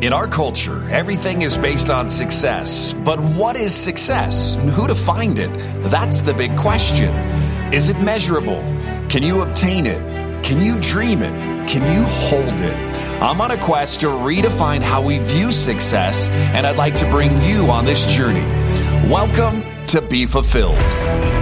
In 0.00 0.12
our 0.12 0.28
culture, 0.28 0.88
everything 0.90 1.42
is 1.42 1.58
based 1.58 1.90
on 1.90 2.08
success. 2.08 2.92
But 3.04 3.18
what 3.18 3.58
is 3.58 3.74
success? 3.74 4.54
Who 4.76 4.86
defined 4.86 5.40
it? 5.40 5.50
That's 5.90 6.22
the 6.22 6.32
big 6.32 6.56
question. 6.56 7.08
Is 7.74 7.90
it 7.90 8.00
measurable? 8.04 8.60
Can 9.08 9.24
you 9.24 9.42
obtain 9.42 9.86
it? 9.86 9.98
Can 10.44 10.64
you 10.64 10.80
dream 10.80 11.20
it? 11.20 11.68
Can 11.68 11.82
you 11.92 12.04
hold 12.06 12.44
it? 12.44 13.20
I'm 13.20 13.40
on 13.40 13.50
a 13.50 13.56
quest 13.56 13.98
to 14.00 14.06
redefine 14.06 14.82
how 14.82 15.02
we 15.02 15.18
view 15.18 15.50
success, 15.50 16.28
and 16.54 16.64
I'd 16.64 16.76
like 16.76 16.94
to 16.94 17.10
bring 17.10 17.32
you 17.42 17.66
on 17.66 17.84
this 17.84 18.06
journey. 18.06 18.46
Welcome 19.10 19.64
to 19.88 20.00
Be 20.00 20.26
Fulfilled. 20.26 21.37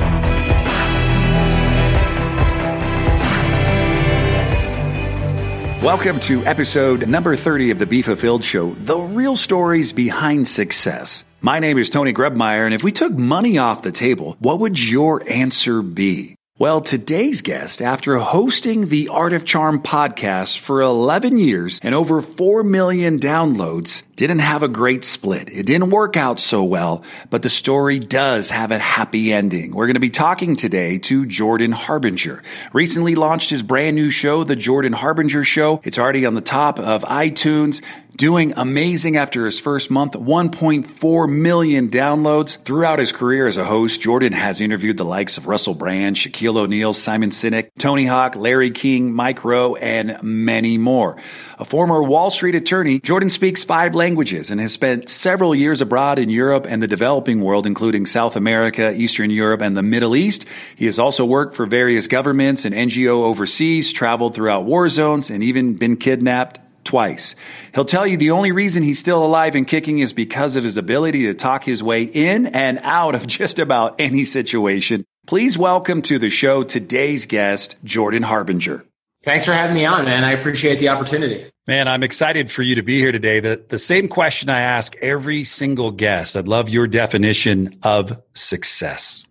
Welcome 5.86 6.18
to 6.22 6.44
episode 6.44 7.08
number 7.08 7.36
30 7.36 7.70
of 7.70 7.78
the 7.78 7.86
Be 7.86 8.02
Fulfilled 8.02 8.42
Show, 8.42 8.70
the 8.70 8.98
real 8.98 9.36
stories 9.36 9.92
behind 9.92 10.48
success. 10.48 11.24
My 11.40 11.60
name 11.60 11.78
is 11.78 11.90
Tony 11.90 12.12
Grebmeier, 12.12 12.64
and 12.64 12.74
if 12.74 12.82
we 12.82 12.90
took 12.90 13.12
money 13.12 13.58
off 13.58 13.82
the 13.82 13.92
table, 13.92 14.34
what 14.40 14.58
would 14.58 14.82
your 14.82 15.22
answer 15.30 15.82
be? 15.82 16.34
Well, 16.58 16.80
today's 16.80 17.42
guest, 17.42 17.82
after 17.82 18.16
hosting 18.16 18.88
the 18.88 19.08
Art 19.08 19.34
of 19.34 19.44
Charm 19.44 19.82
podcast 19.82 20.56
for 20.56 20.80
11 20.80 21.36
years 21.36 21.78
and 21.82 21.94
over 21.94 22.22
4 22.22 22.62
million 22.62 23.18
downloads, 23.18 24.04
didn't 24.16 24.38
have 24.38 24.62
a 24.62 24.68
great 24.68 25.04
split. 25.04 25.50
It 25.50 25.66
didn't 25.66 25.90
work 25.90 26.16
out 26.16 26.40
so 26.40 26.64
well, 26.64 27.04
but 27.28 27.42
the 27.42 27.50
story 27.50 27.98
does 27.98 28.48
have 28.48 28.70
a 28.70 28.78
happy 28.78 29.34
ending. 29.34 29.72
We're 29.72 29.84
going 29.84 29.96
to 29.96 30.00
be 30.00 30.08
talking 30.08 30.56
today 30.56 30.96
to 31.00 31.26
Jordan 31.26 31.72
Harbinger. 31.72 32.42
Recently 32.72 33.16
launched 33.16 33.50
his 33.50 33.62
brand 33.62 33.94
new 33.94 34.10
show, 34.10 34.42
The 34.42 34.56
Jordan 34.56 34.94
Harbinger 34.94 35.44
Show. 35.44 35.82
It's 35.84 35.98
already 35.98 36.24
on 36.24 36.32
the 36.32 36.40
top 36.40 36.78
of 36.78 37.02
iTunes 37.02 37.82
doing 38.16 38.54
amazing 38.56 39.16
after 39.16 39.44
his 39.44 39.60
first 39.60 39.90
month. 39.90 40.14
1.4 40.14 41.28
million 41.30 41.90
downloads 41.90 42.58
throughout 42.62 42.98
his 42.98 43.12
career 43.12 43.46
as 43.46 43.58
a 43.58 43.64
host. 43.64 44.00
Jordan 44.00 44.32
has 44.32 44.60
interviewed 44.60 44.96
the 44.96 45.04
likes 45.04 45.36
of 45.36 45.46
russell 45.46 45.74
brand 45.74 46.16
shaquille 46.16 46.56
o'neal 46.56 46.94
simon 46.94 47.30
sinek 47.30 47.70
tony 47.78 48.06
hawk 48.06 48.36
larry 48.36 48.70
king 48.70 49.12
mike 49.12 49.44
rowe 49.44 49.74
and 49.74 50.22
many 50.22 50.78
more. 50.78 51.16
A 51.58 51.64
former 51.64 52.02
wall 52.02 52.30
street 52.30 52.54
attorney 52.54 53.00
jordan 53.00 53.28
speaks 53.28 53.64
five 53.64 53.94
languages 53.94 54.50
and 54.50 54.60
has 54.60 54.72
spent 54.72 55.08
several 55.08 55.54
years 55.54 55.80
abroad 55.80 56.18
in 56.18 56.30
europe 56.30 56.66
and 56.68 56.82
the 56.82 56.88
developing 56.88 57.40
world 57.40 57.66
including 57.66 58.06
south 58.06 58.36
america 58.36 58.94
eastern 58.94 59.30
europe 59.30 59.60
and 59.60 59.76
the 59.76 59.82
middle 59.82 60.16
east. 60.16 60.46
He 60.76 60.86
has 60.86 60.98
also 60.98 61.24
worked 61.24 61.54
for 61.54 61.66
various 61.66 62.06
governments 62.06 62.64
and 62.64 62.74
ngo 62.74 63.24
overseas 63.24 63.92
traveled 63.92 64.34
throughout 64.34 64.64
war 64.64 64.88
zones 64.88 65.30
and 65.30 65.42
even 65.42 65.74
been 65.74 65.96
kidnapped 65.96 66.60
twice. 66.86 67.34
He'll 67.74 67.84
tell 67.84 68.06
you 68.06 68.16
the 68.16 68.30
only 68.30 68.52
reason 68.52 68.82
he's 68.82 68.98
still 68.98 69.22
alive 69.22 69.54
and 69.54 69.66
kicking 69.66 69.98
is 69.98 70.14
because 70.14 70.56
of 70.56 70.64
his 70.64 70.78
ability 70.78 71.26
to 71.26 71.34
talk 71.34 71.64
his 71.64 71.82
way 71.82 72.04
in 72.04 72.46
and 72.46 72.78
out 72.82 73.14
of 73.14 73.26
just 73.26 73.58
about 73.58 73.96
any 73.98 74.24
situation. 74.24 75.04
Please 75.26 75.58
welcome 75.58 76.00
to 76.02 76.18
the 76.18 76.30
show 76.30 76.62
today's 76.62 77.26
guest, 77.26 77.76
Jordan 77.84 78.22
Harbinger. 78.22 78.84
Thanks 79.24 79.44
for 79.44 79.52
having 79.52 79.74
me 79.74 79.84
on, 79.84 80.04
man. 80.04 80.22
I 80.22 80.30
appreciate 80.30 80.78
the 80.78 80.88
opportunity. 80.88 81.50
Man, 81.66 81.88
I'm 81.88 82.04
excited 82.04 82.48
for 82.48 82.62
you 82.62 82.76
to 82.76 82.82
be 82.82 83.00
here 83.00 83.10
today. 83.10 83.40
The, 83.40 83.60
the 83.68 83.78
same 83.78 84.06
question 84.06 84.48
I 84.48 84.60
ask 84.60 84.94
every 84.98 85.42
single 85.42 85.90
guest. 85.90 86.36
I'd 86.36 86.46
love 86.46 86.68
your 86.68 86.86
definition 86.86 87.76
of 87.82 88.22
success. 88.34 89.24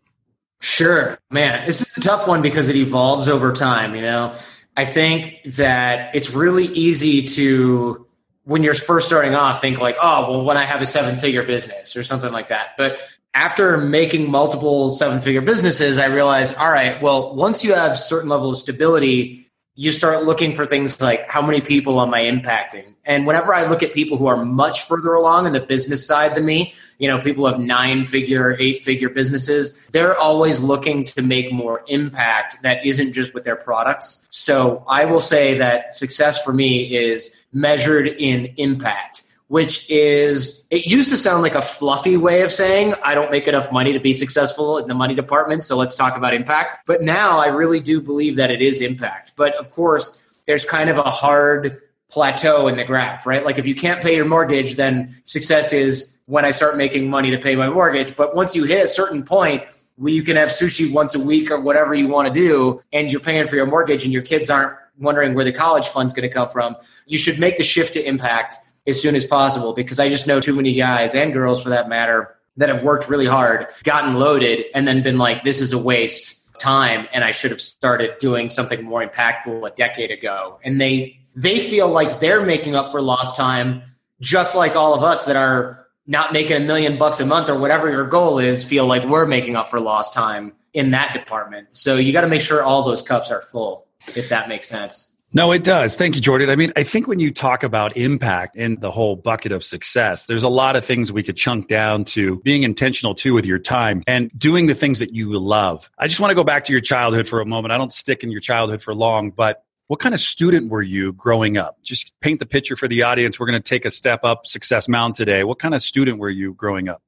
Sure. 0.59 1.17
Man, 1.31 1.66
this 1.66 1.81
is 1.81 1.97
a 1.97 2.02
tough 2.02 2.28
one 2.28 2.42
because 2.42 2.67
it 2.67 2.75
evolves 2.75 3.30
over 3.30 3.53
time, 3.53 3.95
you 3.95 4.02
know? 4.02 4.36
I 4.78 4.86
think 4.86 5.42
that 5.45 6.16
it's 6.16 6.31
really 6.31 6.66
easy 6.66 7.23
to, 7.28 8.06
when 8.44 8.64
you're 8.64 8.73
first 8.73 9.08
starting 9.08 9.34
off, 9.36 9.62
think 9.62 9.80
like, 9.80 9.98
oh, 10.02 10.30
well, 10.30 10.45
when 10.45 10.58
I 10.58 10.66
have 10.66 10.81
a 10.81 10.86
seven 10.86 11.18
figure 11.18 11.44
business 11.44 11.95
or 11.95 12.04
something 12.04 12.31
like 12.31 12.50
that. 12.50 12.72
But 12.78 13.00
after 13.34 13.78
making 13.78 14.30
multiple 14.30 14.90
seven 14.90 15.22
figure 15.22 15.41
businesses, 15.41 16.00
I 16.00 16.06
realized, 16.06 16.56
all 16.58 16.72
right, 16.72 17.02
well, 17.02 17.35
once 17.35 17.64
you 17.64 17.74
have 17.74 17.97
certain 17.97 18.30
level 18.30 18.50
of 18.50 18.58
stability, 18.58 19.46
you 19.75 19.91
start 19.91 20.24
looking 20.24 20.56
for 20.56 20.66
things 20.66 21.02
like 21.02 21.30
how 21.30 21.41
many 21.41 21.62
people 21.62 22.02
am 22.02 22.14
I 22.14 22.24
impacting? 22.24 22.94
And 23.03 23.28
whenever 23.28 23.53
I 23.53 23.68
look 23.68 23.84
at 23.84 23.94
people 23.94 24.18
who 24.18 24.28
are 24.28 24.44
much 24.44 24.84
further 24.84 25.14
along 25.14 25.47
in 25.47 25.53
the 25.53 25.59
business 25.59 26.06
side 26.08 26.34
than 26.34 26.46
me, 26.46 26.74
you 26.97 27.07
know, 27.07 27.19
people 27.19 27.45
have 27.45 27.59
nine 27.59 28.06
figure, 28.06 28.56
eight 28.59 28.81
figure 28.81 29.09
businesses, 29.09 29.85
they're 29.88 30.17
always 30.17 30.59
looking 30.61 31.03
to 31.06 31.22
make 31.22 31.51
more 31.51 31.83
impact 31.88 32.61
that 32.63 32.85
isn't 32.85 33.13
just 33.13 33.33
with 33.33 33.44
their 33.44 33.56
products. 33.56 34.28
So 34.29 34.83
I 34.88 35.05
will 35.05 35.19
say 35.19 35.57
that 35.57 35.94
success 35.94 36.41
for 36.41 36.53
me 36.53 36.95
is 36.95 37.45
measured 37.51 38.07
in 38.07 38.53
impact 38.57 39.23
which 39.47 39.89
is 39.91 40.66
it 40.72 40.85
used 40.85 41.09
to 41.09 41.17
sound 41.17 41.44
like 41.44 41.55
a 41.55 41.61
fluffy 41.61 42.17
way 42.17 42.41
of 42.41 42.51
saying 42.51 42.95
I 43.03 43.13
don't 43.13 43.31
make 43.31 43.47
enough 43.47 43.72
money 43.72 43.94
to 43.94 44.00
be 44.00 44.13
successful 44.13 44.78
in 44.78 44.88
the 44.88 44.95
money 44.95 45.13
department, 45.13 45.63
so 45.63 45.78
let's 45.78 45.95
talk 45.95 46.17
about 46.17 46.34
impact. 46.34 46.85
But 46.88 47.03
now 47.03 47.38
I 47.38 47.47
really 47.47 47.79
do 47.79 48.01
believe 48.01 48.38
that 48.38 48.50
it 48.50 48.61
is 48.61 48.81
impact. 48.81 49.34
But 49.35 49.53
of 49.55 49.69
course, 49.69 50.22
there's 50.47 50.66
kind 50.66 50.89
of 50.89 50.97
a 50.97 51.03
hard 51.03 51.81
plateau 52.09 52.67
in 52.67 52.77
the 52.77 52.83
graph, 52.83 53.25
right? 53.25 53.43
Like 53.43 53.57
if 53.57 53.66
you 53.66 53.75
can't 53.75 54.01
pay 54.01 54.16
your 54.16 54.25
mortgage, 54.25 54.75
then 54.75 55.16
success 55.23 55.73
is 55.73 56.17
when 56.27 56.45
I 56.45 56.51
start 56.51 56.77
making 56.77 57.09
money 57.09 57.31
to 57.31 57.38
pay 57.38 57.55
my 57.55 57.69
mortgage. 57.69 58.16
But 58.16 58.35
once 58.35 58.55
you 58.55 58.63
hit 58.63 58.83
a 58.83 58.88
certain 58.88 59.23
point, 59.23 59.63
where 59.97 60.11
you 60.11 60.23
can 60.23 60.35
have 60.35 60.49
sushi 60.49 60.91
once 60.91 61.16
a 61.16 61.19
week 61.19 61.49
or 61.49 61.59
whatever 61.59 61.93
you 61.93 62.07
want 62.09 62.27
to 62.27 62.33
do, 62.33 62.81
and 62.91 63.11
you're 63.11 63.21
paying 63.21 63.47
for 63.47 63.55
your 63.55 63.66
mortgage, 63.66 64.03
and 64.03 64.11
your 64.11 64.21
kids 64.21 64.49
aren't 64.49 64.75
wondering 64.99 65.33
where 65.33 65.45
the 65.45 65.53
college 65.53 65.88
fund's 65.88 66.13
going 66.13 66.27
to 66.27 66.33
come 66.33 66.49
from, 66.49 66.75
you 67.05 67.17
should 67.17 67.39
make 67.39 67.57
the 67.57 67.63
shift 67.63 67.93
to 67.93 68.05
impact 68.05 68.55
as 68.87 69.01
soon 69.01 69.16
as 69.16 69.25
possible 69.25 69.73
because 69.73 69.99
I 69.99 70.09
just 70.09 70.27
know 70.27 70.39
too 70.39 70.55
many 70.55 70.73
guys 70.73 71.16
and 71.16 71.33
girls 71.33 71.63
for 71.63 71.69
that 71.69 71.89
matter 71.89 72.35
that 72.57 72.69
have 72.69 72.83
worked 72.83 73.09
really 73.09 73.25
hard, 73.25 73.67
gotten 73.83 74.16
loaded, 74.16 74.66
and 74.73 74.87
then 74.87 75.01
been 75.01 75.17
like, 75.17 75.43
this 75.43 75.59
is 75.59 75.73
a 75.73 75.77
waste 75.77 76.47
of 76.49 76.59
time 76.59 77.07
and 77.11 77.23
I 77.23 77.31
should 77.31 77.51
have 77.51 77.59
started 77.59 78.17
doing 78.19 78.49
something 78.49 78.83
more 78.83 79.05
impactful 79.05 79.67
a 79.67 79.75
decade 79.75 80.11
ago. 80.11 80.59
And 80.63 80.79
they 80.79 81.19
they 81.35 81.59
feel 81.59 81.88
like 81.88 82.19
they're 82.19 82.46
making 82.46 82.75
up 82.75 82.91
for 82.91 83.01
lost 83.01 83.35
time, 83.35 83.84
just 84.22 84.56
like 84.56 84.75
all 84.75 84.94
of 84.94 85.03
us 85.03 85.25
that 85.25 85.35
are 85.35 85.85
not 86.07 86.34
making 86.34 86.57
a 86.57 86.59
million 86.59 86.97
bucks 86.97 87.19
a 87.19 87.25
month 87.25 87.50
or 87.50 87.59
whatever 87.59 87.90
your 87.90 88.06
goal 88.06 88.40
is, 88.40 88.63
feel 88.63 88.85
like 88.85 89.03
we're 89.06 89.25
making 89.25 89.56
up 89.56 89.68
for 89.68 89.79
lost 89.79 90.13
time 90.13 90.53
in 90.73 90.91
that 90.91 91.13
department. 91.13 91.68
So 91.72 91.96
you 91.96 92.13
got 92.13 92.22
to 92.22 92.28
make 92.28 92.41
sure 92.41 92.63
all 92.63 92.84
those 92.84 93.01
cups 93.01 93.31
are 93.31 93.41
full, 93.41 93.88
if 94.16 94.29
that 94.29 94.47
makes 94.47 94.68
sense. 94.68 95.12
No, 95.34 95.51
it 95.51 95.66
does. 95.66 95.97
Thank 95.97 96.16
you, 96.16 96.22
Jordan. 96.22 96.50
I 96.50 96.56
mean, 96.56 96.72
I 96.78 96.84
think 96.84 97.07
when 97.07 97.19
you 97.19 97.29
talk 97.29 97.63
about 97.63 97.97
impact 97.97 98.56
in 98.56 98.79
the 98.79 98.90
whole 98.90 99.17
bucket 99.17 99.52
of 99.52 99.66
success, 99.66 100.28
there's 100.28 100.44
a 100.44 100.50
lot 100.50 100.78
of 100.78 100.85
things 100.85 101.12
we 101.12 101.23
could 101.23 101.35
chunk 101.35 101.67
down 101.67 102.06
to 102.06 102.38
being 102.38 102.63
intentional 102.63 103.13
too 103.13 103.34
with 103.34 103.46
your 103.46 103.59
time 103.59 104.02
and 104.07 104.31
doing 104.40 104.67
the 104.67 104.75
things 104.75 105.00
that 105.00 105.13
you 105.13 105.38
love. 105.38 105.90
I 106.00 106.07
just 106.07 106.22
want 106.22 106.31
to 106.31 106.35
go 106.35 106.46
back 106.46 106.63
to 106.66 106.72
your 106.72 106.79
childhood 106.79 107.28
for 107.28 107.41
a 107.41 107.46
moment. 107.46 107.73
I 107.73 107.78
don't 107.78 107.91
stick 107.91 108.23
in 108.23 108.31
your 108.31 108.40
childhood 108.40 108.81
for 108.81 108.96
long, 108.96 109.31
but 109.31 109.65
what 109.88 110.00
kind 110.00 110.16
of 110.16 110.19
student 110.19 110.69
were 110.69 110.81
you 110.81 111.13
growing 111.13 111.57
up? 111.57 111.78
Just 111.84 112.13
paint 112.22 112.40
the 112.40 112.46
picture 112.46 112.75
for 112.75 112.88
the 112.88 113.03
audience. 113.03 113.40
We're 113.40 113.46
going 113.46 113.62
to 113.62 113.69
take 113.69 113.85
a 113.85 113.91
step 113.91 114.23
up 114.23 114.47
Success 114.47 114.88
Mountain 114.88 115.13
today. 115.13 115.44
What 115.44 115.59
kind 115.59 115.75
of 115.75 115.84
student 115.84 116.18
were 116.18 116.29
you 116.29 116.53
growing 116.53 116.90
up? 116.90 117.01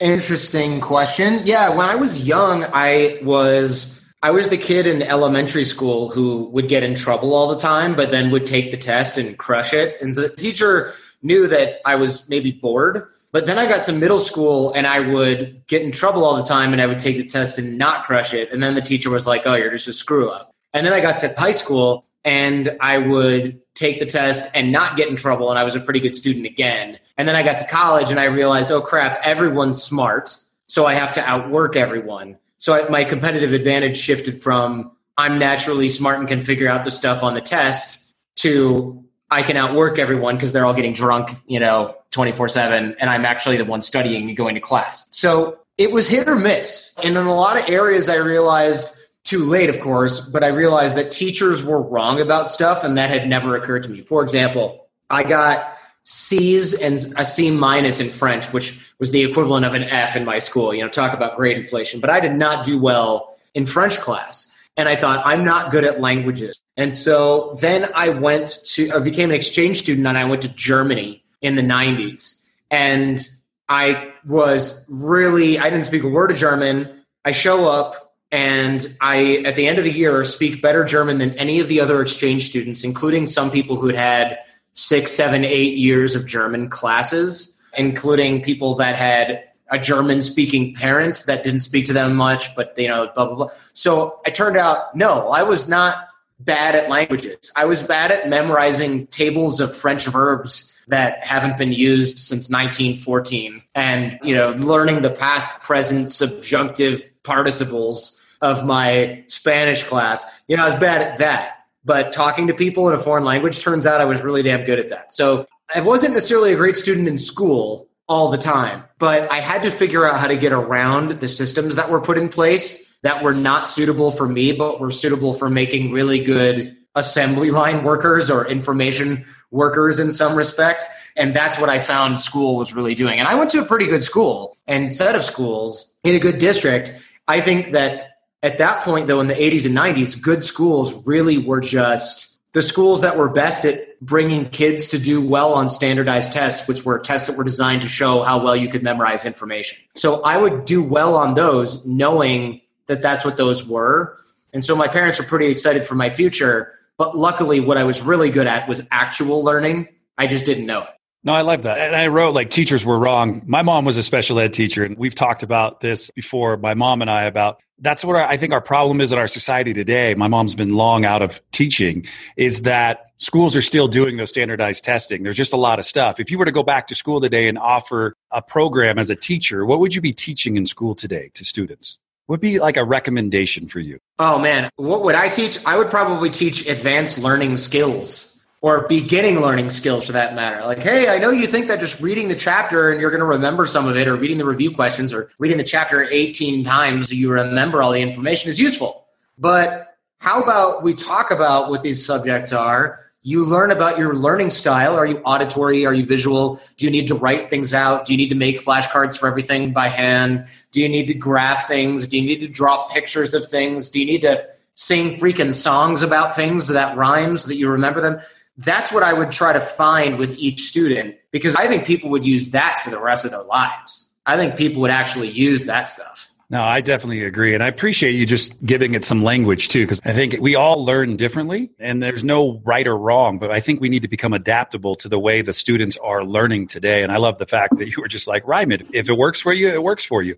Interesting 0.00 0.80
question. 0.80 1.40
Yeah, 1.42 1.70
when 1.70 1.88
I 1.88 1.96
was 1.96 2.26
young, 2.26 2.64
I 2.72 3.18
was 3.22 4.00
I 4.22 4.30
was 4.30 4.48
the 4.48 4.58
kid 4.58 4.86
in 4.86 5.02
elementary 5.02 5.64
school 5.64 6.10
who 6.10 6.44
would 6.50 6.68
get 6.68 6.82
in 6.82 6.94
trouble 6.94 7.34
all 7.34 7.48
the 7.48 7.58
time, 7.58 7.94
but 7.94 8.10
then 8.10 8.30
would 8.30 8.46
take 8.46 8.70
the 8.70 8.76
test 8.76 9.18
and 9.18 9.38
crush 9.38 9.72
it. 9.72 10.00
And 10.00 10.14
the 10.14 10.28
teacher 10.30 10.94
knew 11.22 11.46
that 11.46 11.80
I 11.84 11.94
was 11.94 12.28
maybe 12.28 12.52
bored. 12.52 13.08
But 13.32 13.46
then 13.46 13.58
I 13.58 13.66
got 13.66 13.84
to 13.84 13.92
middle 13.92 14.18
school 14.18 14.72
and 14.72 14.86
I 14.86 15.00
would 15.00 15.66
get 15.66 15.82
in 15.82 15.92
trouble 15.92 16.24
all 16.24 16.36
the 16.36 16.44
time 16.44 16.72
and 16.72 16.80
I 16.80 16.86
would 16.86 17.00
take 17.00 17.18
the 17.18 17.26
test 17.26 17.58
and 17.58 17.76
not 17.76 18.04
crush 18.04 18.32
it. 18.32 18.50
And 18.50 18.62
then 18.62 18.74
the 18.74 18.80
teacher 18.80 19.10
was 19.10 19.26
like, 19.26 19.42
oh, 19.44 19.54
you're 19.54 19.70
just 19.70 19.88
a 19.88 19.92
screw 19.92 20.30
up. 20.30 20.55
And 20.76 20.86
then 20.86 20.92
I 20.92 21.00
got 21.00 21.18
to 21.18 21.34
high 21.36 21.52
school 21.52 22.04
and 22.24 22.76
I 22.80 22.98
would 22.98 23.60
take 23.74 23.98
the 23.98 24.06
test 24.06 24.50
and 24.54 24.72
not 24.72 24.96
get 24.96 25.08
in 25.08 25.16
trouble. 25.16 25.50
And 25.50 25.58
I 25.58 25.64
was 25.64 25.74
a 25.74 25.80
pretty 25.80 26.00
good 26.00 26.16
student 26.16 26.46
again. 26.46 26.98
And 27.16 27.26
then 27.28 27.36
I 27.36 27.42
got 27.42 27.58
to 27.58 27.66
college 27.66 28.10
and 28.10 28.20
I 28.20 28.24
realized, 28.24 28.70
oh 28.70 28.80
crap, 28.80 29.20
everyone's 29.24 29.82
smart. 29.82 30.36
So 30.66 30.86
I 30.86 30.94
have 30.94 31.12
to 31.14 31.24
outwork 31.24 31.76
everyone. 31.76 32.36
So 32.58 32.74
I, 32.74 32.88
my 32.88 33.04
competitive 33.04 33.52
advantage 33.52 33.96
shifted 33.96 34.40
from 34.40 34.92
I'm 35.16 35.38
naturally 35.38 35.88
smart 35.88 36.18
and 36.18 36.28
can 36.28 36.42
figure 36.42 36.68
out 36.68 36.84
the 36.84 36.90
stuff 36.90 37.22
on 37.22 37.34
the 37.34 37.40
test 37.40 38.12
to 38.36 39.02
I 39.30 39.42
can 39.42 39.56
outwork 39.56 39.98
everyone 39.98 40.36
because 40.36 40.52
they're 40.52 40.66
all 40.66 40.74
getting 40.74 40.92
drunk, 40.92 41.30
you 41.46 41.58
know, 41.58 41.96
24 42.10 42.48
7. 42.48 42.96
And 42.98 43.10
I'm 43.10 43.24
actually 43.24 43.56
the 43.56 43.64
one 43.64 43.82
studying 43.82 44.28
and 44.28 44.36
going 44.36 44.54
to 44.54 44.60
class. 44.60 45.08
So 45.10 45.58
it 45.78 45.90
was 45.90 46.08
hit 46.08 46.28
or 46.28 46.36
miss. 46.36 46.94
And 47.02 47.16
in 47.16 47.26
a 47.26 47.34
lot 47.34 47.58
of 47.58 47.68
areas, 47.68 48.08
I 48.08 48.16
realized 48.16 48.95
too 49.26 49.44
late, 49.44 49.68
of 49.68 49.80
course, 49.80 50.20
but 50.20 50.44
I 50.44 50.48
realized 50.48 50.96
that 50.96 51.10
teachers 51.10 51.64
were 51.64 51.82
wrong 51.82 52.20
about 52.20 52.48
stuff 52.48 52.84
and 52.84 52.96
that 52.96 53.10
had 53.10 53.28
never 53.28 53.56
occurred 53.56 53.82
to 53.82 53.90
me. 53.90 54.00
For 54.00 54.22
example, 54.22 54.86
I 55.10 55.24
got 55.24 55.76
C's 56.04 56.72
and 56.80 56.94
a 57.18 57.24
C 57.24 57.50
minus 57.50 57.98
in 57.98 58.08
French, 58.08 58.52
which 58.52 58.94
was 59.00 59.10
the 59.10 59.22
equivalent 59.22 59.66
of 59.66 59.74
an 59.74 59.82
F 59.82 60.14
in 60.14 60.24
my 60.24 60.38
school. 60.38 60.72
You 60.72 60.82
know, 60.82 60.88
talk 60.88 61.12
about 61.12 61.36
grade 61.36 61.58
inflation. 61.58 62.00
But 62.00 62.10
I 62.10 62.20
did 62.20 62.32
not 62.32 62.64
do 62.64 62.80
well 62.80 63.36
in 63.54 63.66
French 63.66 63.98
class. 63.98 64.52
And 64.76 64.88
I 64.88 64.94
thought, 64.94 65.26
I'm 65.26 65.42
not 65.42 65.72
good 65.72 65.84
at 65.84 66.00
languages. 66.00 66.60
And 66.76 66.94
so 66.94 67.56
then 67.60 67.88
I 67.94 68.10
went 68.10 68.58
to, 68.66 68.92
I 68.92 69.00
became 69.00 69.30
an 69.30 69.36
exchange 69.36 69.78
student 69.78 70.06
and 70.06 70.16
I 70.16 70.24
went 70.24 70.42
to 70.42 70.48
Germany 70.48 71.24
in 71.40 71.56
the 71.56 71.62
90s. 71.62 72.44
And 72.70 73.26
I 73.68 74.12
was 74.24 74.84
really, 74.88 75.58
I 75.58 75.70
didn't 75.70 75.86
speak 75.86 76.04
a 76.04 76.08
word 76.08 76.30
of 76.30 76.36
German. 76.36 77.02
I 77.24 77.32
show 77.32 77.64
up 77.64 78.05
and 78.36 78.94
I, 79.00 79.42
at 79.46 79.56
the 79.56 79.66
end 79.66 79.78
of 79.78 79.84
the 79.84 79.90
year, 79.90 80.22
speak 80.22 80.60
better 80.60 80.84
German 80.84 81.16
than 81.16 81.32
any 81.38 81.58
of 81.58 81.68
the 81.68 81.80
other 81.80 82.02
exchange 82.02 82.44
students, 82.44 82.84
including 82.84 83.26
some 83.26 83.50
people 83.50 83.76
who'd 83.76 83.94
had 83.94 84.38
six, 84.74 85.12
seven, 85.12 85.42
eight 85.42 85.78
years 85.78 86.14
of 86.14 86.26
German 86.26 86.68
classes, 86.68 87.58
including 87.78 88.42
people 88.42 88.74
that 88.74 88.94
had 88.94 89.44
a 89.70 89.78
German 89.78 90.20
speaking 90.20 90.74
parent 90.74 91.24
that 91.26 91.44
didn't 91.44 91.62
speak 91.62 91.86
to 91.86 91.94
them 91.94 92.14
much, 92.14 92.54
but 92.54 92.74
you 92.76 92.88
know, 92.88 93.10
blah, 93.14 93.24
blah, 93.24 93.36
blah. 93.36 93.48
So 93.72 94.20
it 94.26 94.34
turned 94.34 94.58
out, 94.58 94.94
no, 94.94 95.30
I 95.30 95.42
was 95.42 95.66
not 95.66 96.06
bad 96.38 96.74
at 96.74 96.90
languages. 96.90 97.50
I 97.56 97.64
was 97.64 97.82
bad 97.82 98.12
at 98.12 98.28
memorizing 98.28 99.06
tables 99.06 99.60
of 99.60 99.74
French 99.74 100.04
verbs 100.08 100.78
that 100.88 101.24
haven't 101.24 101.56
been 101.56 101.72
used 101.72 102.18
since 102.18 102.50
1914 102.50 103.62
and, 103.74 104.18
you 104.22 104.34
know, 104.34 104.50
learning 104.50 105.00
the 105.00 105.10
past, 105.10 105.62
present, 105.62 106.10
subjunctive 106.10 107.02
participles 107.22 108.15
of 108.40 108.64
my 108.64 109.24
Spanish 109.28 109.82
class. 109.82 110.24
You 110.48 110.56
know, 110.56 110.64
I 110.64 110.66
was 110.66 110.78
bad 110.78 111.02
at 111.02 111.18
that. 111.18 111.52
But 111.84 112.12
talking 112.12 112.48
to 112.48 112.54
people 112.54 112.88
in 112.88 112.94
a 112.94 112.98
foreign 112.98 113.24
language 113.24 113.60
turns 113.60 113.86
out 113.86 114.00
I 114.00 114.04
was 114.06 114.22
really 114.22 114.42
damn 114.42 114.64
good 114.64 114.80
at 114.80 114.88
that. 114.88 115.12
So 115.12 115.46
I 115.72 115.80
wasn't 115.80 116.14
necessarily 116.14 116.52
a 116.52 116.56
great 116.56 116.76
student 116.76 117.06
in 117.06 117.16
school 117.16 117.88
all 118.08 118.28
the 118.30 118.38
time, 118.38 118.82
but 118.98 119.30
I 119.30 119.40
had 119.40 119.62
to 119.62 119.70
figure 119.70 120.06
out 120.06 120.18
how 120.18 120.26
to 120.26 120.36
get 120.36 120.52
around 120.52 121.20
the 121.20 121.28
systems 121.28 121.76
that 121.76 121.90
were 121.90 122.00
put 122.00 122.18
in 122.18 122.28
place 122.28 122.92
that 123.02 123.22
were 123.22 123.34
not 123.34 123.68
suitable 123.68 124.10
for 124.10 124.28
me, 124.28 124.52
but 124.52 124.80
were 124.80 124.90
suitable 124.90 125.32
for 125.32 125.48
making 125.48 125.92
really 125.92 126.18
good 126.18 126.76
assembly 126.96 127.50
line 127.50 127.84
workers 127.84 128.30
or 128.30 128.46
information 128.46 129.24
workers 129.52 130.00
in 130.00 130.10
some 130.10 130.34
respect. 130.34 130.86
And 131.14 131.34
that's 131.34 131.58
what 131.58 131.68
I 131.68 131.78
found 131.78 132.18
school 132.18 132.56
was 132.56 132.74
really 132.74 132.94
doing. 132.94 133.20
And 133.20 133.28
I 133.28 133.36
went 133.36 133.50
to 133.50 133.60
a 133.60 133.64
pretty 133.64 133.86
good 133.86 134.02
school 134.02 134.56
and 134.66 134.94
set 134.94 135.14
of 135.14 135.22
schools 135.22 135.94
in 136.02 136.14
a 136.14 136.18
good 136.18 136.38
district. 136.38 136.98
I 137.28 137.40
think 137.40 137.72
that 137.72 138.15
at 138.42 138.58
that 138.58 138.82
point, 138.82 139.06
though, 139.06 139.20
in 139.20 139.26
the 139.26 139.34
80s 139.34 139.64
and 139.66 139.76
90s, 139.76 140.20
good 140.20 140.42
schools 140.42 141.06
really 141.06 141.38
were 141.38 141.60
just 141.60 142.38
the 142.52 142.62
schools 142.62 143.02
that 143.02 143.18
were 143.18 143.28
best 143.28 143.64
at 143.64 144.00
bringing 144.00 144.48
kids 144.48 144.88
to 144.88 144.98
do 144.98 145.20
well 145.20 145.52
on 145.52 145.68
standardized 145.68 146.32
tests, 146.32 146.66
which 146.66 146.84
were 146.84 146.98
tests 146.98 147.28
that 147.28 147.36
were 147.36 147.44
designed 147.44 147.82
to 147.82 147.88
show 147.88 148.22
how 148.22 148.42
well 148.42 148.56
you 148.56 148.68
could 148.68 148.82
memorize 148.82 149.26
information. 149.26 149.78
So 149.94 150.22
I 150.22 150.38
would 150.38 150.64
do 150.64 150.82
well 150.82 151.16
on 151.16 151.34
those, 151.34 151.84
knowing 151.84 152.62
that 152.86 153.02
that's 153.02 153.24
what 153.24 153.36
those 153.36 153.66
were. 153.66 154.18
And 154.52 154.64
so 154.64 154.74
my 154.74 154.88
parents 154.88 155.18
were 155.18 155.26
pretty 155.26 155.46
excited 155.46 155.84
for 155.84 155.96
my 155.96 156.08
future. 156.08 156.72
But 156.96 157.16
luckily, 157.16 157.60
what 157.60 157.76
I 157.76 157.84
was 157.84 158.02
really 158.02 158.30
good 158.30 158.46
at 158.46 158.68
was 158.68 158.86
actual 158.90 159.44
learning. 159.44 159.88
I 160.16 160.26
just 160.26 160.46
didn't 160.46 160.64
know 160.64 160.82
it. 160.82 160.88
No, 161.26 161.32
I 161.32 161.40
love 161.40 161.64
that. 161.64 161.78
And 161.78 161.96
I 161.96 162.06
wrote 162.06 162.36
like 162.36 162.50
teachers 162.50 162.84
were 162.84 163.00
wrong. 163.00 163.42
My 163.46 163.62
mom 163.62 163.84
was 163.84 163.96
a 163.96 164.02
special 164.04 164.38
ed 164.38 164.52
teacher, 164.52 164.84
and 164.84 164.96
we've 164.96 165.14
talked 165.14 165.42
about 165.42 165.80
this 165.80 166.08
before, 166.10 166.56
my 166.56 166.74
mom 166.74 167.02
and 167.02 167.10
I, 167.10 167.24
about 167.24 167.60
that's 167.80 168.04
what 168.04 168.14
I 168.14 168.36
think 168.36 168.52
our 168.52 168.60
problem 168.60 169.00
is 169.00 169.10
in 169.10 169.18
our 169.18 169.26
society 169.26 169.74
today. 169.74 170.14
My 170.14 170.28
mom's 170.28 170.54
been 170.54 170.74
long 170.74 171.04
out 171.04 171.22
of 171.22 171.42
teaching, 171.50 172.06
is 172.36 172.62
that 172.62 173.10
schools 173.18 173.56
are 173.56 173.60
still 173.60 173.88
doing 173.88 174.18
those 174.18 174.30
standardized 174.30 174.84
testing. 174.84 175.24
There's 175.24 175.36
just 175.36 175.52
a 175.52 175.56
lot 175.56 175.80
of 175.80 175.84
stuff. 175.84 176.20
If 176.20 176.30
you 176.30 176.38
were 176.38 176.44
to 176.44 176.52
go 176.52 176.62
back 176.62 176.86
to 176.86 176.94
school 176.94 177.20
today 177.20 177.48
and 177.48 177.58
offer 177.58 178.14
a 178.30 178.40
program 178.40 178.96
as 178.96 179.10
a 179.10 179.16
teacher, 179.16 179.66
what 179.66 179.80
would 179.80 179.96
you 179.96 180.00
be 180.00 180.12
teaching 180.12 180.56
in 180.56 180.64
school 180.64 180.94
today 180.94 181.32
to 181.34 181.44
students? 181.44 181.98
would 182.28 182.40
be 182.40 182.58
like 182.58 182.76
a 182.76 182.84
recommendation 182.84 183.68
for 183.68 183.78
you? 183.78 184.00
Oh 184.18 184.36
man, 184.36 184.68
what 184.74 185.04
would 185.04 185.14
I 185.14 185.28
teach? 185.28 185.64
I 185.64 185.76
would 185.76 185.90
probably 185.90 186.28
teach 186.28 186.66
advanced 186.66 187.18
learning 187.18 187.56
skills 187.56 188.35
or 188.66 188.84
beginning 188.88 189.40
learning 189.40 189.70
skills 189.70 190.04
for 190.04 190.10
that 190.10 190.34
matter. 190.34 190.66
Like, 190.66 190.82
hey, 190.82 191.08
I 191.08 191.18
know 191.18 191.30
you 191.30 191.46
think 191.46 191.68
that 191.68 191.78
just 191.78 192.00
reading 192.00 192.26
the 192.26 192.34
chapter 192.34 192.90
and 192.90 193.00
you're 193.00 193.12
going 193.12 193.20
to 193.20 193.24
remember 193.24 193.64
some 193.64 193.86
of 193.86 193.96
it, 193.96 194.08
or 194.08 194.16
reading 194.16 194.38
the 194.38 194.44
review 194.44 194.72
questions, 194.72 195.12
or 195.12 195.30
reading 195.38 195.56
the 195.56 195.62
chapter 195.62 196.02
18 196.02 196.64
times, 196.64 197.12
you 197.12 197.30
remember 197.30 197.80
all 197.80 197.92
the 197.92 198.00
information 198.00 198.50
is 198.50 198.58
useful. 198.58 199.06
But 199.38 199.96
how 200.18 200.42
about 200.42 200.82
we 200.82 200.94
talk 200.94 201.30
about 201.30 201.70
what 201.70 201.82
these 201.82 202.04
subjects 202.04 202.52
are? 202.52 202.98
You 203.22 203.44
learn 203.44 203.70
about 203.70 204.00
your 204.00 204.16
learning 204.16 204.50
style. 204.50 204.96
Are 204.96 205.06
you 205.06 205.18
auditory? 205.18 205.86
Are 205.86 205.94
you 205.94 206.04
visual? 206.04 206.60
Do 206.76 206.86
you 206.86 206.90
need 206.90 207.06
to 207.06 207.14
write 207.14 207.48
things 207.48 207.72
out? 207.72 208.04
Do 208.04 208.14
you 208.14 208.16
need 208.16 208.30
to 208.30 208.34
make 208.34 208.60
flashcards 208.60 209.16
for 209.16 209.28
everything 209.28 209.74
by 209.74 209.86
hand? 209.86 210.48
Do 210.72 210.80
you 210.80 210.88
need 210.88 211.06
to 211.06 211.14
graph 211.14 211.68
things? 211.68 212.08
Do 212.08 212.18
you 212.18 212.26
need 212.26 212.40
to 212.40 212.48
draw 212.48 212.88
pictures 212.88 213.32
of 213.32 213.46
things? 213.46 213.90
Do 213.90 214.00
you 214.00 214.06
need 214.06 214.22
to 214.22 214.44
sing 214.74 215.12
freaking 215.12 215.54
songs 215.54 216.02
about 216.02 216.34
things 216.34 216.66
that 216.66 216.96
rhymes 216.96 217.44
that 217.44 217.58
you 217.58 217.70
remember 217.70 218.00
them? 218.00 218.18
That's 218.58 218.90
what 218.90 219.02
I 219.02 219.12
would 219.12 219.30
try 219.30 219.52
to 219.52 219.60
find 219.60 220.18
with 220.18 220.36
each 220.38 220.60
student 220.60 221.16
because 221.30 221.54
I 221.56 221.66
think 221.66 221.84
people 221.84 222.10
would 222.10 222.24
use 222.24 222.50
that 222.50 222.80
for 222.80 222.90
the 222.90 223.00
rest 223.00 223.24
of 223.24 223.30
their 223.30 223.42
lives. 223.42 224.12
I 224.24 224.36
think 224.36 224.56
people 224.56 224.80
would 224.82 224.90
actually 224.90 225.30
use 225.30 225.66
that 225.66 225.84
stuff. 225.84 226.32
No, 226.48 226.62
I 226.62 226.80
definitely 226.80 227.24
agree. 227.24 227.54
And 227.54 227.62
I 227.62 227.66
appreciate 227.66 228.12
you 228.12 228.24
just 228.24 228.64
giving 228.64 228.94
it 228.94 229.04
some 229.04 229.24
language 229.24 229.68
too, 229.68 229.84
because 229.84 230.00
I 230.04 230.12
think 230.12 230.36
we 230.40 230.54
all 230.54 230.84
learn 230.84 231.16
differently 231.16 231.70
and 231.80 232.00
there's 232.00 232.22
no 232.22 232.62
right 232.64 232.86
or 232.86 232.96
wrong, 232.96 233.38
but 233.38 233.50
I 233.50 233.58
think 233.58 233.80
we 233.80 233.88
need 233.88 234.02
to 234.02 234.08
become 234.08 234.32
adaptable 234.32 234.94
to 234.96 235.08
the 235.08 235.18
way 235.18 235.42
the 235.42 235.52
students 235.52 235.96
are 235.96 236.24
learning 236.24 236.68
today. 236.68 237.02
And 237.02 237.10
I 237.10 237.16
love 237.16 237.38
the 237.38 237.46
fact 237.46 237.78
that 237.78 237.88
you 237.88 238.00
were 238.00 238.06
just 238.06 238.28
like, 238.28 238.44
it. 238.46 238.86
If 238.92 239.08
it 239.08 239.18
works 239.18 239.40
for 239.40 239.52
you, 239.52 239.68
it 239.70 239.82
works 239.82 240.04
for 240.04 240.22
you. 240.22 240.36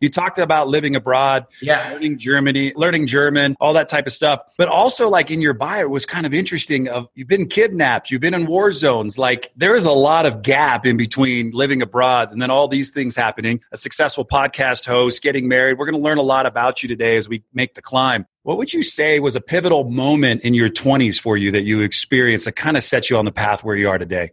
You 0.00 0.08
talked 0.08 0.38
about 0.38 0.68
living 0.68 0.96
abroad, 0.96 1.46
yeah. 1.62 1.92
learning 1.92 2.18
Germany, 2.18 2.72
learning 2.76 3.06
German, 3.06 3.56
all 3.60 3.72
that 3.74 3.88
type 3.88 4.06
of 4.06 4.12
stuff. 4.12 4.40
But 4.58 4.68
also, 4.68 5.08
like 5.08 5.30
in 5.30 5.40
your 5.40 5.54
bio, 5.54 5.80
it 5.80 5.90
was 5.90 6.06
kind 6.06 6.26
of 6.26 6.34
interesting. 6.34 6.88
Of 6.88 7.08
you've 7.14 7.28
been 7.28 7.46
kidnapped, 7.46 8.10
you've 8.10 8.20
been 8.20 8.34
in 8.34 8.46
war 8.46 8.72
zones. 8.72 9.18
Like 9.18 9.52
there 9.56 9.74
is 9.74 9.84
a 9.84 9.92
lot 9.92 10.26
of 10.26 10.42
gap 10.42 10.86
in 10.86 10.96
between 10.96 11.50
living 11.52 11.82
abroad 11.82 12.32
and 12.32 12.40
then 12.40 12.50
all 12.50 12.68
these 12.68 12.90
things 12.90 13.16
happening. 13.16 13.60
A 13.72 13.76
successful 13.76 14.24
podcast 14.24 14.86
host, 14.86 15.22
getting 15.22 15.48
married. 15.48 15.78
We're 15.78 15.86
going 15.86 16.00
to 16.00 16.04
learn 16.04 16.18
a 16.18 16.22
lot 16.22 16.46
about 16.46 16.82
you 16.82 16.88
today 16.88 17.16
as 17.16 17.28
we 17.28 17.42
make 17.52 17.74
the 17.74 17.82
climb. 17.82 18.26
What 18.42 18.58
would 18.58 18.72
you 18.72 18.82
say 18.82 19.18
was 19.18 19.34
a 19.34 19.40
pivotal 19.40 19.90
moment 19.90 20.42
in 20.42 20.54
your 20.54 20.68
20s 20.68 21.20
for 21.20 21.36
you 21.36 21.50
that 21.50 21.62
you 21.62 21.80
experienced 21.80 22.44
that 22.44 22.52
kind 22.52 22.76
of 22.76 22.84
set 22.84 23.10
you 23.10 23.16
on 23.16 23.24
the 23.24 23.32
path 23.32 23.64
where 23.64 23.74
you 23.74 23.88
are 23.88 23.98
today? 23.98 24.30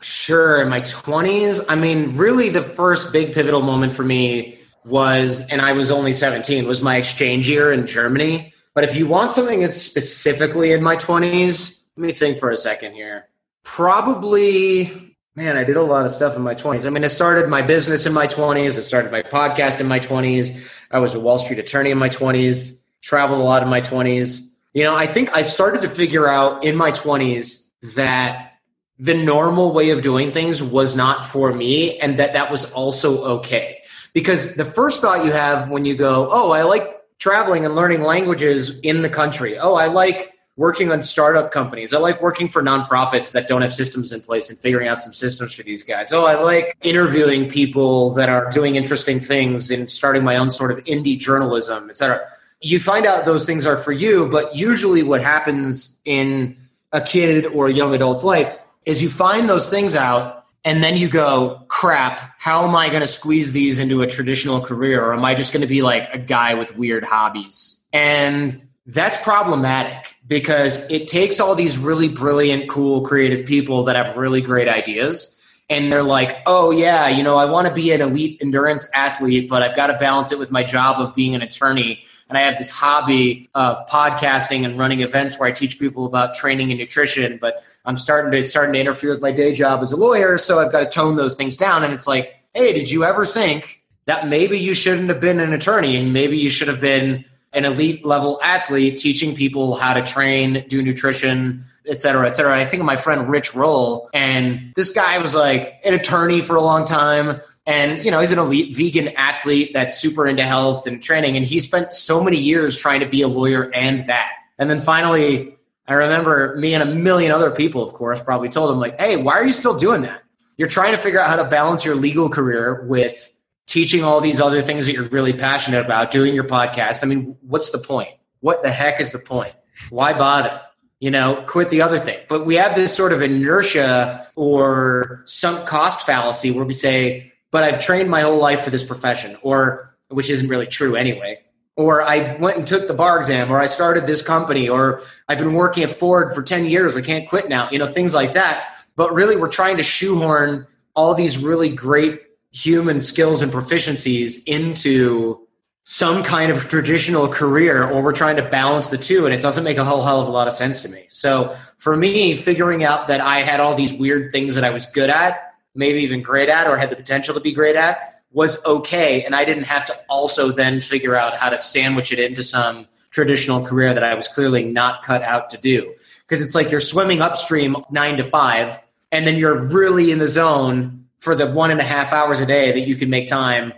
Sure. 0.00 0.60
In 0.60 0.68
my 0.68 0.80
20s, 0.80 1.64
I 1.68 1.74
mean, 1.74 2.16
really 2.16 2.48
the 2.48 2.62
first 2.62 3.12
big 3.12 3.32
pivotal 3.32 3.62
moment 3.62 3.94
for 3.94 4.02
me 4.02 4.55
was, 4.86 5.46
and 5.48 5.60
I 5.60 5.72
was 5.72 5.90
only 5.90 6.12
17, 6.12 6.66
was 6.66 6.80
my 6.80 6.96
exchange 6.96 7.48
year 7.48 7.72
in 7.72 7.86
Germany. 7.86 8.52
But 8.74 8.84
if 8.84 8.94
you 8.94 9.06
want 9.06 9.32
something 9.32 9.60
that's 9.60 9.80
specifically 9.80 10.72
in 10.72 10.82
my 10.82 10.96
20s, 10.96 11.76
let 11.96 12.06
me 12.06 12.12
think 12.12 12.38
for 12.38 12.50
a 12.50 12.56
second 12.56 12.92
here. 12.92 13.28
Probably, 13.64 15.16
man, 15.34 15.56
I 15.56 15.64
did 15.64 15.76
a 15.76 15.82
lot 15.82 16.06
of 16.06 16.12
stuff 16.12 16.36
in 16.36 16.42
my 16.42 16.54
20s. 16.54 16.86
I 16.86 16.90
mean, 16.90 17.04
I 17.04 17.08
started 17.08 17.48
my 17.48 17.62
business 17.62 18.06
in 18.06 18.12
my 18.12 18.26
20s, 18.26 18.78
I 18.78 18.82
started 18.82 19.10
my 19.10 19.22
podcast 19.22 19.80
in 19.80 19.88
my 19.88 19.98
20s, 19.98 20.70
I 20.90 21.00
was 21.00 21.14
a 21.14 21.20
Wall 21.20 21.38
Street 21.38 21.58
attorney 21.58 21.90
in 21.90 21.98
my 21.98 22.08
20s, 22.08 22.80
traveled 23.02 23.40
a 23.40 23.44
lot 23.44 23.62
in 23.62 23.68
my 23.68 23.80
20s. 23.80 24.48
You 24.72 24.84
know, 24.84 24.94
I 24.94 25.06
think 25.06 25.34
I 25.34 25.42
started 25.42 25.82
to 25.82 25.88
figure 25.88 26.28
out 26.28 26.64
in 26.64 26.76
my 26.76 26.92
20s 26.92 27.70
that 27.94 28.52
the 28.98 29.14
normal 29.14 29.72
way 29.72 29.90
of 29.90 30.02
doing 30.02 30.30
things 30.30 30.62
was 30.62 30.94
not 30.94 31.26
for 31.26 31.52
me 31.52 31.98
and 31.98 32.18
that 32.18 32.34
that 32.34 32.50
was 32.50 32.70
also 32.72 33.24
okay 33.38 33.82
because 34.16 34.54
the 34.54 34.64
first 34.64 35.02
thought 35.02 35.26
you 35.26 35.30
have 35.30 35.68
when 35.68 35.84
you 35.84 35.94
go, 35.94 36.26
oh, 36.32 36.50
I 36.50 36.62
like 36.62 37.02
traveling 37.18 37.66
and 37.66 37.76
learning 37.76 38.00
languages 38.00 38.80
in 38.80 39.02
the 39.02 39.10
country. 39.10 39.58
Oh, 39.58 39.74
I 39.74 39.88
like 39.88 40.32
working 40.56 40.90
on 40.90 41.02
startup 41.02 41.52
companies. 41.52 41.92
I 41.92 41.98
like 41.98 42.22
working 42.22 42.48
for 42.48 42.62
nonprofits 42.62 43.32
that 43.32 43.46
don't 43.46 43.60
have 43.60 43.74
systems 43.74 44.12
in 44.12 44.22
place 44.22 44.48
and 44.48 44.58
figuring 44.58 44.88
out 44.88 45.02
some 45.02 45.12
systems 45.12 45.52
for 45.52 45.64
these 45.64 45.84
guys. 45.84 46.14
Oh, 46.14 46.24
I 46.24 46.40
like 46.40 46.78
interviewing 46.80 47.50
people 47.50 48.14
that 48.14 48.30
are 48.30 48.50
doing 48.52 48.76
interesting 48.76 49.20
things 49.20 49.70
and 49.70 49.90
starting 49.90 50.24
my 50.24 50.38
own 50.38 50.48
sort 50.48 50.70
of 50.70 50.82
indie 50.84 51.18
journalism, 51.18 51.90
etc. 51.90 52.26
You 52.62 52.80
find 52.80 53.04
out 53.04 53.26
those 53.26 53.44
things 53.44 53.66
are 53.66 53.76
for 53.76 53.92
you, 53.92 54.30
but 54.30 54.56
usually 54.56 55.02
what 55.02 55.20
happens 55.20 55.94
in 56.06 56.56
a 56.90 57.02
kid 57.02 57.44
or 57.44 57.66
a 57.66 57.70
young 57.70 57.94
adult's 57.94 58.24
life 58.24 58.58
is 58.86 59.02
you 59.02 59.10
find 59.10 59.46
those 59.46 59.68
things 59.68 59.94
out 59.94 60.35
and 60.64 60.82
then 60.82 60.96
you 60.96 61.08
go, 61.08 61.64
crap, 61.68 62.34
how 62.38 62.66
am 62.66 62.74
I 62.74 62.88
going 62.88 63.00
to 63.00 63.06
squeeze 63.06 63.52
these 63.52 63.78
into 63.78 64.02
a 64.02 64.06
traditional 64.06 64.60
career? 64.60 65.04
Or 65.04 65.14
am 65.14 65.24
I 65.24 65.34
just 65.34 65.52
going 65.52 65.62
to 65.62 65.68
be 65.68 65.82
like 65.82 66.12
a 66.12 66.18
guy 66.18 66.54
with 66.54 66.76
weird 66.76 67.04
hobbies? 67.04 67.78
And 67.92 68.62
that's 68.86 69.16
problematic 69.18 70.16
because 70.26 70.88
it 70.90 71.08
takes 71.08 71.40
all 71.40 71.54
these 71.54 71.78
really 71.78 72.08
brilliant, 72.08 72.68
cool, 72.68 73.02
creative 73.02 73.46
people 73.46 73.84
that 73.84 73.96
have 73.96 74.16
really 74.16 74.40
great 74.40 74.68
ideas. 74.68 75.32
And 75.68 75.90
they're 75.90 76.04
like, 76.04 76.38
oh, 76.46 76.70
yeah, 76.70 77.08
you 77.08 77.24
know, 77.24 77.36
I 77.36 77.44
want 77.46 77.66
to 77.66 77.74
be 77.74 77.90
an 77.90 78.00
elite 78.00 78.38
endurance 78.40 78.88
athlete, 78.94 79.48
but 79.48 79.62
I've 79.62 79.74
got 79.74 79.88
to 79.88 79.94
balance 79.98 80.30
it 80.30 80.38
with 80.38 80.52
my 80.52 80.62
job 80.62 81.00
of 81.00 81.14
being 81.16 81.34
an 81.34 81.42
attorney. 81.42 82.04
And 82.28 82.38
I 82.38 82.42
have 82.42 82.58
this 82.58 82.70
hobby 82.70 83.48
of 83.54 83.84
podcasting 83.88 84.64
and 84.64 84.78
running 84.78 85.00
events 85.00 85.38
where 85.38 85.48
I 85.48 85.52
teach 85.52 85.80
people 85.80 86.06
about 86.06 86.34
training 86.34 86.70
and 86.70 86.78
nutrition. 86.78 87.38
But 87.40 87.64
I'm 87.86 87.96
starting 87.96 88.32
to 88.32 88.46
starting 88.46 88.74
to 88.74 88.80
interfere 88.80 89.10
with 89.10 89.22
my 89.22 89.32
day 89.32 89.54
job 89.54 89.80
as 89.80 89.92
a 89.92 89.96
lawyer, 89.96 90.36
so 90.38 90.58
I've 90.58 90.72
got 90.72 90.80
to 90.80 90.90
tone 90.90 91.16
those 91.16 91.34
things 91.34 91.56
down. 91.56 91.84
And 91.84 91.94
it's 91.94 92.06
like, 92.06 92.34
hey, 92.52 92.72
did 92.72 92.90
you 92.90 93.04
ever 93.04 93.24
think 93.24 93.84
that 94.06 94.28
maybe 94.28 94.58
you 94.58 94.74
shouldn't 94.74 95.08
have 95.08 95.20
been 95.20 95.40
an 95.40 95.52
attorney 95.52 95.96
and 95.96 96.12
maybe 96.12 96.36
you 96.36 96.50
should 96.50 96.68
have 96.68 96.80
been 96.80 97.24
an 97.52 97.64
elite 97.64 98.04
level 98.04 98.40
athlete 98.42 98.98
teaching 98.98 99.34
people 99.34 99.76
how 99.76 99.94
to 99.94 100.02
train, 100.02 100.64
do 100.68 100.82
nutrition, 100.82 101.64
et 101.86 102.00
cetera, 102.00 102.26
et 102.26 102.32
cetera. 102.32 102.58
I 102.58 102.64
think 102.64 102.80
of 102.80 102.86
my 102.86 102.96
friend 102.96 103.28
Rich 103.28 103.54
Roll, 103.54 104.10
and 104.12 104.72
this 104.74 104.90
guy 104.90 105.18
was 105.18 105.34
like 105.34 105.80
an 105.84 105.94
attorney 105.94 106.40
for 106.40 106.56
a 106.56 106.60
long 106.60 106.84
time. 106.84 107.40
And, 107.68 108.04
you 108.04 108.12
know, 108.12 108.20
he's 108.20 108.30
an 108.30 108.38
elite 108.38 108.76
vegan 108.76 109.08
athlete 109.16 109.72
that's 109.74 109.98
super 109.98 110.26
into 110.28 110.44
health 110.44 110.86
and 110.86 111.02
training. 111.02 111.36
And 111.36 111.44
he 111.44 111.58
spent 111.58 111.92
so 111.92 112.22
many 112.22 112.36
years 112.36 112.76
trying 112.76 113.00
to 113.00 113.08
be 113.08 113.22
a 113.22 113.28
lawyer 113.28 113.74
and 113.74 114.08
that. 114.08 114.30
And 114.56 114.70
then 114.70 114.80
finally, 114.80 115.55
I 115.88 115.94
remember 115.94 116.56
me 116.56 116.74
and 116.74 116.82
a 116.82 116.92
million 116.94 117.32
other 117.32 117.50
people, 117.50 117.82
of 117.82 117.92
course, 117.92 118.22
probably 118.22 118.48
told 118.48 118.70
him, 118.70 118.78
like, 118.78 118.98
hey, 119.00 119.16
why 119.16 119.34
are 119.34 119.46
you 119.46 119.52
still 119.52 119.76
doing 119.76 120.02
that? 120.02 120.22
You're 120.58 120.68
trying 120.68 120.92
to 120.92 120.98
figure 120.98 121.20
out 121.20 121.28
how 121.28 121.36
to 121.36 121.48
balance 121.48 121.84
your 121.84 121.94
legal 121.94 122.28
career 122.28 122.84
with 122.86 123.30
teaching 123.66 124.04
all 124.04 124.20
these 124.20 124.40
other 124.40 124.62
things 124.62 124.86
that 124.86 124.92
you're 124.92 125.08
really 125.08 125.32
passionate 125.32 125.84
about, 125.84 126.10
doing 126.10 126.34
your 126.34 126.44
podcast. 126.44 127.02
I 127.02 127.06
mean, 127.06 127.36
what's 127.40 127.70
the 127.70 127.78
point? 127.78 128.10
What 128.40 128.62
the 128.62 128.70
heck 128.70 129.00
is 129.00 129.12
the 129.12 129.18
point? 129.18 129.54
Why 129.90 130.12
bother? 130.12 130.60
You 130.98 131.10
know, 131.10 131.44
quit 131.46 131.70
the 131.70 131.82
other 131.82 131.98
thing. 131.98 132.18
But 132.28 132.46
we 132.46 132.54
have 132.56 132.74
this 132.74 132.94
sort 132.94 133.12
of 133.12 133.22
inertia 133.22 134.26
or 134.34 135.22
sunk 135.26 135.66
cost 135.66 136.06
fallacy 136.06 136.50
where 136.50 136.64
we 136.64 136.72
say, 136.72 137.32
but 137.50 137.64
I've 137.64 137.78
trained 137.78 138.10
my 138.10 138.22
whole 138.22 138.38
life 138.38 138.62
for 138.64 138.70
this 138.70 138.84
profession, 138.84 139.36
or 139.42 139.96
which 140.08 140.30
isn't 140.30 140.48
really 140.48 140.66
true 140.66 140.96
anyway. 140.96 141.38
Or 141.76 142.02
I 142.02 142.36
went 142.36 142.56
and 142.56 142.66
took 142.66 142.88
the 142.88 142.94
bar 142.94 143.18
exam, 143.18 143.52
or 143.52 143.60
I 143.60 143.66
started 143.66 144.06
this 144.06 144.22
company, 144.22 144.68
or 144.68 145.02
I've 145.28 145.38
been 145.38 145.52
working 145.52 145.82
at 145.82 145.90
Ford 145.90 146.34
for 146.34 146.42
10 146.42 146.64
years. 146.64 146.96
I 146.96 147.02
can't 147.02 147.28
quit 147.28 147.48
now, 147.48 147.68
you 147.70 147.78
know, 147.78 147.86
things 147.86 148.14
like 148.14 148.32
that. 148.32 148.64
But 148.96 149.12
really, 149.12 149.36
we're 149.36 149.48
trying 149.48 149.76
to 149.76 149.82
shoehorn 149.82 150.66
all 150.94 151.14
these 151.14 151.36
really 151.36 151.68
great 151.68 152.22
human 152.50 153.00
skills 153.00 153.42
and 153.42 153.52
proficiencies 153.52 154.42
into 154.46 155.46
some 155.84 156.24
kind 156.24 156.50
of 156.50 156.68
traditional 156.68 157.28
career 157.28 157.88
or 157.88 158.02
we're 158.02 158.12
trying 158.12 158.34
to 158.34 158.42
balance 158.42 158.90
the 158.90 158.98
two 158.98 159.24
and 159.24 159.32
it 159.32 159.40
doesn't 159.40 159.62
make 159.62 159.76
a 159.76 159.84
whole 159.84 160.02
hell 160.02 160.20
of 160.20 160.26
a 160.26 160.30
lot 160.32 160.48
of 160.48 160.52
sense 160.52 160.82
to 160.82 160.88
me 160.88 161.06
so 161.08 161.54
for 161.78 161.96
me 161.96 162.34
figuring 162.34 162.82
out 162.82 163.06
that 163.06 163.20
i 163.20 163.38
had 163.38 163.60
all 163.60 163.76
these 163.76 163.92
weird 163.92 164.32
things 164.32 164.56
that 164.56 164.64
i 164.64 164.70
was 164.70 164.84
good 164.86 165.08
at 165.08 165.54
maybe 165.76 166.00
even 166.00 166.20
great 166.20 166.48
at 166.48 166.66
or 166.66 166.76
had 166.76 166.90
the 166.90 166.96
potential 166.96 167.34
to 167.34 167.40
be 167.40 167.52
great 167.52 167.76
at 167.76 168.15
was 168.36 168.62
okay 168.66 169.24
and 169.24 169.34
i 169.34 169.44
didn't 169.46 169.64
have 169.64 169.84
to 169.86 169.96
also 170.10 170.52
then 170.52 170.78
figure 170.78 171.16
out 171.16 171.34
how 171.36 171.48
to 171.48 171.56
sandwich 171.56 172.12
it 172.12 172.18
into 172.18 172.42
some 172.42 172.86
traditional 173.10 173.64
career 173.64 173.94
that 173.94 174.04
i 174.04 174.14
was 174.14 174.28
clearly 174.28 174.62
not 174.62 175.02
cut 175.02 175.22
out 175.22 175.48
to 175.48 175.56
do. 175.56 175.94
Because 176.28 176.44
it's 176.44 176.54
like 176.54 176.70
you're 176.70 176.80
swimming 176.80 177.22
upstream 177.22 177.76
nine 177.90 178.18
to 178.18 178.24
five 178.24 178.78
and 179.10 179.26
then 179.26 179.36
you're 179.36 179.58
really 179.68 180.10
in 180.10 180.18
the 180.18 180.28
zone 180.28 181.06
for 181.20 181.34
the 181.34 181.50
one 181.50 181.70
and 181.70 181.80
a 181.80 181.84
half 181.84 182.12
hours 182.12 182.40
a 182.40 182.46
day 182.46 182.72
that 182.72 182.80
you 182.80 182.94
can 182.94 183.08
make 183.08 183.26
time 183.26 183.72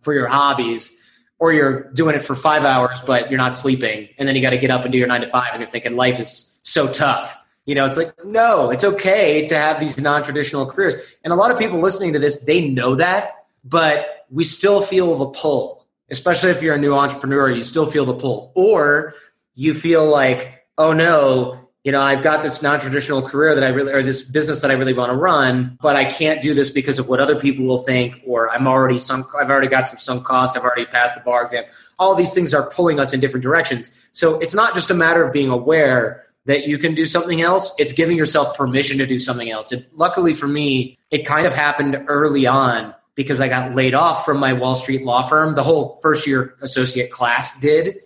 for 0.00 0.14
your 0.14 0.28
hobbies 0.28 0.96
or 1.40 1.52
you're 1.52 1.90
doing 1.92 2.14
it 2.14 2.22
for 2.22 2.36
five 2.36 2.62
hours 2.62 3.00
but 3.04 3.30
you're 3.30 3.38
not 3.38 3.56
sleeping 3.56 4.08
and 4.16 4.28
then 4.28 4.36
you 4.36 4.42
got 4.42 4.50
to 4.50 4.58
get 4.58 4.70
up 4.70 4.84
and 4.84 4.92
do 4.92 4.98
your 4.98 5.08
nine 5.08 5.22
to 5.22 5.26
five 5.26 5.48
and 5.52 5.60
you're 5.60 5.68
thinking 5.68 5.96
life 5.96 6.20
is 6.20 6.60
so 6.62 6.86
tough. 6.86 7.36
You 7.66 7.74
know 7.74 7.86
it's 7.86 7.96
like 7.96 8.12
no 8.24 8.70
it's 8.70 8.84
okay 8.84 9.44
to 9.46 9.56
have 9.56 9.80
these 9.80 9.98
non-traditional 9.98 10.66
careers. 10.66 10.94
And 11.24 11.32
a 11.32 11.36
lot 11.36 11.50
of 11.50 11.58
people 11.58 11.80
listening 11.80 12.12
to 12.12 12.20
this 12.20 12.44
they 12.44 12.68
know 12.68 12.94
that 12.94 13.43
but 13.64 14.26
we 14.30 14.44
still 14.44 14.80
feel 14.80 15.16
the 15.16 15.30
pull 15.30 15.86
especially 16.10 16.50
if 16.50 16.62
you're 16.62 16.74
a 16.74 16.78
new 16.78 16.94
entrepreneur 16.94 17.50
you 17.50 17.62
still 17.62 17.86
feel 17.86 18.04
the 18.04 18.14
pull 18.14 18.52
or 18.54 19.14
you 19.54 19.74
feel 19.74 20.06
like 20.06 20.64
oh 20.78 20.92
no 20.92 21.64
you 21.84 21.92
know, 21.92 22.00
I've 22.00 22.22
got 22.22 22.42
this 22.42 22.62
non-traditional 22.62 23.20
career 23.20 23.54
that 23.54 23.62
I 23.62 23.68
really, 23.68 23.92
or 23.92 24.02
this 24.02 24.22
business 24.22 24.62
that 24.62 24.70
I 24.70 24.74
really 24.74 24.94
want 24.94 25.12
to 25.12 25.16
run, 25.16 25.78
but 25.82 25.96
I 25.96 26.06
can't 26.06 26.40
do 26.40 26.54
this 26.54 26.70
because 26.70 26.98
of 26.98 27.08
what 27.08 27.20
other 27.20 27.38
people 27.38 27.66
will 27.66 27.78
think, 27.78 28.22
or 28.26 28.50
I'm 28.50 28.66
already 28.66 28.96
sunk, 28.96 29.26
I've 29.38 29.50
already 29.50 29.68
got 29.68 29.90
some 29.90 29.98
sunk 29.98 30.24
cost, 30.24 30.56
I've 30.56 30.62
already 30.62 30.86
passed 30.86 31.14
the 31.14 31.20
bar 31.20 31.42
exam. 31.42 31.64
All 31.98 32.14
these 32.14 32.32
things 32.32 32.54
are 32.54 32.70
pulling 32.70 32.98
us 32.98 33.12
in 33.12 33.20
different 33.20 33.42
directions. 33.42 33.90
So 34.14 34.38
it's 34.40 34.54
not 34.54 34.74
just 34.74 34.90
a 34.90 34.94
matter 34.94 35.22
of 35.22 35.32
being 35.32 35.50
aware 35.50 36.24
that 36.46 36.66
you 36.66 36.78
can 36.78 36.94
do 36.94 37.04
something 37.04 37.42
else. 37.42 37.74
It's 37.78 37.92
giving 37.92 38.16
yourself 38.16 38.56
permission 38.56 38.96
to 38.98 39.06
do 39.06 39.18
something 39.18 39.50
else. 39.50 39.70
Luckily 39.92 40.32
for 40.32 40.48
me, 40.48 40.98
it 41.10 41.26
kind 41.26 41.46
of 41.46 41.54
happened 41.54 42.02
early 42.08 42.46
on 42.46 42.94
because 43.14 43.40
I 43.40 43.48
got 43.48 43.74
laid 43.74 43.94
off 43.94 44.24
from 44.24 44.38
my 44.38 44.52
Wall 44.52 44.74
Street 44.74 45.04
law 45.04 45.22
firm. 45.22 45.54
The 45.54 45.62
whole 45.62 45.98
first 46.02 46.26
year 46.26 46.54
associate 46.62 47.10
class 47.10 47.58
did 47.60 47.98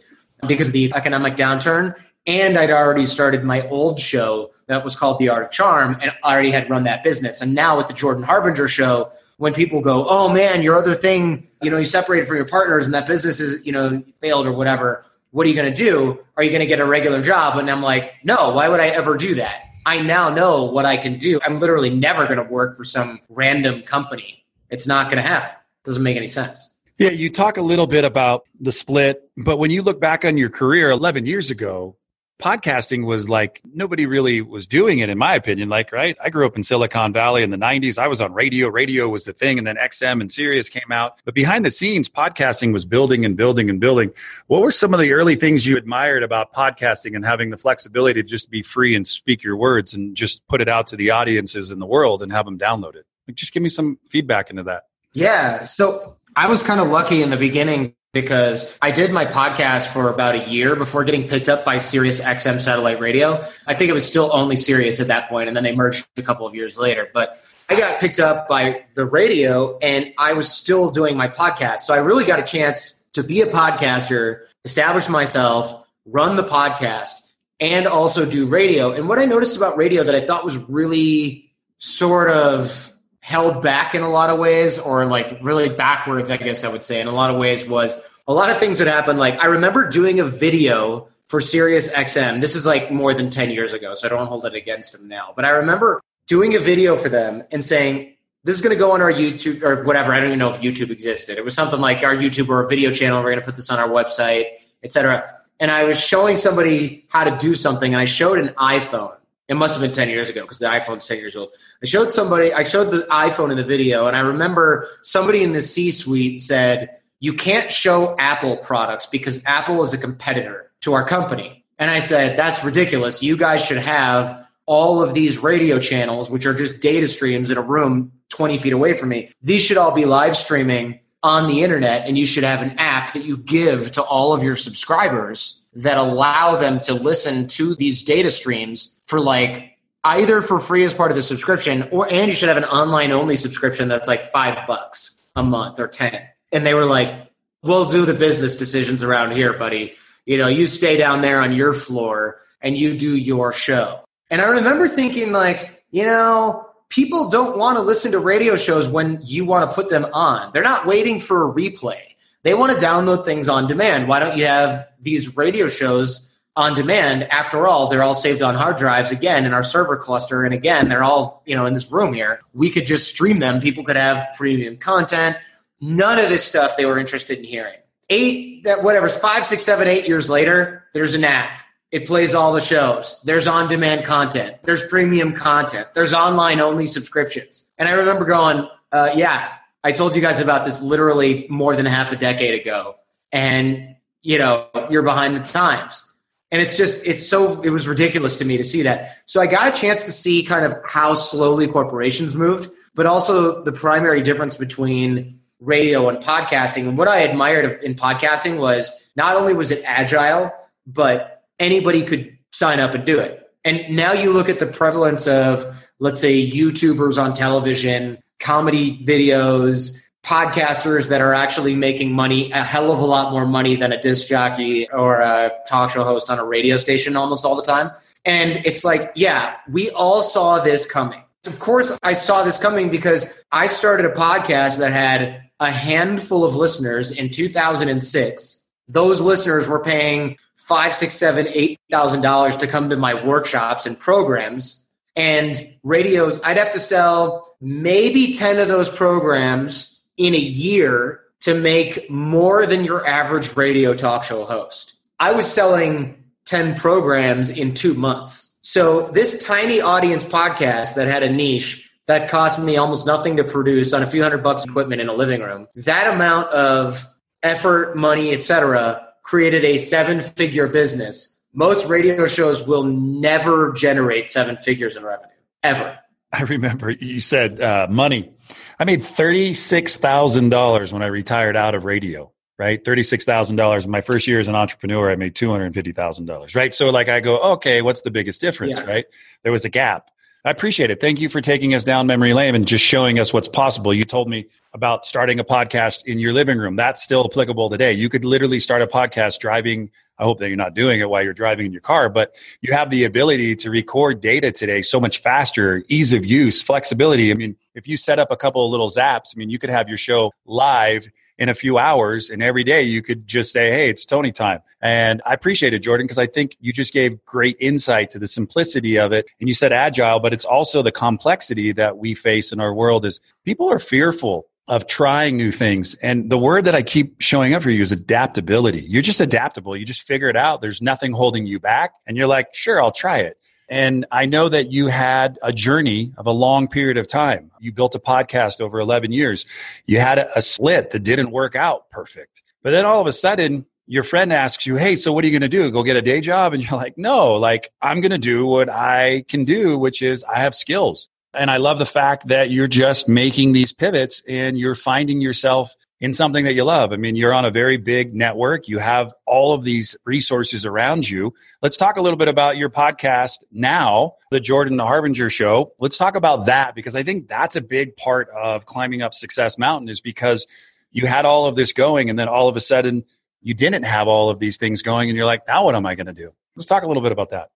because 0.47 0.69
of 0.69 0.73
the 0.73 0.93
economic 0.95 1.37
downturn 1.37 1.95
and 2.29 2.59
I'd 2.59 2.71
already 2.71 3.07
started 3.07 3.43
my 3.43 3.67
old 3.69 3.99
show 3.99 4.50
that 4.67 4.85
was 4.85 4.95
called 4.95 5.19
The 5.19 5.31
Art 5.31 5.45
of 5.45 5.50
Charm, 5.50 5.97
and 6.03 6.12
I 6.23 6.33
already 6.33 6.50
had 6.50 6.69
run 6.69 6.85
that 6.85 7.03
business. 7.03 7.41
And 7.41 7.55
now 7.55 7.79
with 7.79 7.88
the 7.88 7.95
Jordan 7.95 8.23
Harbinger 8.23 8.69
show, 8.69 9.11
when 9.38 9.55
people 9.55 9.81
go, 9.81 10.05
"Oh 10.07 10.29
man, 10.31 10.62
your 10.62 10.77
other 10.77 10.95
thing, 10.95 11.49
you 11.62 11.71
know, 11.71 11.79
you 11.79 11.87
separated 11.87 12.29
from 12.29 12.37
your 12.37 12.45
partners, 12.45 12.85
and 12.85 12.93
that 12.93 13.07
business 13.07 13.41
is, 13.41 13.65
you 13.65 13.73
know, 13.73 14.03
failed 14.21 14.47
or 14.47 14.53
whatever. 14.53 15.07
What 15.31 15.47
are 15.47 15.50
you 15.50 15.57
going 15.57 15.73
to 15.73 15.83
do? 15.83 16.19
Are 16.37 16.43
you 16.43 16.50
going 16.50 16.61
to 16.61 16.67
get 16.67 16.81
a 16.81 16.85
regular 16.85 17.23
job?" 17.23 17.57
And 17.57 17.71
I'm 17.71 17.83
like, 17.83 18.12
"No, 18.25 18.50
why 18.50 18.69
would 18.69 18.81
I 18.81 18.88
ever 18.88 19.17
do 19.17 19.35
that? 19.37 19.62
I 19.87 20.03
now 20.03 20.29
know 20.29 20.65
what 20.65 20.85
I 20.85 20.99
can 20.99 21.17
do. 21.17 21.41
I'm 21.47 21.59
literally 21.59 21.88
never 21.88 22.27
going 22.27 22.37
to 22.37 22.45
work 22.45 22.77
for 22.77 22.85
some 22.85 23.21
random 23.31 23.83
company. 23.83 24.38
It's 24.71 24.87
not 24.87 25.11
going 25.11 25.23
to 25.23 25.29
happen. 25.29 25.51
It 25.51 25.85
doesn't 25.85 26.03
make 26.03 26.17
any 26.17 26.29
sense." 26.29 26.77
Yeah, 26.99 27.11
you 27.11 27.31
talk 27.31 27.57
a 27.57 27.63
little 27.63 27.87
bit 27.87 28.05
about 28.05 28.45
the 28.59 28.73
split, 28.73 29.31
but 29.37 29.59
when 29.59 29.71
you 29.71 29.83
look 29.83 30.01
back 30.01 30.25
on 30.25 30.37
your 30.37 30.51
career 30.51 30.91
11 30.91 31.27
years 31.27 31.49
ago, 31.49 31.97
podcasting 32.41 33.05
was 33.05 33.29
like 33.29 33.61
nobody 33.75 34.07
really 34.07 34.41
was 34.41 34.67
doing 34.67 35.01
it 35.01 35.09
in 35.09 35.19
my 35.19 35.35
opinion. 35.35 35.69
Like 35.69 35.91
right 35.91 36.17
i 36.23 36.31
grew 36.31 36.47
up 36.47 36.57
in 36.57 36.63
silicon 36.63 37.13
valley 37.13 37.43
in 37.43 37.51
the 37.51 37.57
90s 37.57 37.99
i 37.99 38.07
was 38.07 38.21
on 38.21 38.33
radio. 38.33 38.69
Radio 38.69 39.09
was 39.09 39.25
the 39.25 39.33
thing 39.33 39.59
and 39.59 39.67
then 39.67 39.77
xm 39.77 40.21
and 40.21 40.31
sirius 40.31 40.69
came 40.69 40.93
out. 40.93 41.21
But 41.25 41.35
behind 41.35 41.65
the 41.65 41.71
scenes 41.71 42.09
podcasting 42.09 42.73
was 42.73 42.85
building 42.85 43.25
and 43.25 43.37
building 43.37 43.69
and 43.69 43.81
building. 43.81 44.13
What 44.47 44.63
were 44.63 44.71
some 44.71 44.95
of 44.95 45.01
the 45.01 45.13
early 45.13 45.35
things 45.35 45.67
you 45.67 45.77
admired 45.77 46.23
about 46.23 46.53
podcasting 46.53 47.17
and 47.17 47.25
having 47.25 47.51
the 47.51 47.59
flexibility 47.59 48.23
to 48.23 48.29
just 48.29 48.51
be 48.51 48.63
free 48.63 48.95
and 48.95 49.07
speak 49.07 49.43
your 49.43 49.57
words 49.57 49.93
and 49.93 50.17
just 50.17 50.47
put 50.47 50.61
it 50.61 50.69
out 50.69 50.87
to 50.89 50.97
the 50.97 51.11
audiences 51.11 51.73
in 51.73 51.81
the 51.81 51.87
world 51.87 52.23
and 52.23 52.31
have 52.31 52.45
them 52.45 52.59
download 52.59 52.95
it 52.95 53.07
like 53.28 53.37
just 53.37 53.52
give 53.52 53.62
me 53.62 53.68
some 53.68 53.99
feedback 54.04 54.50
into 54.50 54.62
that 54.62 54.85
yeah 55.12 55.62
so 55.62 56.16
i 56.35 56.49
was 56.49 56.62
kind 56.62 56.80
of 56.80 56.88
lucky 56.88 57.23
in 57.23 57.30
the 57.30 57.37
beginning 57.37 57.94
because 58.12 58.76
I 58.80 58.90
did 58.90 59.12
my 59.12 59.26
podcast 59.26 59.88
for 59.88 60.08
about 60.08 60.35
a 60.35 60.49
year 60.49 60.75
before 60.75 61.04
getting 61.04 61.28
picked 61.28 61.49
up 61.49 61.64
by 61.64 61.78
Sirius 61.78 62.20
XM 62.20 62.61
satellite 62.61 63.00
radio. 63.00 63.44
I 63.66 63.75
think 63.75 63.90
it 63.90 63.92
was 63.92 64.06
still 64.06 64.30
only 64.32 64.56
Sirius 64.56 64.99
at 65.00 65.08
that 65.08 65.28
point, 65.28 65.49
and 65.49 65.56
then 65.56 65.62
they 65.62 65.75
merged 65.75 66.06
a 66.16 66.23
couple 66.23 66.47
of 66.47 66.54
years 66.54 66.78
later. 66.78 67.08
But 67.12 67.38
I 67.68 67.76
got 67.76 68.00
picked 68.00 68.18
up 68.18 68.49
by 68.49 68.85
the 68.94 69.04
radio, 69.04 69.78
and 69.78 70.12
I 70.16 70.32
was 70.32 70.50
still 70.50 70.90
doing 70.90 71.16
my 71.16 71.28
podcast. 71.28 71.80
So 71.80 71.92
I 71.92 71.99
really 71.99 72.25
got 72.25 72.40
a 72.40 72.42
chance 72.42 73.04
to 73.12 73.23
be 73.23 73.42
a 73.42 73.47
podcaster, 73.47 74.47
establish 74.64 75.08
myself, 75.08 75.87
run 76.06 76.37
the 76.37 76.44
podcast, 76.44 77.20
and 77.61 77.87
also 77.87 78.25
do 78.28 78.47
radio. 78.47 78.92
And 78.92 79.08
what 79.08 79.18
I 79.18 79.26
noticed 79.26 79.56
about 79.56 79.76
radio 79.76 80.02
that 80.04 80.14
I 80.14 80.20
thought 80.20 80.44
was 80.44 80.56
really 80.68 81.52
sort 81.76 82.30
of 82.30 82.92
held 83.28 83.62
back 83.62 83.94
in 83.94 84.00
a 84.00 84.08
lot 84.08 84.30
of 84.30 84.38
ways 84.38 84.78
or 84.78 85.04
like 85.04 85.38
really 85.42 85.68
backwards, 85.68 86.30
I 86.30 86.38
guess 86.38 86.64
I 86.64 86.68
would 86.68 86.82
say, 86.82 86.99
in 86.99 87.08
a 87.08 87.12
lot 87.12 87.30
of 87.30 87.37
ways 87.37 87.68
was 87.68 87.94
a 88.26 88.32
lot 88.32 88.49
of 88.49 88.56
things 88.56 88.78
would 88.78 88.88
happen. 88.88 89.18
Like 89.18 89.38
I 89.38 89.49
remember 89.49 89.87
doing 89.87 90.18
a 90.18 90.25
video 90.25 91.08
for 91.26 91.38
Sirius 91.38 91.92
XM. 91.92 92.40
This 92.40 92.56
is 92.56 92.64
like 92.64 92.90
more 92.90 93.12
than 93.12 93.28
10 93.28 93.50
years 93.50 93.75
ago, 93.75 93.92
so 93.92 94.08
I 94.08 94.08
don't 94.08 94.28
hold 94.28 94.47
it 94.47 94.54
against 94.54 94.92
them 94.92 95.08
now. 95.08 95.35
But 95.37 95.44
I 95.44 95.50
remember 95.50 96.00
doing 96.26 96.56
a 96.56 96.58
video 96.58 96.97
for 96.97 97.11
them 97.11 97.42
and 97.52 97.62
saying, 97.62 98.14
this 98.44 98.54
is 98.54 98.62
going 98.62 98.75
to 98.75 98.78
go 98.78 98.92
on 98.92 99.02
our 99.02 99.12
YouTube 99.12 99.62
or 99.62 99.85
whatever. 99.85 100.14
I 100.14 100.20
don't 100.20 100.28
even 100.28 100.38
know 100.38 100.49
if 100.49 100.62
YouTube 100.62 100.88
existed. 100.88 101.37
It 101.37 101.44
was 101.44 101.52
something 101.52 101.80
like 101.80 102.02
our 102.04 102.16
YouTube 102.16 102.49
or 102.49 102.64
a 102.64 102.66
video 102.66 102.90
channel. 102.94 103.18
We're 103.23 103.32
going 103.32 103.40
to 103.40 103.44
put 103.44 103.56
this 103.56 103.68
on 103.68 103.78
our 103.78 103.90
website, 103.90 104.47
etc. 104.82 105.28
And 105.61 105.70
I 105.70 105.85
was 105.85 106.02
showing 106.02 106.38
somebody 106.38 107.04
how 107.08 107.25
to 107.25 107.37
do 107.37 107.54
something, 107.54 107.92
and 107.92 108.00
I 108.00 108.06
showed 108.06 108.38
an 108.38 108.54
iPhone 108.54 109.18
it 109.49 109.55
must 109.55 109.75
have 109.75 109.81
been 109.81 109.95
10 109.95 110.11
years 110.11 110.28
ago 110.28 110.43
because 110.43 110.59
the 110.59 110.67
iPhone's 110.67 111.07
10 111.07 111.19
years 111.19 111.35
old. 111.35 111.50
I 111.83 111.87
showed 111.87 112.11
somebody, 112.11 112.52
I 112.52 112.62
showed 112.62 112.90
the 112.90 113.07
iPhone 113.11 113.50
in 113.50 113.57
the 113.57 113.64
video, 113.64 114.07
and 114.07 114.17
I 114.17 114.21
remember 114.21 114.88
somebody 115.02 115.43
in 115.43 115.52
the 115.52 115.62
C 115.62 115.90
suite 115.90 116.40
said, 116.40 117.00
You 117.21 117.33
can't 117.33 117.73
show 117.73 118.14
Apple 118.19 118.59
products 118.59 119.07
because 119.07 119.43
Apple 119.47 119.83
is 119.83 119.95
a 119.95 119.99
competitor 119.99 120.71
to 120.83 120.93
our 120.93 121.05
company. 121.05 121.64
And 121.78 121.90
I 121.90 122.00
said, 122.00 122.37
That's 122.37 122.62
ridiculous. 122.62 123.23
You 123.23 123.37
guys 123.38 123.64
should 123.64 123.78
have 123.78 124.47
all 124.67 125.02
of 125.02 125.14
these 125.14 125.38
radio 125.38 125.78
channels, 125.78 126.28
which 126.28 126.45
are 126.45 126.52
just 126.52 126.83
data 126.83 127.09
streams 127.09 127.50
in 127.50 127.57
a 127.57 127.62
room 127.62 128.12
20 128.28 128.59
feet 128.59 128.75
away 128.75 128.93
from 128.93 129.09
me. 129.09 129.33
These 129.40 129.62
should 129.62 129.78
all 129.78 129.95
be 129.95 130.05
live 130.05 130.37
streaming 130.37 131.00
on 131.23 131.49
the 131.49 131.62
internet, 131.64 132.07
and 132.07 132.19
you 132.19 132.26
should 132.26 132.45
have 132.45 132.62
an 132.62 132.73
app 132.78 133.14
that 133.14 133.25
you 133.25 133.38
give 133.38 133.93
to 133.93 134.02
all 134.02 134.35
of 134.35 134.45
your 134.45 134.57
subscribers 134.57 135.58
that 135.75 135.99
allow 135.99 136.57
them 136.57 136.81
to 136.81 136.95
listen 136.95 137.47
to 137.47 137.75
these 137.75 138.03
data 138.03 138.31
streams 138.31 138.99
for 139.07 139.21
like 139.21 139.77
either 140.05 140.41
for 140.41 140.59
free 140.59 140.85
as 140.85 140.95
part 140.95 141.11
of 141.11 141.17
the 141.17 141.23
subscription 141.23 141.89
or 141.91 142.11
and 142.11 142.29
you 142.29 142.33
should 142.33 142.49
have 142.49 142.57
an 142.57 142.65
online 142.65 143.13
only 143.13 143.37
subscription 143.37 143.89
that's 143.89 144.09
like 144.09 144.25
five 144.25 144.67
bucks 144.67 145.21
a 145.37 145.43
month 145.43 145.79
or 145.79 145.89
ten. 145.89 146.21
And 146.53 146.67
they 146.67 146.75
were 146.75 146.87
like 146.87 147.31
we'll 147.63 147.87
do 147.87 148.05
the 148.05 148.15
business 148.15 148.55
decisions 148.55 149.03
around 149.03 149.33
here 149.33 149.53
buddy. 149.53 149.95
You 150.27 150.39
know 150.39 150.49
you 150.49 150.67
stay 150.67 150.97
down 150.97 151.21
there 151.21 151.41
on 151.41 151.53
your 151.53 151.73
floor 151.73 152.41
and 152.61 152.77
you 152.77 152.97
do 152.97 153.17
your 153.17 153.53
show. 153.53 154.05
And 154.31 154.41
i 154.41 154.49
remember 154.49 154.89
thinking 154.89 155.33
like 155.33 155.85
you 155.91 156.05
know 156.05 156.67
people 156.89 157.29
don't 157.29 157.59
want 157.59 157.77
to 157.77 157.83
listen 157.83 158.13
to 158.13 158.19
radio 158.19 158.57
shows 158.57 158.89
when 158.89 159.21
you 159.23 159.45
want 159.45 159.71
to 159.71 159.75
put 159.75 159.91
them 159.91 160.07
on. 160.13 160.51
They're 160.53 160.63
not 160.63 160.87
waiting 160.87 161.21
for 161.21 161.49
a 161.49 161.53
replay 161.53 162.08
they 162.49 162.55
want 162.55 162.73
to 162.73 162.85
download 162.85 163.26
things 163.26 163.49
on 163.49 163.67
demand 163.67 164.09
why 164.09 164.19
don't 164.19 164.38
you 164.38 164.47
have 164.47 164.88
these 165.00 165.37
radio 165.37 165.69
shows 165.69 166.28
on 166.59 166.75
demand. 166.75 167.23
After 167.31 167.69
all, 167.69 167.88
they're 167.88 168.02
all 168.02 168.14
saved 168.14 168.43
on 168.43 168.57
hard 168.57 168.76
drives 168.76 169.12
again 169.12 169.47
in 169.47 169.55
our 169.55 169.62
server 169.62 169.97
cluster. 169.97 170.45
And 170.45 170.52
again, 170.52 170.88
they're 170.88 171.05
all, 171.05 171.43
you 171.47 171.55
know, 171.55 171.67
in 171.67 171.73
this 171.73 171.90
room 171.90 172.12
here. 172.12 172.40
We 172.52 172.69
could 172.71 172.85
just 172.85 173.09
stream 173.09 173.38
them. 173.38 173.61
People 173.61 173.85
could 173.85 173.95
have 173.95 174.26
premium 174.37 174.76
content. 174.76 175.37
None 175.81 176.19
of 176.19 176.28
this 176.28 176.45
stuff 176.45 176.76
they 176.76 176.85
were 176.85 176.99
interested 176.99 177.38
in 177.38 177.45
hearing. 177.45 177.76
Eight, 178.11 178.64
that 178.64 178.83
whatever, 178.83 179.09
five, 179.09 179.45
six, 179.45 179.62
seven, 179.62 179.87
eight 179.87 180.09
years 180.09 180.28
later, 180.28 180.85
there's 180.95 181.14
an 181.14 181.23
app. 181.23 181.61
It 181.93 182.09
plays 182.09 182.35
all 182.35 182.52
the 182.52 182.61
shows. 182.61 183.21
There's 183.23 183.47
on 183.47 183.69
demand 183.69 184.05
content. 184.05 184.57
There's 184.64 184.85
premium 184.88 185.35
content. 185.35 185.95
There's 185.95 186.12
online 186.12 186.61
only 186.61 186.87
subscriptions. 186.87 187.71
And 187.78 187.88
I 187.88 187.93
remember 187.93 188.25
going, 188.25 188.69
uh, 188.90 189.11
yeah, 189.14 189.52
I 189.88 189.92
told 189.92 190.14
you 190.14 190.21
guys 190.21 190.38
about 190.38 190.66
this 190.66 190.83
literally 190.83 191.47
more 191.49 191.75
than 191.75 191.87
half 191.87 192.12
a 192.12 192.16
decade 192.16 192.61
ago. 192.61 192.97
And, 193.33 193.97
you 194.21 194.37
know, 194.37 194.68
you're 194.90 195.02
behind 195.02 195.35
the 195.35 195.40
times. 195.40 196.14
And 196.50 196.61
it's 196.61 196.76
just, 196.76 197.07
it's 197.07 197.26
so, 197.26 197.62
it 197.62 197.71
was 197.71 197.88
ridiculous 197.88 198.37
to 198.37 198.45
me 198.45 198.59
to 198.59 198.64
see 198.64 198.83
that. 198.83 199.16
So 199.25 199.40
I 199.40 199.47
got 199.47 199.75
a 199.75 199.80
chance 199.80 200.04
to 200.04 200.12
see 200.12 200.42
kind 200.42 200.66
of 200.66 200.75
how 200.85 201.14
slowly 201.14 201.66
corporations 201.66 202.37
moved, 202.37 202.71
but 202.95 203.07
also 203.07 203.64
the 203.64 203.73
primary 203.73 204.21
difference 204.21 204.59
between 204.59 205.40
radio 205.59 206.11
and 206.11 206.18
podcasting. 206.18 206.87
And 206.87 206.99
what 206.99 207.09
I 207.09 207.21
admired 207.21 207.83
in 207.83 207.95
podcasting 207.95 208.59
was 208.59 208.92
not 209.16 209.37
only 209.37 209.54
was 209.54 209.71
it 209.71 209.83
agile, 209.87 210.52
but 210.87 211.45
anybody 211.59 212.02
could 212.02 212.37
sign 212.52 212.78
up 212.78 212.92
and 212.92 213.07
do 213.07 213.18
it. 213.21 213.50
And 213.64 213.97
now 213.97 214.12
you 214.12 214.35
look 214.35 214.50
at 214.50 214.59
the 214.59 214.66
prevalence 214.66 215.26
of, 215.26 215.64
let's 215.99 216.21
say, 216.21 216.47
YouTubers 216.47 217.16
on 217.16 217.33
television, 217.33 218.18
comedy 218.40 218.99
videos, 219.04 219.99
podcasters 220.25 221.09
that 221.09 221.21
are 221.21 221.35
actually 221.35 221.75
making 221.75 222.12
money, 222.12 222.50
a 222.52 222.62
hell 222.62 222.92
of 222.92 223.00
a 223.00 223.04
lot 223.04 223.33
more 223.33 223.47
money 223.47 223.76
than 223.76 223.92
a 223.92 224.00
disc 224.00 224.26
jockey 224.28 224.88
or 224.90 225.21
a 225.21 225.50
talk 225.66 225.90
show 225.90 226.04
host 226.04 226.28
on 226.30 226.38
a 226.38 226.45
radio 226.45 226.76
station 226.76 227.16
almost 227.16 227.45
all 227.45 227.57
the 227.57 227.62
time. 227.62 227.90
And 228.25 228.64
it's 228.66 228.85
like, 228.85 229.12
yeah, 229.14 229.57
we 229.71 229.90
all 229.90 230.23
saw 230.23 230.59
this 230.59 230.85
coming. 230.85 231.23
Of 231.47 231.59
course, 231.61 231.97
I 232.02 232.12
saw 232.12 232.42
this 232.42 232.59
coming 232.59 232.90
because 232.90 233.33
I 233.52 233.68
started 233.68 234.04
a 234.04 234.11
podcast 234.11 234.78
that 234.80 234.92
had 234.92 235.49
a 235.61 235.71
handful 235.71 236.45
of 236.45 236.54
listeners 236.54 237.11
in 237.11 237.30
2006. 237.30 238.66
Those 238.88 239.21
listeners 239.21 239.66
were 239.66 239.80
paying 239.80 240.37
five, 240.57 240.95
six, 240.95 241.14
seven, 241.14 241.49
eight 241.54 241.80
thousand 241.90 242.21
dollars 242.21 242.57
to 242.59 242.66
come 242.66 242.90
to 242.90 242.97
my 242.97 243.25
workshops 243.25 243.87
and 243.87 243.99
programs. 243.99 244.87
And 245.19 245.75
radios, 245.83 246.41
I'd 246.45 246.59
have 246.59 246.73
to 246.73 246.79
sell 246.79 247.57
maybe 247.61 248.33
10 248.33 248.61
of 248.61 248.69
those 248.69 248.89
programs 248.89 249.99
in 250.17 250.33
a 250.33 250.39
year 250.39 251.23
to 251.41 251.55
make 251.61 252.09
more 252.09 252.67
than 252.67 252.85
your 252.85 253.05
average 253.05 253.57
radio 253.57 253.95
talk 253.95 254.23
show 254.23 254.45
host. 254.45 254.95
I 255.19 255.33
was 255.33 255.51
selling 255.51 256.23
10 256.47 256.77
programs 256.77 257.51
in 257.51 257.75
two 257.75 257.95
months. 257.95 258.57
So, 258.63 259.09
this 259.09 259.45
tiny 259.45 259.81
audience 259.81 260.25
podcast 260.25 260.95
that 260.95 261.09
had 261.09 261.23
a 261.25 261.33
niche 261.33 261.91
that 262.07 262.31
cost 262.31 262.61
me 262.61 262.77
almost 262.77 263.07
nothing 263.07 263.37
to 263.39 263.45
produce 263.45 263.93
on 263.93 264.03
a 264.03 264.11
few 264.11 264.23
hundred 264.23 264.43
bucks 264.43 264.65
equipment 264.65 265.01
in 265.01 265.09
a 265.09 265.15
living 265.15 265.43
room, 265.43 265.67
that 265.75 266.13
amount 266.13 266.49
of 266.51 267.05
effort, 267.43 267.97
money, 267.97 268.33
etc., 268.33 269.05
created 269.23 269.65
a 269.65 269.79
seven 269.79 270.23
figure 270.23 270.69
business. 270.69 271.38
Most 271.52 271.87
radio 271.87 272.26
shows 272.26 272.67
will 272.67 272.85
never 272.85 273.73
generate 273.73 274.28
seven 274.28 274.57
figures 274.57 274.97
in 274.97 275.05
revenue, 275.05 275.33
ever. 275.62 275.99
I 276.33 276.43
remember 276.43 276.90
you 276.90 277.21
said 277.21 277.61
uh, 277.61 277.87
money 277.90 278.33
I 278.78 278.85
made 278.85 279.00
$36,000 279.00 280.93
when 280.93 281.02
I 281.02 281.07
retired 281.07 281.57
out 281.57 281.75
of 281.75 281.85
radio, 281.85 282.33
right? 282.59 282.83
$36,000. 282.83 283.85
In 283.85 283.90
my 283.90 284.00
first 284.00 284.28
year 284.28 284.38
as 284.38 284.47
an 284.47 284.55
entrepreneur, 284.55 285.11
I 285.11 285.17
made 285.17 285.35
$250,000, 285.35 286.55
right? 286.55 286.73
So, 286.73 286.90
like, 286.90 287.09
I 287.09 287.21
go, 287.21 287.38
okay, 287.55 287.83
what's 287.83 288.02
the 288.02 288.12
biggest 288.12 288.40
difference, 288.40 288.78
yeah. 288.78 288.87
right? 288.87 289.05
There 289.43 289.50
was 289.50 289.64
a 289.64 289.69
gap. 289.69 290.11
I 290.49 290.50
appreciate 290.50 290.90
it. 290.90 290.99
Thank 290.99 291.21
you 291.21 291.28
for 291.28 291.43
taking 291.43 291.75
us 291.75 291.85
down 291.85 292.07
memory 292.07 292.33
lane 292.33 292.55
and 292.55 292.67
just 292.67 292.83
showing 292.83 293.19
us 293.19 293.35
what's 293.35 293.49
possible. 293.49 293.93
You 293.93 294.07
told 294.07 294.31
me 294.31 294.47
about 294.73 295.04
starting 295.04 295.39
a 295.39 295.45
podcast 295.45 296.04
in 296.06 296.19
your 296.19 296.32
living 296.32 296.56
room. 296.56 296.75
That's 296.75 297.02
still 297.02 297.23
applicable 297.30 297.69
today. 297.69 297.93
You 297.93 298.08
could 298.08 298.25
literally 298.25 298.58
start 298.58 298.80
a 298.80 298.87
podcast 298.87 299.41
driving. 299.41 299.91
I 300.17 300.25
hope 300.25 300.39
that 300.39 300.49
you're 300.49 300.56
not 300.56 300.73
doing 300.73 301.00
it 301.00 301.11
while 301.11 301.23
you're 301.23 301.34
driving 301.34 301.67
in 301.67 301.73
your 301.73 301.82
car, 301.82 302.08
but 302.08 302.34
you 302.63 302.73
have 302.73 302.89
the 302.89 303.04
ability 303.04 303.56
to 303.56 303.71
record 303.71 304.23
data 304.23 304.50
today 304.50 304.80
so 304.80 304.99
much 304.99 305.19
faster, 305.19 305.84
ease 305.89 306.15
of 306.15 306.25
use, 306.25 306.63
flexibility. 306.63 307.30
I 307.30 307.34
mean, 307.34 307.54
if 307.75 307.87
you 307.87 307.99
set 307.99 308.19
up 308.19 308.30
a 308.30 308.37
couple 308.37 308.65
of 308.65 308.71
little 308.71 308.89
zaps, 308.89 309.34
I 309.34 309.37
mean, 309.37 309.50
you 309.50 309.58
could 309.58 309.69
have 309.69 309.87
your 309.87 309.99
show 309.99 310.32
live 310.47 311.11
in 311.39 311.49
a 311.49 311.55
few 311.55 311.79
hours 311.79 312.31
and 312.31 312.43
every 312.43 312.65
day 312.65 312.83
you 312.83 313.01
could 313.01 313.27
just 313.27 313.53
say 313.53 313.71
hey 313.71 313.89
it's 313.89 314.05
tony 314.05 314.33
time. 314.33 314.61
And 314.81 315.23
i 315.25 315.33
appreciate 315.33 315.73
it 315.75 315.81
jordan 315.81 316.07
because 316.07 316.19
i 316.19 316.27
think 316.27 316.57
you 316.61 316.73
just 316.73 316.93
gave 316.93 317.25
great 317.25 317.57
insight 317.61 318.11
to 318.11 318.19
the 318.19 318.29
simplicity 318.29 318.99
of 318.99 319.13
it. 319.13 319.27
And 319.41 319.49
you 319.49 319.55
said 319.55 319.73
agile 319.73 320.21
but 320.21 320.33
it's 320.33 320.45
also 320.45 320.83
the 320.83 320.93
complexity 320.93 321.73
that 321.73 321.99
we 321.99 322.15
face 322.15 322.53
in 322.53 322.61
our 322.61 322.75
world 322.75 323.05
is 323.05 323.21
people 323.45 323.71
are 323.71 323.79
fearful 323.79 324.47
of 324.67 324.87
trying 324.87 325.39
new 325.39 325.51
things. 325.51 325.95
And 326.03 326.31
the 326.31 326.37
word 326.37 326.67
that 326.67 326.75
i 326.75 326.83
keep 326.83 327.21
showing 327.21 327.55
up 327.55 327.63
for 327.63 327.71
you 327.71 327.81
is 327.81 327.93
adaptability. 327.93 328.83
You're 328.83 329.03
just 329.03 329.21
adaptable. 329.21 329.77
You 329.77 329.87
just 329.87 330.03
figure 330.03 330.29
it 330.29 330.37
out. 330.37 330.61
There's 330.61 330.83
nothing 330.83 331.13
holding 331.13 331.47
you 331.47 331.59
back. 331.59 331.93
And 332.07 332.17
you're 332.17 332.27
like 332.27 332.49
sure 332.53 332.83
i'll 332.83 332.93
try 332.93 333.19
it 333.19 333.39
and 333.69 334.07
I 334.11 334.26
know 334.26 334.49
that 334.49 334.73
you 334.73 334.87
had 334.87 335.39
a 335.43 335.52
journey 335.52 336.13
of 336.17 336.26
a 336.26 336.31
long 336.31 336.69
period 336.69 336.97
of 336.97 337.07
time. 337.07 337.50
You 337.61 337.73
built 337.73 337.95
a 337.95 337.99
podcast 337.99 338.61
over 338.61 338.81
11 338.81 339.13
years. 339.13 339.45
You 339.87 340.00
had 340.00 340.19
a, 340.19 340.39
a 340.39 340.43
split 340.43 340.91
that 340.91 341.00
didn't 341.00 341.31
work 341.31 341.54
out 341.54 341.91
perfect. 341.91 342.43
But 342.63 342.71
then 342.71 342.87
all 342.87 343.00
of 343.00 343.07
a 343.07 343.13
sudden, 343.13 343.67
your 343.87 344.02
friend 344.02 344.33
asks 344.33 344.67
you, 344.67 344.76
Hey, 344.76 344.97
so 344.97 345.13
what 345.13 345.25
are 345.25 345.26
you 345.26 345.39
going 345.39 345.49
to 345.50 345.57
do? 345.57 345.71
Go 345.71 345.83
get 345.83 345.97
a 345.97 346.02
day 346.02 346.21
job? 346.21 346.54
And 346.54 346.63
you're 346.63 346.78
like, 346.78 346.97
No, 346.97 347.35
like 347.35 347.71
I'm 347.83 348.00
going 348.00 348.13
to 348.13 348.19
do 348.19 348.47
what 348.47 348.71
I 348.71 349.25
can 349.28 349.45
do, 349.45 349.78
which 349.78 350.02
is 350.02 350.25
I 350.25 350.39
have 350.39 350.54
skills. 350.54 351.09
And 351.39 351.51
I 351.51 351.59
love 351.59 351.79
the 351.79 351.87
fact 351.87 352.29
that 352.29 352.51
you're 352.51 352.67
just 352.67 353.09
making 353.09 353.53
these 353.53 353.73
pivots 353.73 354.23
and 354.29 354.59
you're 354.59 354.75
finding 354.75 355.21
yourself 355.21 355.75
in 356.01 356.13
something 356.13 356.45
that 356.45 356.55
you 356.55 356.65
love. 356.65 356.93
I 356.93 356.97
mean, 356.97 357.17
you're 357.17 357.33
on 357.33 357.45
a 357.45 357.51
very 357.51 357.77
big 357.77 358.15
network. 358.15 358.69
You 358.69 358.79
have 358.79 359.13
all 359.27 359.53
of 359.53 359.65
these 359.65 359.97
resources 360.05 360.65
around 360.65 361.09
you. 361.09 361.35
Let's 361.63 361.77
talk 361.77 361.97
a 361.97 362.01
little 362.01 362.17
bit 362.17 362.29
about 362.29 362.57
your 362.57 362.71
podcast 362.71 363.39
now, 363.51 364.15
the 364.31 364.41
Jordan 364.41 364.77
the 364.77 364.85
Harbinger 364.85 365.31
Show. 365.31 365.73
Let's 365.81 365.99
talk 365.99 366.15
about 366.15 366.47
that 366.47 366.75
because 366.75 366.95
I 366.95 367.03
think 367.03 367.29
that's 367.29 367.57
a 367.57 367.61
big 367.61 367.97
part 367.97 368.29
of 368.31 368.67
climbing 368.67 369.03
up 369.03 369.15
Success 369.15 369.59
Mountain 369.59 369.89
is 369.89 370.01
because 370.01 370.47
you 370.91 371.07
had 371.07 371.25
all 371.25 371.47
of 371.47 371.57
this 371.57 371.73
going 371.73 372.11
and 372.11 372.19
then 372.19 372.29
all 372.29 372.49
of 372.49 372.57
a 372.57 372.61
sudden 372.61 373.05
you 373.43 373.55
didn't 373.55 373.85
have 373.85 374.09
all 374.09 374.31
of 374.31 374.39
these 374.39 374.57
things 374.57 374.83
going 374.83 375.09
and 375.09 375.17
you're 375.17 375.27
like, 375.27 375.47
now 375.49 375.65
what 375.65 375.75
am 375.75 375.87
I 375.87 375.95
going 375.95 376.07
to 376.07 376.13
do? 376.13 376.33
Let's 376.57 376.67
talk 376.67 376.83
a 376.83 376.87
little 376.87 377.03
bit 377.03 377.13
about 377.13 377.31
that. 377.31 377.51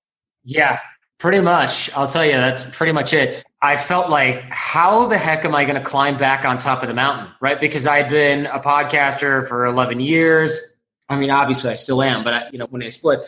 Yeah, 0.44 0.80
pretty 1.18 1.40
much. 1.40 1.92
I'll 1.94 2.08
tell 2.08 2.24
you, 2.24 2.32
that's 2.32 2.64
pretty 2.64 2.92
much 2.92 3.12
it. 3.12 3.44
I 3.60 3.76
felt 3.76 4.10
like, 4.10 4.42
how 4.50 5.06
the 5.06 5.18
heck 5.18 5.44
am 5.44 5.54
I 5.54 5.64
going 5.64 5.76
to 5.76 5.82
climb 5.82 6.18
back 6.18 6.44
on 6.44 6.58
top 6.58 6.82
of 6.82 6.88
the 6.88 6.94
mountain? 6.94 7.28
Right. 7.40 7.60
Because 7.60 7.86
I'd 7.86 8.08
been 8.08 8.46
a 8.46 8.58
podcaster 8.58 9.46
for 9.46 9.64
11 9.64 10.00
years. 10.00 10.58
I 11.08 11.16
mean, 11.16 11.30
obviously 11.30 11.70
I 11.70 11.76
still 11.76 12.02
am, 12.02 12.24
but 12.24 12.34
I, 12.34 12.48
you 12.50 12.58
know, 12.58 12.66
when 12.66 12.82
I 12.82 12.88
split 12.88 13.20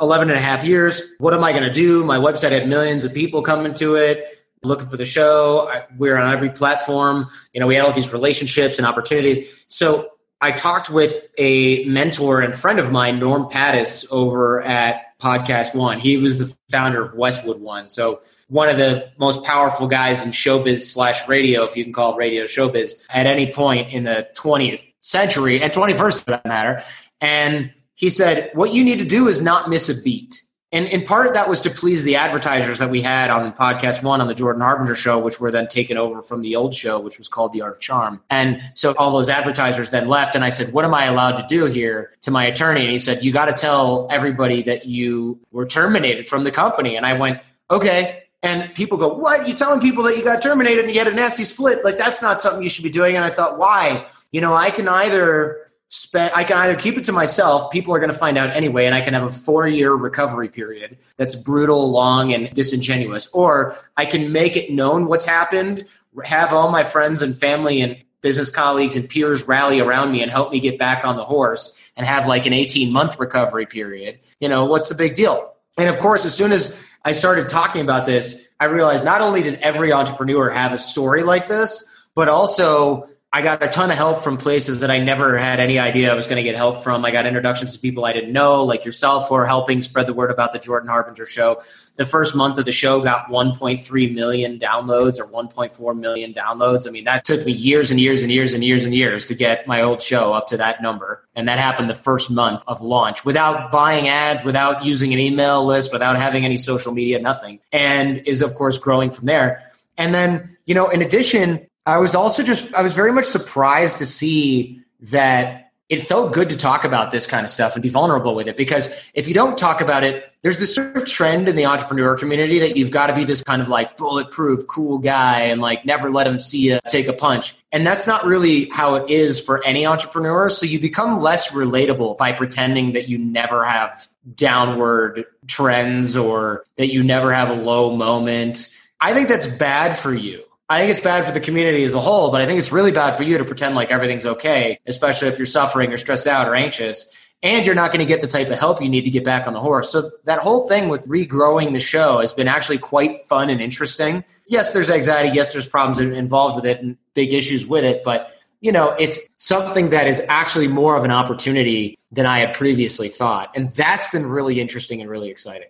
11 0.00 0.30
and 0.30 0.38
a 0.38 0.40
half 0.40 0.64
years, 0.64 1.02
what 1.18 1.34
am 1.34 1.44
I 1.44 1.52
going 1.52 1.64
to 1.64 1.72
do? 1.72 2.04
My 2.04 2.18
website 2.18 2.50
had 2.50 2.68
millions 2.68 3.04
of 3.04 3.14
people 3.14 3.42
coming 3.42 3.74
to 3.74 3.94
it 3.94 4.36
looking 4.66 4.88
for 4.88 4.96
the 4.96 5.04
show. 5.04 5.70
we're 5.96 6.16
on 6.16 6.32
every 6.32 6.50
platform. 6.50 7.26
You 7.52 7.60
know, 7.60 7.66
we 7.66 7.74
had 7.74 7.84
all 7.84 7.92
these 7.92 8.12
relationships 8.12 8.78
and 8.78 8.86
opportunities. 8.86 9.48
So 9.68 10.10
I 10.40 10.52
talked 10.52 10.90
with 10.90 11.20
a 11.38 11.84
mentor 11.84 12.40
and 12.40 12.56
friend 12.56 12.78
of 12.78 12.90
mine, 12.90 13.18
Norm 13.18 13.44
Pattiz, 13.44 14.06
over 14.10 14.62
at 14.62 15.05
Podcast 15.20 15.74
One. 15.74 15.98
He 15.98 16.16
was 16.16 16.38
the 16.38 16.54
founder 16.70 17.02
of 17.02 17.14
Westwood 17.14 17.60
One. 17.60 17.88
So 17.88 18.20
one 18.48 18.68
of 18.68 18.76
the 18.76 19.10
most 19.18 19.44
powerful 19.44 19.88
guys 19.88 20.24
in 20.24 20.30
showbiz 20.30 20.92
slash 20.92 21.28
radio, 21.28 21.64
if 21.64 21.76
you 21.76 21.84
can 21.84 21.92
call 21.92 22.16
radio 22.16 22.44
showbiz, 22.44 23.04
at 23.10 23.26
any 23.26 23.52
point 23.52 23.92
in 23.92 24.04
the 24.04 24.28
20th 24.36 24.84
century 25.00 25.62
and 25.62 25.72
21st 25.72 26.24
for 26.24 26.30
that 26.32 26.46
matter. 26.46 26.82
And 27.20 27.72
he 27.94 28.10
said, 28.10 28.50
What 28.54 28.72
you 28.72 28.84
need 28.84 28.98
to 28.98 29.04
do 29.04 29.28
is 29.28 29.40
not 29.40 29.68
miss 29.68 29.88
a 29.88 30.00
beat. 30.02 30.42
And 30.72 30.88
in 30.88 31.04
part, 31.04 31.28
of 31.28 31.34
that 31.34 31.48
was 31.48 31.60
to 31.60 31.70
please 31.70 32.02
the 32.02 32.16
advertisers 32.16 32.78
that 32.78 32.90
we 32.90 33.00
had 33.00 33.30
on 33.30 33.52
podcast 33.52 34.02
one 34.02 34.20
on 34.20 34.26
the 34.26 34.34
Jordan 34.34 34.62
Harbinger 34.62 34.96
show, 34.96 35.18
which 35.18 35.38
were 35.38 35.52
then 35.52 35.68
taken 35.68 35.96
over 35.96 36.22
from 36.22 36.42
the 36.42 36.56
old 36.56 36.74
show, 36.74 36.98
which 36.98 37.18
was 37.18 37.28
called 37.28 37.52
The 37.52 37.62
Art 37.62 37.76
of 37.76 37.80
Charm. 37.80 38.20
And 38.30 38.60
so 38.74 38.92
all 38.94 39.12
those 39.12 39.28
advertisers 39.28 39.90
then 39.90 40.08
left. 40.08 40.34
And 40.34 40.44
I 40.44 40.50
said, 40.50 40.72
What 40.72 40.84
am 40.84 40.92
I 40.92 41.04
allowed 41.04 41.36
to 41.36 41.46
do 41.48 41.66
here 41.66 42.10
to 42.22 42.32
my 42.32 42.44
attorney? 42.44 42.80
And 42.80 42.90
he 42.90 42.98
said, 42.98 43.24
You 43.24 43.32
got 43.32 43.44
to 43.44 43.52
tell 43.52 44.08
everybody 44.10 44.62
that 44.64 44.86
you 44.86 45.38
were 45.52 45.66
terminated 45.66 46.28
from 46.28 46.42
the 46.42 46.50
company. 46.50 46.96
And 46.96 47.06
I 47.06 47.12
went, 47.12 47.40
Okay. 47.70 48.24
And 48.42 48.74
people 48.74 48.98
go, 48.98 49.14
What? 49.14 49.46
You 49.46 49.54
telling 49.54 49.80
people 49.80 50.02
that 50.04 50.16
you 50.16 50.24
got 50.24 50.42
terminated 50.42 50.84
and 50.84 50.92
you 50.92 50.98
had 50.98 51.08
a 51.08 51.14
nasty 51.14 51.44
split? 51.44 51.84
Like, 51.84 51.96
that's 51.96 52.20
not 52.20 52.40
something 52.40 52.62
you 52.62 52.68
should 52.68 52.84
be 52.84 52.90
doing. 52.90 53.14
And 53.14 53.24
I 53.24 53.30
thought, 53.30 53.56
Why? 53.56 54.04
You 54.32 54.40
know, 54.40 54.54
I 54.54 54.70
can 54.70 54.88
either 54.88 55.68
spend 55.88 56.32
I 56.34 56.44
can 56.44 56.56
either 56.58 56.76
keep 56.76 56.96
it 56.96 57.04
to 57.04 57.12
myself, 57.12 57.70
people 57.70 57.94
are 57.94 57.98
going 57.98 58.12
to 58.12 58.18
find 58.18 58.36
out 58.36 58.50
anyway, 58.50 58.86
and 58.86 58.94
I 58.94 59.00
can 59.00 59.14
have 59.14 59.22
a 59.22 59.32
four 59.32 59.66
year 59.66 59.92
recovery 59.92 60.48
period 60.48 60.98
that's 61.16 61.34
brutal, 61.34 61.90
long, 61.90 62.32
and 62.32 62.52
disingenuous, 62.54 63.28
or 63.28 63.76
I 63.96 64.06
can 64.06 64.32
make 64.32 64.56
it 64.56 64.70
known 64.70 65.06
what's 65.06 65.24
happened, 65.24 65.84
have 66.24 66.52
all 66.52 66.70
my 66.70 66.84
friends 66.84 67.22
and 67.22 67.36
family 67.36 67.80
and 67.80 67.96
business 68.20 68.50
colleagues 68.50 68.96
and 68.96 69.08
peers 69.08 69.46
rally 69.46 69.80
around 69.80 70.10
me 70.10 70.22
and 70.22 70.30
help 70.30 70.50
me 70.50 70.58
get 70.58 70.78
back 70.78 71.04
on 71.04 71.16
the 71.16 71.24
horse 71.24 71.80
and 71.96 72.06
have 72.06 72.26
like 72.26 72.46
an 72.46 72.52
18 72.52 72.92
month 72.92 73.18
recovery 73.20 73.66
period, 73.66 74.18
you 74.40 74.48
know, 74.48 74.64
what's 74.64 74.88
the 74.88 74.94
big 74.94 75.14
deal? 75.14 75.52
And 75.78 75.88
of 75.88 75.98
course, 75.98 76.24
as 76.24 76.34
soon 76.34 76.52
as 76.52 76.82
I 77.04 77.12
started 77.12 77.48
talking 77.48 77.82
about 77.82 78.06
this, 78.06 78.48
I 78.58 78.64
realized 78.64 79.04
not 79.04 79.20
only 79.20 79.42
did 79.42 79.60
every 79.60 79.92
entrepreneur 79.92 80.50
have 80.50 80.72
a 80.72 80.78
story 80.78 81.22
like 81.22 81.46
this, 81.46 81.88
but 82.14 82.28
also 82.28 83.08
I 83.36 83.42
got 83.42 83.62
a 83.62 83.68
ton 83.68 83.90
of 83.90 83.98
help 83.98 84.24
from 84.24 84.38
places 84.38 84.80
that 84.80 84.90
I 84.90 84.98
never 84.98 85.36
had 85.36 85.60
any 85.60 85.78
idea 85.78 86.10
I 86.10 86.14
was 86.14 86.26
going 86.26 86.38
to 86.38 86.42
get 86.42 86.56
help 86.56 86.82
from. 86.82 87.04
I 87.04 87.10
got 87.10 87.26
introductions 87.26 87.74
to 87.74 87.78
people 87.78 88.06
I 88.06 88.14
didn't 88.14 88.32
know, 88.32 88.64
like 88.64 88.86
yourself, 88.86 89.28
who 89.28 89.34
are 89.34 89.44
helping 89.44 89.82
spread 89.82 90.06
the 90.06 90.14
word 90.14 90.30
about 90.30 90.52
the 90.52 90.58
Jordan 90.58 90.88
Harbinger 90.88 91.26
show. 91.26 91.60
The 91.96 92.06
first 92.06 92.34
month 92.34 92.56
of 92.56 92.64
the 92.64 92.72
show 92.72 93.02
got 93.02 93.28
1.3 93.28 94.14
million 94.14 94.58
downloads 94.58 95.20
or 95.20 95.26
1.4 95.26 95.98
million 95.98 96.32
downloads. 96.32 96.88
I 96.88 96.90
mean, 96.90 97.04
that 97.04 97.26
took 97.26 97.44
me 97.44 97.52
years 97.52 97.90
and 97.90 98.00
years 98.00 98.22
and 98.22 98.32
years 98.32 98.54
and 98.54 98.64
years 98.64 98.86
and 98.86 98.94
years 98.94 99.26
to 99.26 99.34
get 99.34 99.66
my 99.66 99.82
old 99.82 100.00
show 100.00 100.32
up 100.32 100.46
to 100.46 100.56
that 100.56 100.80
number. 100.80 101.22
And 101.34 101.46
that 101.46 101.58
happened 101.58 101.90
the 101.90 101.94
first 101.94 102.30
month 102.30 102.64
of 102.66 102.80
launch 102.80 103.26
without 103.26 103.70
buying 103.70 104.08
ads, 104.08 104.44
without 104.44 104.82
using 104.82 105.12
an 105.12 105.18
email 105.18 105.62
list, 105.62 105.92
without 105.92 106.16
having 106.16 106.46
any 106.46 106.56
social 106.56 106.90
media, 106.90 107.18
nothing. 107.18 107.60
And 107.70 108.26
is, 108.26 108.40
of 108.40 108.54
course, 108.54 108.78
growing 108.78 109.10
from 109.10 109.26
there. 109.26 109.62
And 109.98 110.14
then, 110.14 110.56
you 110.64 110.74
know, 110.74 110.88
in 110.88 111.02
addition, 111.02 111.66
I 111.86 111.98
was 111.98 112.14
also 112.14 112.42
just 112.42 112.74
I 112.74 112.82
was 112.82 112.94
very 112.94 113.12
much 113.12 113.26
surprised 113.26 113.98
to 113.98 114.06
see 114.06 114.82
that 115.02 115.66
it 115.88 116.02
felt 116.02 116.32
good 116.32 116.48
to 116.48 116.56
talk 116.56 116.84
about 116.84 117.12
this 117.12 117.28
kind 117.28 117.44
of 117.44 117.50
stuff 117.50 117.76
and 117.76 117.82
be 117.82 117.88
vulnerable 117.88 118.34
with 118.34 118.48
it 118.48 118.56
because 118.56 118.90
if 119.14 119.28
you 119.28 119.34
don't 119.34 119.56
talk 119.56 119.80
about 119.80 120.02
it, 120.02 120.32
there's 120.42 120.58
this 120.58 120.74
sort 120.74 120.96
of 120.96 121.06
trend 121.06 121.48
in 121.48 121.54
the 121.54 121.64
entrepreneur 121.64 122.16
community 122.16 122.58
that 122.58 122.76
you've 122.76 122.90
got 122.90 123.06
to 123.06 123.14
be 123.14 123.22
this 123.22 123.40
kind 123.44 123.62
of 123.62 123.68
like 123.68 123.96
bulletproof, 123.96 124.66
cool 124.66 124.98
guy 124.98 125.42
and 125.42 125.60
like 125.60 125.84
never 125.84 126.10
let 126.10 126.24
them 126.24 126.40
see 126.40 126.70
you 126.70 126.80
take 126.88 127.06
a 127.06 127.12
punch. 127.12 127.54
And 127.70 127.86
that's 127.86 128.04
not 128.04 128.26
really 128.26 128.68
how 128.70 128.96
it 128.96 129.08
is 129.08 129.40
for 129.40 129.64
any 129.64 129.86
entrepreneur. 129.86 130.50
So 130.50 130.66
you 130.66 130.80
become 130.80 131.22
less 131.22 131.52
relatable 131.52 132.18
by 132.18 132.32
pretending 132.32 132.92
that 132.92 133.08
you 133.08 133.16
never 133.16 133.64
have 133.64 134.08
downward 134.34 135.24
trends 135.46 136.16
or 136.16 136.64
that 136.78 136.92
you 136.92 137.04
never 137.04 137.32
have 137.32 137.50
a 137.50 137.54
low 137.54 137.94
moment. 137.94 138.76
I 139.00 139.14
think 139.14 139.28
that's 139.28 139.46
bad 139.46 139.96
for 139.96 140.12
you 140.12 140.42
I 140.68 140.80
think 140.80 140.90
it's 140.90 141.00
bad 141.00 141.24
for 141.24 141.32
the 141.32 141.40
community 141.40 141.84
as 141.84 141.94
a 141.94 142.00
whole, 142.00 142.32
but 142.32 142.40
I 142.40 142.46
think 142.46 142.58
it's 142.58 142.72
really 142.72 142.90
bad 142.90 143.16
for 143.16 143.22
you 143.22 143.38
to 143.38 143.44
pretend 143.44 143.76
like 143.76 143.92
everything's 143.92 144.26
okay, 144.26 144.80
especially 144.86 145.28
if 145.28 145.38
you're 145.38 145.46
suffering 145.46 145.92
or 145.92 145.96
stressed 145.96 146.26
out 146.26 146.48
or 146.48 146.56
anxious, 146.56 147.14
and 147.42 147.64
you're 147.64 147.76
not 147.76 147.92
going 147.92 148.00
to 148.00 148.06
get 148.06 148.20
the 148.20 148.26
type 148.26 148.50
of 148.50 148.58
help 148.58 148.82
you 148.82 148.88
need 148.88 149.04
to 149.04 149.10
get 149.10 149.24
back 149.24 149.46
on 149.46 149.52
the 149.52 149.60
horse. 149.60 149.92
So 149.92 150.10
that 150.24 150.40
whole 150.40 150.66
thing 150.66 150.88
with 150.88 151.06
regrowing 151.06 151.72
the 151.72 151.78
show 151.78 152.18
has 152.18 152.32
been 152.32 152.48
actually 152.48 152.78
quite 152.78 153.18
fun 153.28 153.48
and 153.48 153.60
interesting. 153.60 154.24
Yes, 154.48 154.72
there's 154.72 154.90
anxiety. 154.90 155.30
Yes, 155.32 155.52
there's 155.52 155.68
problems 155.68 156.00
involved 156.00 156.56
with 156.56 156.66
it 156.66 156.82
and 156.82 156.96
big 157.14 157.32
issues 157.32 157.66
with 157.66 157.84
it, 157.84 158.02
but 158.02 158.32
you 158.60 158.72
know, 158.72 158.96
it's 158.98 159.20
something 159.38 159.90
that 159.90 160.08
is 160.08 160.22
actually 160.28 160.66
more 160.66 160.96
of 160.96 161.04
an 161.04 161.10
opportunity 161.12 161.96
than 162.10 162.26
I 162.26 162.40
had 162.40 162.54
previously 162.54 163.08
thought. 163.08 163.52
And 163.54 163.68
that's 163.70 164.08
been 164.08 164.26
really 164.26 164.60
interesting 164.60 165.00
and 165.00 165.08
really 165.08 165.28
exciting. 165.28 165.68